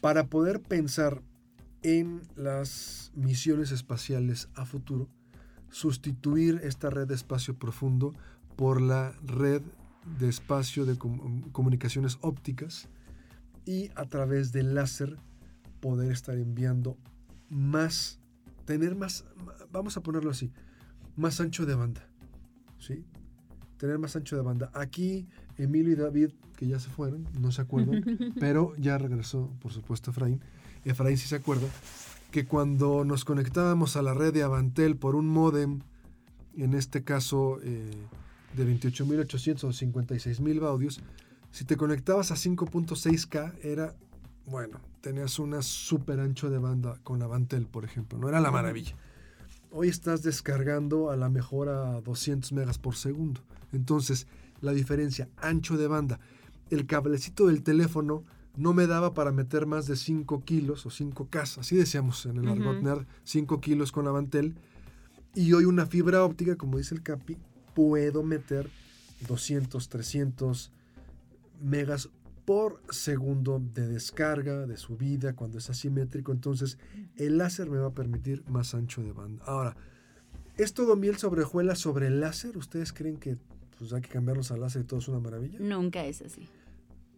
para 0.01 0.27
poder 0.27 0.61
pensar 0.61 1.21
en 1.83 2.21
las 2.35 3.11
misiones 3.15 3.71
espaciales 3.71 4.49
a 4.55 4.65
futuro, 4.65 5.07
sustituir 5.69 6.59
esta 6.63 6.89
red 6.89 7.07
de 7.07 7.15
espacio 7.15 7.55
profundo 7.57 8.13
por 8.55 8.81
la 8.81 9.11
red 9.23 9.61
de 10.19 10.27
espacio 10.27 10.85
de 10.85 10.97
com- 10.97 11.41
comunicaciones 11.51 12.17
ópticas 12.21 12.87
y 13.67 13.91
a 13.95 14.05
través 14.05 14.51
del 14.51 14.73
láser 14.73 15.17
poder 15.81 16.11
estar 16.11 16.37
enviando 16.37 16.97
más, 17.49 18.19
tener 18.65 18.95
más, 18.95 19.25
vamos 19.71 19.97
a 19.97 20.01
ponerlo 20.01 20.31
así, 20.31 20.51
más 21.17 21.39
ancho 21.41 21.65
de 21.65 21.75
banda. 21.75 22.07
¿sí? 22.79 23.05
Tener 23.77 23.99
más 23.99 24.15
ancho 24.15 24.37
de 24.37 24.41
banda. 24.41 24.71
Aquí 24.73 25.27
Emilio 25.57 25.91
y 25.91 25.95
David, 25.95 26.31
que 26.55 26.65
ya 26.65 26.79
se 26.79 26.89
fueron, 26.89 27.27
no 27.39 27.51
se 27.51 27.61
acuerdan, 27.61 28.03
pero 28.39 28.73
ya 28.77 28.97
regresó, 28.97 29.51
por 29.61 29.73
supuesto, 29.73 30.11
Efraín. 30.11 30.41
Efraín 30.85 31.17
sí 31.17 31.27
se 31.27 31.35
acuerda 31.35 31.67
que 32.31 32.45
cuando 32.45 33.03
nos 33.03 33.25
conectábamos 33.25 33.97
a 33.97 34.01
la 34.01 34.13
red 34.13 34.33
de 34.33 34.43
Avantel 34.43 34.95
por 34.95 35.15
un 35.15 35.27
modem, 35.27 35.81
en 36.55 36.73
este 36.73 37.03
caso 37.03 37.59
eh, 37.61 37.91
de 38.55 38.65
28.800 38.65 39.63
o 39.63 39.69
56.000 39.69 40.59
baudios, 40.59 41.01
si 41.57 41.65
te 41.65 41.75
conectabas 41.75 42.29
a 42.29 42.35
5.6K 42.35 43.51
era, 43.63 43.95
bueno, 44.45 44.79
tenías 45.01 45.39
una 45.39 45.63
super 45.63 46.19
ancho 46.19 46.51
de 46.51 46.59
banda 46.59 46.99
con 47.03 47.23
Avantel, 47.23 47.65
por 47.65 47.83
ejemplo, 47.83 48.19
no 48.19 48.29
era 48.29 48.39
la 48.39 48.51
maravilla. 48.51 48.95
Hoy 49.71 49.87
estás 49.87 50.21
descargando 50.21 51.09
a 51.09 51.15
la 51.15 51.29
mejor 51.29 51.69
a 51.69 51.99
200 52.01 52.51
megas 52.51 52.77
por 52.77 52.95
segundo. 52.95 53.41
Entonces, 53.73 54.27
la 54.61 54.71
diferencia, 54.71 55.29
ancho 55.37 55.77
de 55.77 55.87
banda, 55.87 56.19
el 56.69 56.85
cablecito 56.85 57.47
del 57.47 57.63
teléfono 57.63 58.23
no 58.55 58.75
me 58.75 58.85
daba 58.85 59.15
para 59.15 59.31
meter 59.31 59.65
más 59.65 59.87
de 59.87 59.95
5 59.95 60.43
kilos 60.43 60.85
o 60.85 60.91
5 60.91 61.27
K, 61.31 61.41
así 61.41 61.75
decíamos 61.75 62.23
en 62.27 62.37
el 62.37 62.49
argot 62.49 62.75
Ujú. 62.75 62.85
nerd, 62.85 63.07
5 63.23 63.59
kilos 63.61 63.91
con 63.91 64.07
Avantel. 64.07 64.53
Y 65.33 65.53
hoy 65.53 65.65
una 65.65 65.87
fibra 65.87 66.23
óptica, 66.23 66.55
como 66.55 66.77
dice 66.77 66.93
el 66.93 67.01
Capi, 67.01 67.35
puedo 67.73 68.21
meter 68.21 68.69
200, 69.27 69.89
300 69.89 70.71
megas 71.61 72.09
por 72.45 72.81
segundo 72.89 73.61
de 73.73 73.87
descarga, 73.87 74.65
de 74.65 74.77
subida, 74.77 75.35
cuando 75.35 75.57
es 75.57 75.69
asimétrico. 75.69 76.31
Entonces, 76.31 76.77
el 77.17 77.37
láser 77.37 77.69
me 77.69 77.77
va 77.77 77.87
a 77.87 77.93
permitir 77.93 78.43
más 78.47 78.73
ancho 78.73 79.03
de 79.03 79.11
banda. 79.11 79.43
Ahora, 79.45 79.75
¿es 80.55 80.73
todo 80.73 80.95
miel 80.95 81.17
sobre 81.17 81.43
hojuelas 81.43 81.79
sobre 81.79 82.07
el 82.07 82.21
láser? 82.21 82.57
¿Ustedes 82.57 82.93
creen 82.93 83.17
que 83.17 83.37
pues, 83.77 83.91
hay 83.91 84.01
que 84.01 84.07
cambiarlos 84.07 84.51
al 84.51 84.61
láser 84.61 84.83
y 84.83 84.85
todo 84.85 85.01
es 85.01 85.09
una 85.09 85.19
maravilla? 85.19 85.59
Nunca 85.59 86.05
es 86.05 86.21
así. 86.21 86.47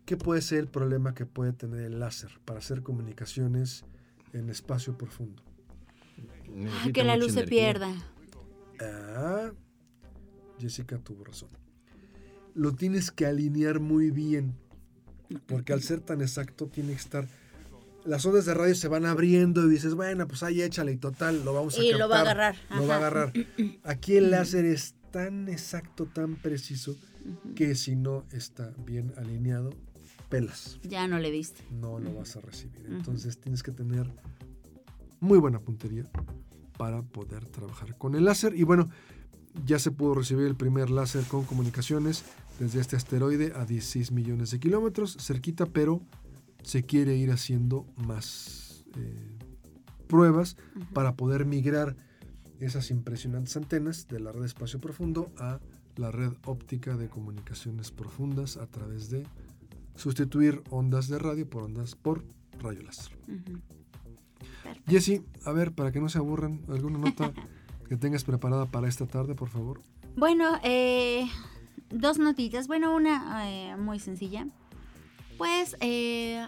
¿Qué 0.06 0.18
puede 0.18 0.42
ser 0.42 0.60
el 0.60 0.68
problema 0.68 1.14
que 1.14 1.28
puede 1.28 1.54
tener 1.54 1.82
el 1.82 2.00
láser 2.00 2.32
para 2.44 2.58
hacer 2.58 2.82
comunicaciones 2.82 3.86
en 4.34 4.50
espacio 4.50 4.98
profundo? 4.98 5.44
Ah, 6.68 6.88
que 6.92 7.04
la 7.04 7.16
luz 7.16 7.34
se 7.34 7.44
pierda. 7.44 7.94
Ah, 8.82 9.52
Jessica 10.60 10.98
tuvo 10.98 11.24
razón. 11.24 11.50
Lo 12.56 12.74
tienes 12.74 13.12
que 13.12 13.26
alinear 13.26 13.80
muy 13.80 14.12
bien, 14.12 14.56
porque 15.48 15.74
al 15.74 15.82
ser 15.82 16.02
tan 16.02 16.22
exacto 16.22 16.68
tiene 16.68 16.90
que 16.94 17.00
estar... 17.00 17.28
Las 18.06 18.26
ondas 18.26 18.46
de 18.46 18.54
radio 18.54 18.74
se 18.76 18.88
van 18.88 19.06
abriendo 19.06 19.66
y 19.66 19.70
dices, 19.70 19.94
bueno, 19.94 20.28
pues 20.28 20.42
ahí 20.44 20.62
échale 20.62 20.94
y 20.94 20.98
total, 20.98 21.44
lo 21.44 21.54
vamos 21.54 21.78
a 21.78 21.84
Y 21.84 21.92
lo 21.92 22.08
va 22.08 22.22
a 22.22 22.24
captar, 22.24 22.40
agarrar, 22.40 22.80
Lo 22.80 22.88
va 22.88 22.96
a 22.96 22.98
agarrar. 22.98 23.34
Aquí 23.84 24.16
el 24.16 24.32
láser 24.32 24.66
es 24.66 24.96
tan 25.12 25.50
exacto, 25.50 26.06
tan 26.06 26.36
preciso, 26.36 26.96
que 27.56 27.76
si 27.76 27.96
no 27.96 28.26
está 28.32 28.74
bien 28.86 29.14
alineado, 29.18 29.72
pelas. 30.30 30.80
Ya 30.84 31.08
no 31.08 31.20
le 31.20 31.32
diste. 31.32 31.64
No 31.72 32.00
lo 32.00 32.14
vas 32.14 32.36
a 32.38 32.42
recibir. 32.42 32.86
Entonces 32.88 33.40
tienes 33.40 33.64
que 33.64 33.72
tener 33.72 34.10
muy 35.20 35.40
buena 35.40 35.60
puntería 35.60 36.06
para 36.78 37.02
poder 37.02 37.46
trabajar 37.46 37.98
con 37.98 38.16
el 38.16 38.24
láser. 38.24 38.56
Y 38.56 38.64
bueno, 38.64 38.90
ya 39.66 39.80
se 39.80 39.92
pudo 39.92 40.16
recibir 40.16 40.48
el 40.48 40.56
primer 40.56 40.90
láser 40.90 41.24
con 41.26 41.46
comunicaciones 41.46 42.24
desde 42.60 42.82
este 42.82 42.96
asteroide 42.96 43.54
a 43.56 43.66
16 43.66 44.12
millones 44.12 44.52
de 44.52 44.60
kilómetros, 44.60 45.18
cerquita, 45.20 45.66
pero 45.66 46.02
se 46.64 46.84
quiere 46.84 47.16
ir 47.16 47.32
haciendo 47.32 47.86
más 47.96 48.86
eh, 48.96 49.38
pruebas 50.08 50.58
para 50.94 51.16
poder 51.16 51.46
migrar 51.46 51.96
esas 52.60 52.92
impresionantes 52.92 53.56
antenas 53.56 54.08
de 54.08 54.20
la 54.20 54.32
red 54.32 54.42
de 54.42 54.48
espacio 54.48 54.80
profundo 54.80 55.32
a 55.38 55.60
la 55.96 56.12
red 56.12 56.34
óptica 56.46 56.98
de 56.98 57.10
comunicaciones 57.10 57.92
profundas 57.92 58.58
a 58.58 58.68
través 58.68 59.10
de 59.10 59.26
sustituir 59.96 60.62
ondas 60.70 61.08
de 61.08 61.20
radio 61.20 61.50
por 61.50 61.64
ondas 61.64 61.96
por 61.96 62.24
rayo 62.62 62.82
láser. 62.82 63.18
Jessy, 64.88 65.24
a 65.46 65.52
ver, 65.52 65.74
para 65.74 65.92
que 65.92 66.00
no 66.00 66.10
se 66.10 66.18
aburran, 66.18 66.62
¿alguna 66.68 66.98
nota 66.98 67.34
que 67.90 67.98
tengas 67.98 68.24
preparada 68.24 68.68
para 68.68 68.88
esta 68.88 69.08
tarde, 69.08 69.36
por 69.36 69.50
favor? 69.50 69.82
Bueno, 70.16 70.60
eh, 70.64 71.28
dos 71.90 72.20
notitas. 72.20 72.68
Bueno, 72.68 72.96
una 72.96 73.50
eh, 73.50 73.76
muy 73.78 74.00
sencilla. 74.00 74.48
Pues 75.38 75.76
eh, 75.80 76.48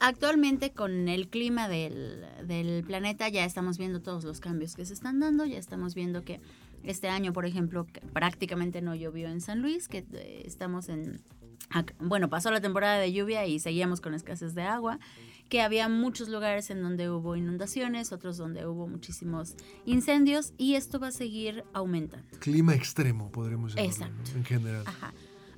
actualmente 0.00 0.72
con 0.72 1.08
el 1.08 1.28
clima 1.28 1.68
del, 1.68 2.84
planeta 2.86 3.28
ya 3.28 3.44
estamos 3.44 3.78
viendo 3.78 4.00
todos 4.00 4.24
los 4.24 4.40
cambios 4.40 4.74
que 4.74 4.86
se 4.86 4.94
están 4.94 5.20
dando. 5.20 5.44
Ya 5.44 5.58
estamos 5.58 5.94
viendo 5.94 6.24
que 6.24 6.40
este 6.84 7.08
año, 7.08 7.32
por 7.32 7.44
ejemplo, 7.44 7.86
prácticamente 8.12 8.80
no 8.80 8.94
llovió 8.94 9.28
en 9.28 9.40
San 9.40 9.60
Luis, 9.60 9.88
que 9.88 10.06
eh, 10.12 10.42
estamos 10.46 10.88
en... 10.88 11.20
Bueno, 12.00 12.30
pasó 12.30 12.50
la 12.50 12.62
temporada 12.62 12.98
de 12.98 13.12
lluvia 13.12 13.44
y 13.46 13.58
seguíamos 13.58 14.00
con 14.00 14.14
escasez 14.14 14.54
de 14.54 14.62
agua, 14.62 14.98
que 15.48 15.62
había 15.62 15.88
muchos 15.88 16.28
lugares 16.28 16.70
en 16.70 16.82
donde 16.82 17.10
hubo 17.10 17.36
inundaciones, 17.36 18.12
otros 18.12 18.36
donde 18.36 18.66
hubo 18.66 18.86
muchísimos 18.86 19.54
incendios 19.86 20.52
y 20.58 20.74
esto 20.74 20.98
va 21.00 21.08
a 21.08 21.12
seguir 21.12 21.64
aumentando. 21.72 22.26
Clima 22.38 22.74
extremo, 22.74 23.30
podremos 23.30 23.74
llamarlo, 23.74 23.90
Exacto. 23.92 24.30
¿no? 24.32 24.38
en 24.38 24.44
general. 24.44 24.82
Ajá. 24.86 25.14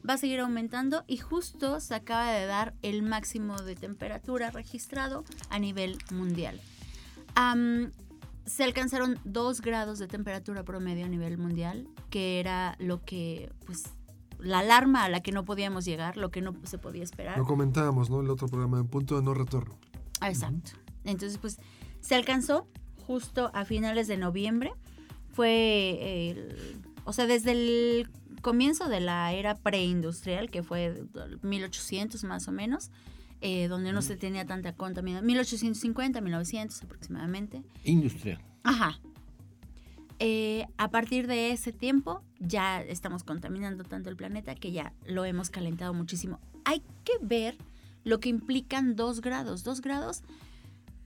va 0.08 0.14
a 0.14 0.18
seguir 0.18 0.40
aumentando 0.40 1.04
y 1.06 1.16
justo 1.18 1.80
se 1.80 1.94
acaba 1.94 2.32
de 2.32 2.46
dar 2.46 2.74
el 2.82 3.02
máximo 3.02 3.56
de 3.56 3.74
temperatura 3.76 4.50
registrado 4.50 5.24
a 5.50 5.58
nivel 5.58 5.98
mundial. 6.10 6.60
se 8.46 8.64
alcanzaron 8.64 9.18
2 9.24 9.60
grados 9.60 9.98
de 9.98 10.08
temperatura 10.08 10.64
promedio 10.64 11.04
a 11.06 11.08
nivel 11.08 11.38
mundial, 11.38 11.86
que 12.10 12.40
era 12.40 12.76
lo 12.80 13.04
que, 13.04 13.52
pues, 13.66 13.84
la 14.42 14.60
alarma 14.60 15.04
a 15.04 15.08
la 15.08 15.20
que 15.20 15.32
no 15.32 15.44
podíamos 15.44 15.84
llegar, 15.84 16.16
lo 16.16 16.30
que 16.30 16.40
no 16.40 16.54
se 16.64 16.78
podía 16.78 17.02
esperar. 17.02 17.38
Lo 17.38 17.44
comentábamos, 17.44 18.10
¿no? 18.10 18.20
El 18.20 18.30
otro 18.30 18.48
programa, 18.48 18.78
en 18.78 18.86
punto 18.86 19.16
de 19.16 19.22
no 19.22 19.34
retorno. 19.34 19.78
Exacto. 20.22 20.72
Entonces, 21.04 21.38
pues, 21.38 21.58
se 22.00 22.14
alcanzó 22.14 22.66
justo 23.06 23.50
a 23.54 23.64
finales 23.64 24.08
de 24.08 24.16
noviembre. 24.16 24.72
Fue, 25.32 26.46
o 27.04 27.12
sea, 27.12 27.26
desde 27.26 27.52
el 27.52 28.10
comienzo 28.42 28.88
de 28.88 29.00
la 29.00 29.32
era 29.32 29.54
preindustrial, 29.54 30.50
que 30.50 30.62
fue 30.62 31.02
1800 31.42 32.24
más 32.24 32.48
o 32.48 32.52
menos, 32.52 32.90
eh, 33.40 33.68
donde 33.68 33.92
no 33.92 34.02
se 34.02 34.16
tenía 34.16 34.44
tanta 34.44 34.74
contaminación, 34.74 35.26
1850, 35.26 36.20
1900 36.20 36.82
aproximadamente. 36.82 37.62
Industrial. 37.84 38.40
Ajá. 38.64 39.00
Eh, 40.22 40.66
a 40.76 40.90
partir 40.90 41.26
de 41.26 41.50
ese 41.50 41.72
tiempo 41.72 42.22
ya 42.38 42.82
estamos 42.82 43.24
contaminando 43.24 43.84
tanto 43.84 44.10
el 44.10 44.16
planeta 44.16 44.54
que 44.54 44.70
ya 44.70 44.92
lo 45.06 45.24
hemos 45.24 45.48
calentado 45.48 45.94
muchísimo. 45.94 46.38
Hay 46.66 46.82
que 47.04 47.14
ver 47.22 47.56
lo 48.04 48.20
que 48.20 48.28
implican 48.28 48.96
dos 48.96 49.22
grados. 49.22 49.64
Dos 49.64 49.80
grados 49.80 50.22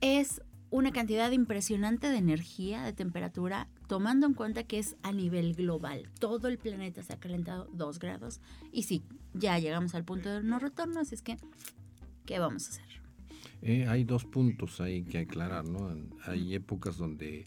es 0.01 0.41
una 0.69 0.91
cantidad 0.91 1.31
impresionante 1.31 2.09
de 2.09 2.17
energía, 2.17 2.83
de 2.83 2.91
temperatura, 2.91 3.69
tomando 3.87 4.27
en 4.27 4.33
cuenta 4.33 4.63
que 4.63 4.79
es 4.79 4.97
a 5.01 5.13
nivel 5.13 5.55
global. 5.55 6.09
Todo 6.19 6.49
el 6.49 6.57
planeta 6.57 7.01
se 7.01 7.13
ha 7.13 7.17
calentado 7.17 7.69
dos 7.71 7.99
grados. 7.99 8.41
Y 8.73 8.83
sí, 8.83 9.01
ya 9.33 9.57
llegamos 9.59 9.95
al 9.95 10.03
punto 10.03 10.29
de 10.29 10.43
no 10.43 10.59
retorno, 10.59 10.99
así 10.99 11.15
es 11.15 11.21
que, 11.21 11.37
¿qué 12.25 12.39
vamos 12.39 12.67
a 12.67 12.69
hacer? 12.71 13.01
Eh, 13.61 13.87
hay 13.87 14.03
dos 14.03 14.25
puntos 14.25 14.81
ahí 14.81 15.03
que 15.03 15.19
aclarar, 15.19 15.65
¿no? 15.65 15.89
Hay 16.25 16.53
épocas 16.53 16.97
donde, 16.97 17.45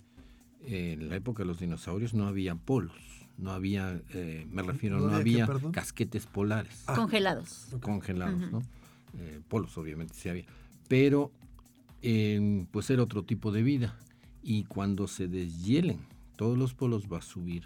en 0.68 1.08
la 1.08 1.16
época 1.16 1.42
de 1.42 1.46
los 1.46 1.60
dinosaurios, 1.60 2.14
no 2.14 2.26
había 2.26 2.54
polos. 2.54 2.96
No 3.36 3.52
había, 3.52 4.00
eh, 4.14 4.46
me 4.50 4.62
refiero, 4.62 4.98
no, 4.98 5.14
había, 5.14 5.48
casquetes 5.72 6.26
polares. 6.26 6.82
Ah. 6.86 6.94
Congelados. 6.94 7.68
Congelados, 7.80 8.50
¿no? 8.50 8.62
polos, 9.48 9.76
obviamente, 9.78 10.14
sí 10.14 10.28
había. 10.28 10.44
Pero 10.88 11.32
pues 12.70 12.90
era 12.90 13.02
otro 13.02 13.22
tipo 13.22 13.52
de 13.52 13.62
vida. 13.62 13.96
Y 14.42 14.64
cuando 14.64 15.06
se 15.08 15.28
deshielen 15.28 16.00
todos 16.36 16.56
los 16.56 16.72
polos 16.72 17.04
va 17.12 17.18
a 17.18 17.22
subir 17.22 17.64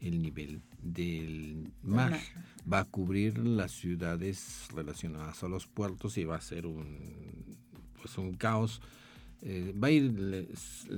el 0.00 0.20
nivel 0.20 0.60
del 0.82 1.72
mar, 1.82 2.18
va 2.70 2.80
a 2.80 2.84
cubrir 2.84 3.38
las 3.38 3.72
ciudades 3.72 4.68
relacionadas 4.74 5.42
a 5.42 5.48
los 5.48 5.66
puertos 5.66 6.18
y 6.18 6.24
va 6.24 6.36
a 6.36 6.40
ser 6.40 6.66
un, 6.66 7.56
pues 8.00 8.18
un 8.18 8.34
caos. 8.34 8.80
Eh, 9.42 9.72
va 9.80 9.88
a 9.88 9.90
ir 9.90 10.48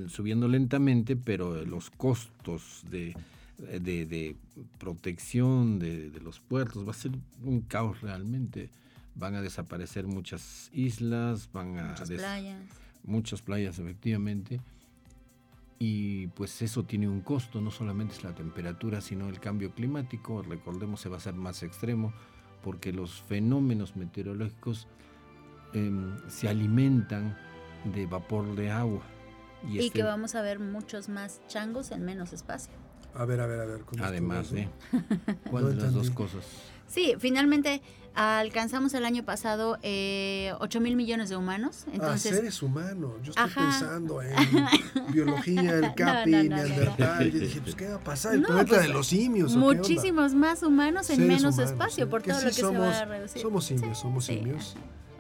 subiendo 0.09 0.49
lentamente, 0.49 1.17
pero 1.17 1.65
los 1.65 1.91
costos 1.91 2.83
de, 2.91 3.15
de, 3.59 4.37
protección 4.79 5.79
de, 5.79 6.11
de, 6.11 6.21
los 6.21 6.41
puertos 6.41 6.87
va 6.87 6.93
a 6.93 6.95
ser 6.95 7.13
un 7.43 7.61
caos 7.61 8.01
realmente 8.01 8.71
van 9.15 9.35
a 9.35 9.43
desaparecer 9.43 10.07
muchas 10.07 10.71
islas, 10.73 11.51
van 11.53 11.79
a... 11.79 11.89
Muchas 11.91 12.11
playas. 12.11 12.63
Muchas 13.05 13.43
playas, 13.43 13.79
efectivamente. 13.79 14.61
Y 15.79 16.27
pues 16.29 16.61
eso 16.63 16.85
tiene 16.85 17.09
un 17.09 17.21
costo, 17.21 17.61
no 17.61 17.71
solamente 17.71 18.15
es 18.15 18.25
la 18.25 18.35
temperatura, 18.35 19.01
sino 19.01 19.29
el 19.29 19.41
cambio 19.41 19.75
climático. 19.75 20.43
Recordemos, 20.43 21.01
se 21.01 21.09
va 21.09 21.17
a 21.17 21.21
ser 21.21 21.35
más 21.35 21.63
extremo 21.63 22.13
porque 22.63 22.93
los 22.93 23.23
fenómenos 23.23 23.97
meteorológicos 23.97 24.87
em, 25.73 26.17
se 26.29 26.49
alimentan 26.49 27.37
de 27.85 28.07
vapor 28.07 28.55
de 28.55 28.71
agua. 28.71 29.03
Y, 29.69 29.77
y 29.77 29.79
este 29.87 29.99
que 29.99 30.03
vamos 30.03 30.35
a 30.35 30.43
ver 30.43 30.59
muchos 30.59 31.09
más 31.09 31.41
changos 31.49 31.91
en 31.91 32.05
menos 32.05 32.33
espacio. 32.33 32.73
A 33.15 33.25
ver, 33.25 33.41
a 33.41 33.47
ver, 33.47 33.61
a 33.61 33.65
ver. 33.65 33.81
Además, 34.03 34.53
¿eh? 34.53 34.69
¿Cuáles 35.51 35.77
las 35.77 35.93
dos 35.93 36.11
cosas? 36.11 36.45
Sí, 36.87 37.15
finalmente 37.19 37.83
alcanzamos 38.15 38.95
el 38.95 39.05
año 39.05 39.25
pasado 39.25 39.79
eh, 39.83 40.53
8 40.59 40.81
mil 40.81 40.97
millones 40.97 41.29
de 41.29 41.37
humanos. 41.37 41.85
Ah, 41.87 41.91
entonces, 41.93 42.33
ah, 42.33 42.35
seres 42.37 42.63
humanos. 42.63 43.13
Yo 43.23 43.31
estoy 43.31 43.51
pensando 43.51 44.23
en 44.23 44.35
biología, 45.13 45.79
el 45.79 45.95
capi, 45.95 46.31
no, 46.31 46.43
neandertal. 46.43 47.27
y 47.27 47.31
dije, 47.31 47.61
pues, 47.61 47.75
¿qué 47.75 47.89
va 47.89 47.97
a 47.97 48.01
pasar? 48.01 48.35
El 48.35 48.43
planeta 48.43 48.69
pues, 48.69 48.83
de 48.83 48.89
los 48.89 49.07
simios. 49.07 49.57
Muchísimos 49.57 50.35
más 50.35 50.63
humanos 50.63 51.11
en 51.11 51.27
menos 51.27 51.59
espacio 51.59 52.09
por 52.09 52.23
todo 52.23 52.41
lo 52.41 52.47
que 52.47 52.53
se 52.53 52.63
va 52.63 52.99
a 52.99 53.05
reducir. 53.05 53.43
Somos 53.43 53.65
simios, 53.65 53.99
somos 53.99 54.25
simios. 54.25 54.77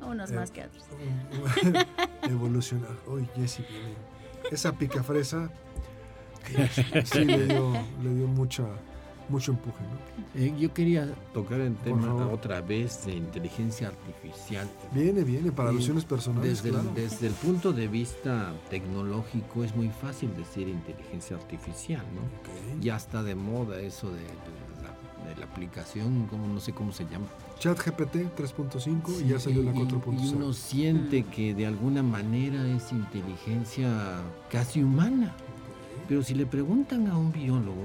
Unos 0.07 0.33
más 0.33 0.51
que 0.51 0.65
otros. 0.65 0.85
Evolucionar. 2.23 2.97
Uy, 3.07 3.29
Jessy, 3.37 3.65
esa 4.51 4.73
picafresa 4.73 5.51
sí 7.05 7.25
le 7.25 7.47
dio, 7.47 7.73
le 8.03 8.15
dio 8.15 8.27
mucha 8.27 8.65
mucho 9.31 9.53
empuje. 9.53 9.83
¿no? 9.83 10.41
Eh, 10.41 10.53
yo 10.59 10.75
quería 10.75 11.09
tocar 11.33 11.61
el 11.61 11.77
tema 11.77 12.27
otra 12.27 12.61
vez 12.61 13.07
de 13.07 13.15
inteligencia 13.15 13.89
artificial. 13.89 14.69
Viene, 14.93 15.25
viene, 15.25 15.53
para 15.53 15.71
alusiones 15.71 16.05
personales. 16.05 16.63
Desde, 16.63 16.77
el, 16.77 16.95
desde 16.95 17.29
el 17.29 17.33
punto 17.35 17.73
de 17.73 17.89
vista 17.89 18.53
tecnológico 18.69 19.65
es 19.65 19.75
muy 19.75 19.89
fácil 19.89 20.37
decir 20.37 20.69
inteligencia 20.69 21.37
artificial, 21.37 22.05
¿no? 22.15 22.81
Ya 22.81 22.97
está 22.97 23.23
de 23.23 23.35
moda 23.35 23.81
eso 23.81 24.11
de, 24.11 24.21
la, 25.39 25.45
aplicación, 25.45 26.27
como 26.27 26.47
no 26.47 26.61
sé 26.61 26.73
cómo 26.73 26.93
se 26.93 27.05
llama. 27.05 27.27
ChatGPT 27.59 28.17
3.5 28.37 29.25
y 29.25 29.29
ya 29.29 29.39
salió 29.39 29.63
la 29.63 29.73
4.0. 29.73 30.23
Y 30.23 30.35
uno 30.35 30.53
siente 30.53 31.25
que 31.25 31.55
de 31.55 31.67
alguna 31.67 32.03
manera 32.03 32.67
es 32.69 32.93
inteligencia 32.93 34.21
casi 34.51 34.83
humana. 34.83 35.35
Pero 36.09 36.23
si 36.23 36.35
le 36.35 36.47
preguntan 36.47 37.09
a 37.09 37.17
un 37.17 37.33
biólogo, 37.33 37.85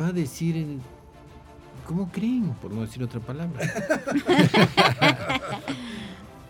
va 0.00 0.08
a 0.08 0.12
decir, 0.12 0.78
¿cómo 1.86 2.10
creen? 2.10 2.50
Por 2.60 2.72
no 2.72 2.82
decir 2.82 3.02
otra 3.02 3.20
palabra. 3.20 3.60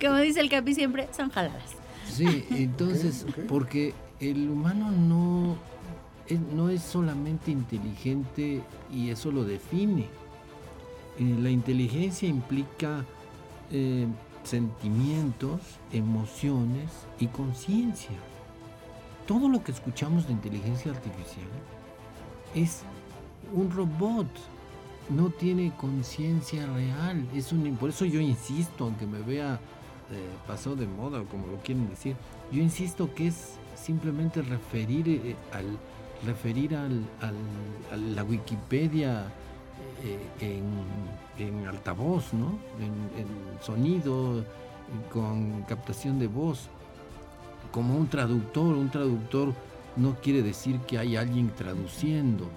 Como 0.01 0.17
dice 0.17 0.41
el 0.41 0.51
Capi 0.51 0.75
siempre, 0.75 1.09
son 1.17 1.31
jaladas. 1.31 1.77
Sí, 2.11 2.45
entonces, 2.51 3.25
porque 3.49 3.95
el 4.21 4.51
humano 4.51 4.91
no, 4.91 5.57
no 6.39 6.69
es 6.69 6.83
solamente 6.83 7.51
inteligente 7.51 8.63
y 8.93 9.11
eso 9.11 9.31
lo 9.31 9.45
define. 9.45 10.07
Eh, 11.19 11.37
la 11.41 11.51
inteligencia 11.51 12.29
implica 12.29 13.05
eh, 13.71 14.07
sentimientos, 14.45 15.61
emociones 15.93 16.91
y 17.19 17.27
conciencia. 17.29 18.17
Todo 19.27 19.49
lo 19.49 19.63
que 19.63 19.73
escuchamos 19.73 20.27
de 20.27 20.33
inteligencia 20.33 20.93
artificial 20.93 21.49
es 22.55 22.83
un 23.55 23.71
robot 23.71 24.27
no 25.09 25.31
tiene 25.31 25.73
conciencia 25.77 26.67
real. 26.67 27.27
Es 27.35 27.53
un, 27.53 27.77
por 27.77 27.91
eso 27.91 28.05
yo 28.05 28.21
insisto, 28.21 28.85
aunque 28.85 29.07
me 29.07 29.21
vea 29.21 29.55
eh, 30.11 30.29
pasado 30.47 30.77
de 30.77 30.87
moda, 30.87 31.23
como 31.25 31.47
lo 31.47 31.59
quieren 31.59 31.89
decir, 31.89 32.17
yo 32.51 32.63
insisto 32.63 33.13
que 33.15 33.29
es 33.29 33.55
simplemente 33.75 34.43
referir 34.43 35.09
eh, 35.09 35.37
al 35.53 35.79
referir 36.27 36.75
al, 36.77 37.05
a 37.21 37.97
la 37.97 38.25
Wikipedia 38.25 39.25
eh, 40.05 40.63
en, 41.39 41.67
altavoz, 41.67 42.33
¿no? 42.35 42.59
En, 42.79 43.21
en, 43.21 43.63
sonido, 43.63 44.45
con 45.13 45.63
captación 45.63 46.19
de 46.19 46.27
voz, 46.27 46.69
como 47.71 47.97
un 47.97 48.09
traductor. 48.09 48.75
Un 48.75 48.91
traductor 48.91 49.55
no 49.97 50.17
quiere 50.21 50.43
decir 50.43 50.79
que 50.81 50.99
hay 50.99 51.17
alguien 51.17 51.51
traduciendo 51.57 52.49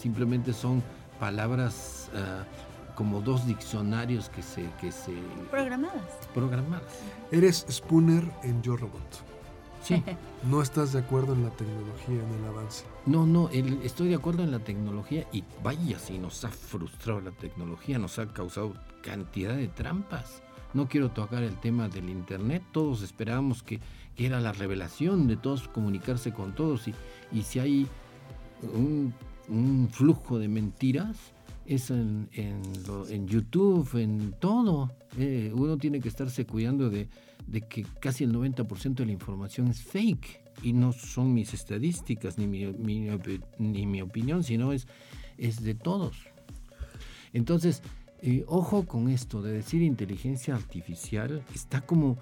simplemente 0.00 0.52
son 0.52 0.82
palabras 1.20 2.10
ah, 2.14 2.44
como 2.94 3.20
dos 3.20 3.46
diccionarios 3.46 4.28
que 4.28 4.42
se, 4.42 4.68
que 4.80 4.90
se... 4.90 5.12
Programadas. 5.50 6.02
Programadas. 6.34 7.00
Eres 7.30 7.64
Spooner 7.70 8.24
en 8.42 8.60
Yo 8.62 8.76
Robot. 8.76 9.37
Sí. 9.88 10.02
¿No 10.50 10.62
estás 10.62 10.92
de 10.92 11.00
acuerdo 11.00 11.34
en 11.34 11.42
la 11.44 11.50
tecnología, 11.50 12.22
en 12.22 12.42
el 12.42 12.48
avance? 12.48 12.84
No, 13.06 13.26
no, 13.26 13.48
estoy 13.48 14.08
de 14.08 14.14
acuerdo 14.14 14.44
en 14.44 14.50
la 14.50 14.60
tecnología 14.60 15.26
y 15.32 15.42
vaya 15.62 15.98
si 15.98 16.18
nos 16.18 16.44
ha 16.44 16.50
frustrado 16.50 17.20
la 17.20 17.32
tecnología, 17.32 17.98
nos 17.98 18.18
ha 18.18 18.26
causado 18.28 18.74
cantidad 19.02 19.56
de 19.56 19.68
trampas. 19.68 20.42
No 20.74 20.86
quiero 20.86 21.10
tocar 21.10 21.42
el 21.42 21.58
tema 21.58 21.88
del 21.88 22.10
Internet, 22.10 22.62
todos 22.72 23.02
esperábamos 23.02 23.62
que, 23.62 23.80
era 24.16 24.40
la 24.40 24.52
revelación 24.52 25.28
de 25.28 25.36
todos 25.36 25.68
comunicarse 25.68 26.32
con 26.32 26.52
todos 26.52 26.88
y, 26.88 26.94
y 27.30 27.42
si 27.42 27.60
hay 27.60 27.86
un 28.74 29.14
un 29.48 29.88
flujo 29.90 30.38
de 30.38 30.48
mentiras 30.48 31.16
es 31.68 31.90
en, 31.90 32.28
en, 32.32 33.28
YouTube, 33.28 33.94
en 33.96 34.34
todo. 34.40 34.90
Eh, 35.18 35.52
uno 35.54 35.76
tiene 35.76 36.00
que 36.00 36.08
estarse 36.08 36.46
cuidando 36.46 36.88
de, 36.88 37.08
que 37.68 37.86
casi 38.00 38.24
el 38.24 38.32
90% 38.32 38.94
de 38.94 39.06
la 39.06 39.12
información 39.12 39.68
es 39.68 39.82
fake 39.82 40.40
y 40.62 40.72
no 40.72 40.92
son 40.92 41.34
mis 41.34 41.52
estadísticas 41.52 42.38
ni 42.38 42.46
mi, 42.46 42.64
ni 43.58 43.86
mi 43.86 44.00
opinión, 44.00 44.42
sino 44.42 44.72
es, 44.72 44.88
es 45.36 45.62
de 45.62 45.74
todos. 45.74 46.16
Entonces, 47.32 47.82
Eh, 48.20 48.44
ojo 48.48 48.84
con 48.84 49.08
esto 49.08 49.42
de 49.42 49.52
decir 49.52 49.80
inteligencia 49.80 50.56
artificial, 50.56 51.44
está 51.54 51.82
como, 51.82 52.18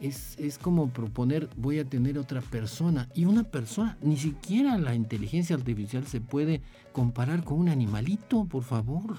es, 0.00 0.38
es 0.38 0.58
como 0.58 0.88
proponer 0.88 1.48
voy 1.56 1.78
a 1.78 1.84
tener 1.84 2.18
otra 2.18 2.40
persona. 2.40 3.08
Y 3.14 3.24
una 3.24 3.44
persona, 3.44 3.96
ni 4.02 4.16
siquiera 4.16 4.78
la 4.78 4.94
inteligencia 4.94 5.56
artificial 5.56 6.06
se 6.06 6.20
puede 6.20 6.60
comparar 6.92 7.44
con 7.44 7.58
un 7.58 7.68
animalito, 7.68 8.44
por 8.44 8.62
favor. 8.62 9.16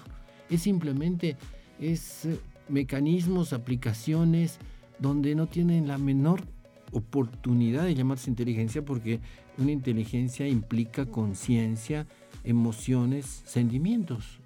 Es 0.50 0.64
simplemente, 0.64 1.38
es 1.80 2.26
eh, 2.26 2.40
mecanismos, 2.68 3.54
aplicaciones 3.54 4.60
donde 5.00 5.36
no 5.36 5.48
tienen 5.48 5.88
la 5.88 5.98
menor 5.98 6.44
oportunidad 6.92 7.84
de 7.84 7.96
llamarse 7.96 8.30
inteligencia 8.30 8.84
porque 8.84 9.20
una 9.58 9.72
inteligencia 9.72 10.48
implica 10.48 11.06
conciencia, 11.06 12.08
emociones, 12.44 13.44
sentimientos. 13.46 14.40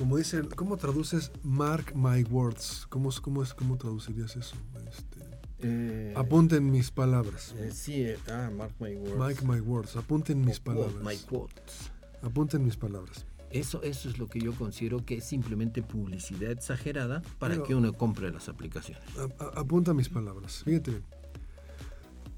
Como 0.00 0.16
dicen, 0.16 0.48
¿cómo 0.56 0.78
traduces 0.78 1.30
mark 1.42 1.94
my 1.94 2.22
words? 2.24 2.86
¿Cómo, 2.88 3.10
cómo, 3.20 3.42
es, 3.42 3.52
cómo 3.52 3.76
traducirías 3.76 4.34
eso? 4.34 4.56
Este, 4.88 5.20
Eh, 5.62 6.14
apunten 6.16 6.70
mis 6.70 6.90
palabras. 6.90 7.54
eh, 7.58 7.70
sí, 7.70 8.00
eh, 8.04 8.16
ah, 8.30 8.50
mark 8.50 8.72
my 8.80 8.94
words. 8.96 9.16
Mark 9.18 9.42
my 9.44 9.60
words. 9.60 9.96
Apunten 9.96 10.40
mis 10.42 10.58
O 10.60 10.62
palabras. 10.64 11.04
my 11.04 11.18
quotes. 11.28 11.90
Apunten 12.22 12.64
mis 12.64 12.78
palabras. 12.78 13.26
Eso, 13.50 13.82
eso 13.82 14.08
es 14.08 14.16
lo 14.18 14.26
que 14.26 14.40
yo 14.40 14.54
considero 14.54 15.04
que 15.04 15.18
es 15.18 15.24
simplemente 15.24 15.82
publicidad 15.82 16.50
exagerada 16.50 17.20
para 17.38 17.54
Pero- 17.56 17.66
que 17.66 17.74
uno 17.74 17.92
compre 17.92 18.30
las 18.32 18.48
aplicaciones. 18.48 19.04
A- 19.18 19.44
a- 19.44 19.60
apunta 19.60 19.92
mis 19.92 20.08
palabras. 20.08 20.62
Fíjate. 20.64 21.02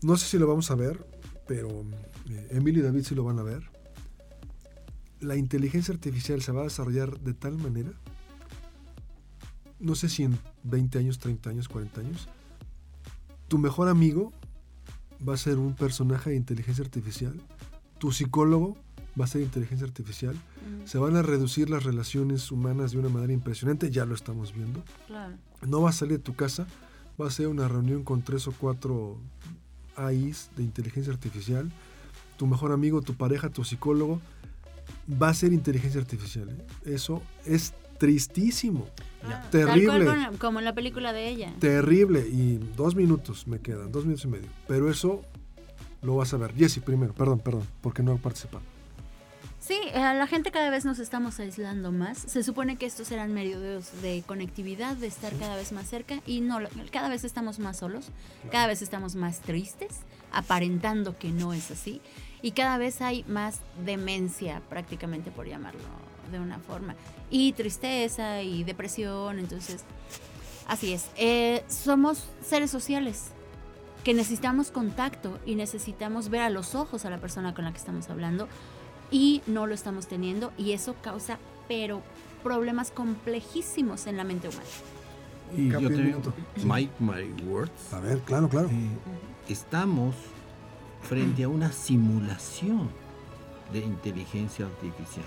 No 0.02 0.16
sé 0.16 0.26
si 0.26 0.36
lo 0.38 0.48
vamos 0.48 0.68
a 0.72 0.74
ver, 0.74 1.06
pero 1.46 1.68
eh, 2.28 2.48
Emilio 2.50 2.80
y 2.82 2.86
David 2.86 3.04
sí 3.04 3.14
lo 3.14 3.22
van 3.22 3.38
a 3.38 3.44
ver. 3.44 3.62
La 5.22 5.36
inteligencia 5.36 5.94
artificial 5.94 6.42
se 6.42 6.52
va 6.52 6.60
a 6.62 6.64
desarrollar 6.64 7.18
de 7.20 7.32
tal 7.32 7.56
manera, 7.56 7.92
no 9.78 9.94
sé 9.94 10.08
si 10.08 10.24
en 10.24 10.38
20 10.64 10.98
años, 10.98 11.18
30 11.18 11.50
años, 11.50 11.68
40 11.68 12.00
años, 12.00 12.28
tu 13.48 13.58
mejor 13.58 13.88
amigo 13.88 14.32
va 15.26 15.34
a 15.34 15.36
ser 15.36 15.58
un 15.58 15.74
personaje 15.74 16.30
de 16.30 16.36
inteligencia 16.36 16.84
artificial, 16.84 17.40
tu 17.98 18.10
psicólogo 18.12 18.76
va 19.20 19.24
a 19.24 19.28
ser 19.28 19.42
inteligencia 19.42 19.86
artificial, 19.86 20.36
Mm, 20.62 20.86
se 20.86 20.98
van 20.98 21.16
a 21.16 21.22
reducir 21.22 21.68
las 21.70 21.82
relaciones 21.82 22.50
humanas 22.52 22.92
de 22.92 22.98
una 22.98 23.08
manera 23.08 23.32
impresionante, 23.32 23.90
ya 23.90 24.04
lo 24.04 24.14
estamos 24.14 24.54
viendo. 24.54 24.82
claro. 25.06 25.34
No 25.66 25.80
vas 25.80 25.96
a 25.96 25.98
salir 26.00 26.18
de 26.18 26.22
tu 26.24 26.34
casa, 26.34 26.66
va 27.20 27.28
a 27.28 27.30
ser 27.30 27.46
una 27.46 27.68
reunión 27.68 28.02
con 28.02 28.22
tres 28.22 28.48
o 28.48 28.52
cuatro 28.52 29.16
AIs 29.96 30.50
de 30.56 30.64
inteligencia 30.64 31.12
artificial. 31.12 31.70
Tu 32.36 32.46
mejor 32.48 32.72
amigo, 32.72 33.00
tu 33.02 33.14
pareja, 33.14 33.48
tu 33.48 33.62
psicólogo, 33.62 34.20
va 35.20 35.28
a 35.30 35.35
ser 35.35 35.53
inteligencia 35.53 36.01
artificial. 36.01 36.49
¿eh? 36.51 36.64
Eso 36.95 37.22
es 37.45 37.74
tristísimo, 37.99 38.87
Ah, 39.24 39.47
Terrible. 39.53 39.87
Tal 39.87 40.05
cual 40.16 40.26
con- 40.30 40.37
como 40.39 40.59
en 40.59 40.64
la 40.64 40.74
película 40.74 41.12
de 41.12 41.28
ella. 41.28 41.53
terrible. 41.61 42.26
Y 42.28 42.57
dos 42.76 42.97
minutos 42.97 43.47
me 43.47 43.61
quedan, 43.61 43.93
dos 43.93 44.05
minutos 44.05 44.24
y 44.24 44.28
medio. 44.28 44.49
Pero 44.66 44.91
eso 44.91 45.22
lo 46.03 46.16
vas 46.16 46.35
a 46.35 46.39
ver. 46.39 46.53
Jesse, 46.57 46.80
primero, 46.80 47.12
perdón, 47.14 47.39
perdón, 47.39 47.62
porque 47.83 48.03
no 48.03 48.12
he 48.14 48.18
participado. 48.18 48.64
Sí, 49.61 49.78
a 49.95 50.12
la 50.14 50.26
gente 50.26 50.51
cada 50.51 50.70
vez 50.70 50.85
nos 50.85 50.99
estamos 50.99 51.39
aislando 51.39 51.93
más. 51.93 52.18
Se 52.18 52.43
supone 52.43 52.74
que 52.76 52.85
estos 52.87 53.12
eran 53.12 53.33
medios 53.33 53.91
de 54.03 54.24
conectividad, 54.26 54.97
de 54.97 55.07
estar 55.07 55.33
cada 55.37 55.55
vez 55.55 55.70
más 55.70 55.89
cerca 55.89 56.20
y 56.26 56.41
no, 56.41 56.59
cada 56.91 57.09
vez 57.09 57.22
estamos 57.22 57.61
más 57.61 57.76
solos, 57.76 58.07
cada 58.51 58.66
vez 58.66 58.83
estamos 58.83 59.14
más 59.14 59.39
tristes, 59.39 60.01
aparentando 60.33 61.16
que 61.16 61.30
no 61.30 61.53
es 61.53 61.70
así 61.70 62.01
y 62.43 62.51
cada 62.53 62.76
vez 62.78 63.01
hay 63.01 63.24
más 63.28 63.61
demencia 63.84 64.61
prácticamente 64.68 65.30
por 65.30 65.47
llamarlo 65.47 65.80
de 66.30 66.40
una 66.40 66.59
forma 66.59 66.95
y 67.30 67.53
tristeza 67.53 68.43
y 68.43 68.64
depresión, 68.64 69.38
entonces 69.38 69.84
así 70.66 70.93
es. 70.93 71.07
Eh, 71.16 71.62
somos 71.68 72.24
seres 72.45 72.70
sociales 72.70 73.28
que 74.05 74.14
necesitamos 74.14 74.70
contacto 74.70 75.38
y 75.47 75.55
necesitamos 75.55 76.28
ver 76.28 76.40
a 76.43 76.51
los 76.51 76.74
ojos 76.74 77.05
a 77.05 77.11
la 77.11 77.18
persona 77.18 77.55
con 77.55 77.64
la 77.64 77.72
que 77.72 77.78
estamos 77.78 78.11
hablando 78.11 78.49
y 79.11 79.43
no 79.47 79.66
lo 79.66 79.74
estamos 79.74 80.09
teniendo 80.09 80.53
y 80.59 80.72
eso 80.72 80.97
causa 81.03 81.38
pero 81.68 82.03
problemas 82.43 82.90
complejísimos 82.90 84.07
en 84.07 84.16
la 84.16 84.24
mente 84.24 84.49
humana. 84.49 84.64
Y 85.57 85.68
yo 85.68 85.88
te 85.88 86.03
digo. 86.03 86.20
Mike 86.64 86.93
My 86.99 87.30
Words, 87.47 87.93
A 87.93 88.01
ver, 88.01 88.18
claro, 88.20 88.49
claro. 88.49 88.68
eh, 88.68 88.88
estamos 89.49 90.14
frente 91.03 91.44
a 91.44 91.48
una 91.48 91.72
simulación 91.72 92.88
de 93.72 93.80
inteligencia 93.80 94.66
artificial. 94.66 95.26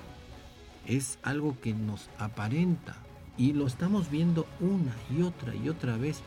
Es 0.85 1.19
algo 1.23 1.55
que 1.61 1.73
nos 1.73 2.09
aparenta 2.17 2.95
y 3.37 3.53
lo 3.53 3.67
estamos 3.67 4.09
viendo 4.09 4.45
una 4.59 4.95
y 5.15 5.21
otra 5.23 5.55
y 5.55 5.69
otra 5.69 5.97
vez. 5.97 6.21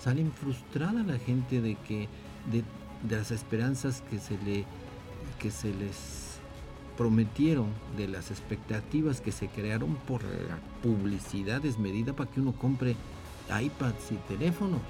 Salen 0.00 0.32
frustrada 0.32 1.02
la 1.02 1.18
gente 1.18 1.60
de 1.60 1.76
que 1.76 2.08
de, 2.50 2.62
de 3.08 3.16
las 3.16 3.30
esperanzas 3.30 4.02
que 4.10 4.18
se 4.18 4.38
le 4.38 4.64
que 5.38 5.50
se 5.50 5.74
les 5.74 6.38
prometieron, 6.96 7.66
de 7.96 8.08
las 8.08 8.30
expectativas 8.30 9.20
que 9.20 9.32
se 9.32 9.48
crearon 9.48 9.96
por 10.06 10.22
la 10.22 10.58
publicidad 10.82 11.60
desmedida 11.60 12.12
para 12.12 12.30
que 12.30 12.40
uno 12.40 12.52
compre 12.52 12.96
iPads 13.48 14.12
y 14.12 14.16
teléfonos. 14.28 14.80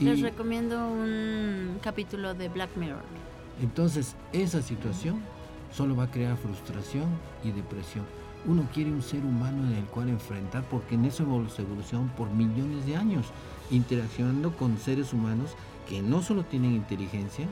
Les 0.00 0.18
Y- 0.18 0.22
recomiendo 0.22 0.88
un 0.88 1.78
capítulo 1.82 2.34
de 2.34 2.48
Black 2.48 2.76
Mirror. 2.76 3.02
entonces, 3.62 4.14
esa 4.32 4.60
situación 4.62 5.20
solo 5.72 5.96
va 5.96 6.04
a 6.04 6.10
crear 6.10 6.36
frustración 6.36 7.06
y 7.42 7.50
depresión. 7.52 8.04
Uno 8.46 8.68
quiere 8.72 8.90
un 8.92 9.02
ser 9.02 9.20
humano 9.24 9.66
en 9.66 9.72
el 9.78 9.84
cual 9.86 10.08
enfrentar, 10.10 10.62
porque 10.70 10.94
en 10.94 11.06
eso 11.06 11.24
evolu- 11.24 11.48
se 11.48 11.62
evolucionó 11.62 12.08
por 12.16 12.30
millones 12.30 12.86
de 12.86 12.96
años, 12.96 13.26
interaccionando 13.70 14.52
con 14.56 14.78
seres 14.78 15.12
humanos 15.12 15.50
que 15.88 16.02
no 16.02 16.22
solo 16.22 16.44
tienen 16.44 16.72
inteligencia, 16.74 17.46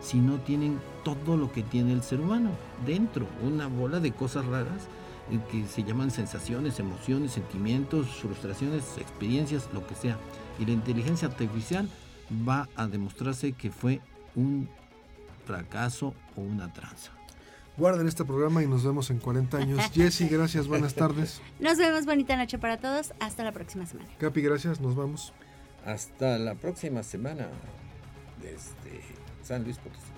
sino 0.00 0.36
tienen 0.38 0.80
todo 1.04 1.36
lo 1.36 1.52
que 1.52 1.62
tiene 1.62 1.92
el 1.92 2.02
ser 2.02 2.20
humano 2.20 2.50
dentro, 2.86 3.26
una 3.42 3.66
bola 3.68 4.00
de 4.00 4.10
cosas 4.12 4.44
raras 4.46 4.88
que 5.38 5.66
se 5.66 5.84
llaman 5.84 6.10
sensaciones, 6.10 6.78
emociones, 6.78 7.32
sentimientos, 7.32 8.08
frustraciones, 8.08 8.98
experiencias, 8.98 9.68
lo 9.72 9.86
que 9.86 9.94
sea. 9.94 10.18
Y 10.58 10.66
la 10.66 10.72
inteligencia 10.72 11.28
artificial 11.28 11.88
va 12.48 12.68
a 12.76 12.86
demostrarse 12.86 13.52
que 13.52 13.70
fue 13.70 14.00
un 14.34 14.68
fracaso 15.46 16.14
o 16.36 16.40
una 16.40 16.72
tranza. 16.72 17.12
Guarden 17.76 18.06
este 18.06 18.24
programa 18.24 18.62
y 18.62 18.66
nos 18.66 18.84
vemos 18.84 19.10
en 19.10 19.18
40 19.18 19.56
años. 19.56 19.90
Jesse, 19.94 20.30
gracias, 20.30 20.66
buenas 20.68 20.94
tardes. 20.94 21.40
Nos 21.58 21.78
vemos, 21.78 22.04
bonita 22.04 22.36
noche 22.36 22.58
para 22.58 22.76
todos. 22.76 23.14
Hasta 23.18 23.44
la 23.44 23.52
próxima 23.52 23.86
semana. 23.86 24.08
Capi, 24.18 24.42
gracias, 24.42 24.80
nos 24.80 24.94
vamos. 24.94 25.32
Hasta 25.84 26.38
la 26.38 26.54
próxima 26.54 27.02
semana 27.02 27.48
desde 28.40 29.00
San 29.42 29.64
Luis 29.64 29.78
Potosí. 29.78 30.11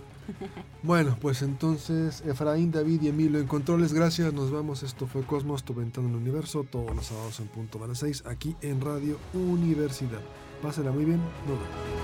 Bueno, 0.82 1.16
pues 1.20 1.42
entonces 1.42 2.22
Efraín, 2.26 2.70
David 2.70 3.02
y 3.02 3.08
Emilio 3.08 3.40
en 3.40 3.46
controles, 3.46 3.92
gracias, 3.92 4.32
nos 4.32 4.50
vamos. 4.50 4.82
Esto 4.82 5.06
fue 5.06 5.22
Cosmos, 5.22 5.64
tu 5.64 5.74
ventana 5.74 6.08
en 6.08 6.14
el 6.14 6.20
universo, 6.20 6.64
todos 6.64 6.94
los 6.94 7.06
sábados 7.06 7.40
en 7.40 7.48
punto 7.48 7.84
las 7.86 7.98
6, 7.98 8.24
aquí 8.26 8.56
en 8.60 8.80
Radio 8.80 9.18
Universidad. 9.32 10.20
Pásenla 10.62 10.92
muy 10.92 11.04
bien, 11.04 11.20
nos 11.46 11.58
vemos. 11.58 11.94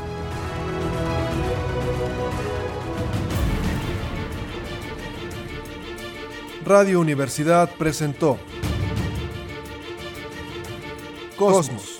Radio 6.64 7.00
Universidad 7.00 7.70
presentó 7.78 8.38
Cosmos. 11.36 11.99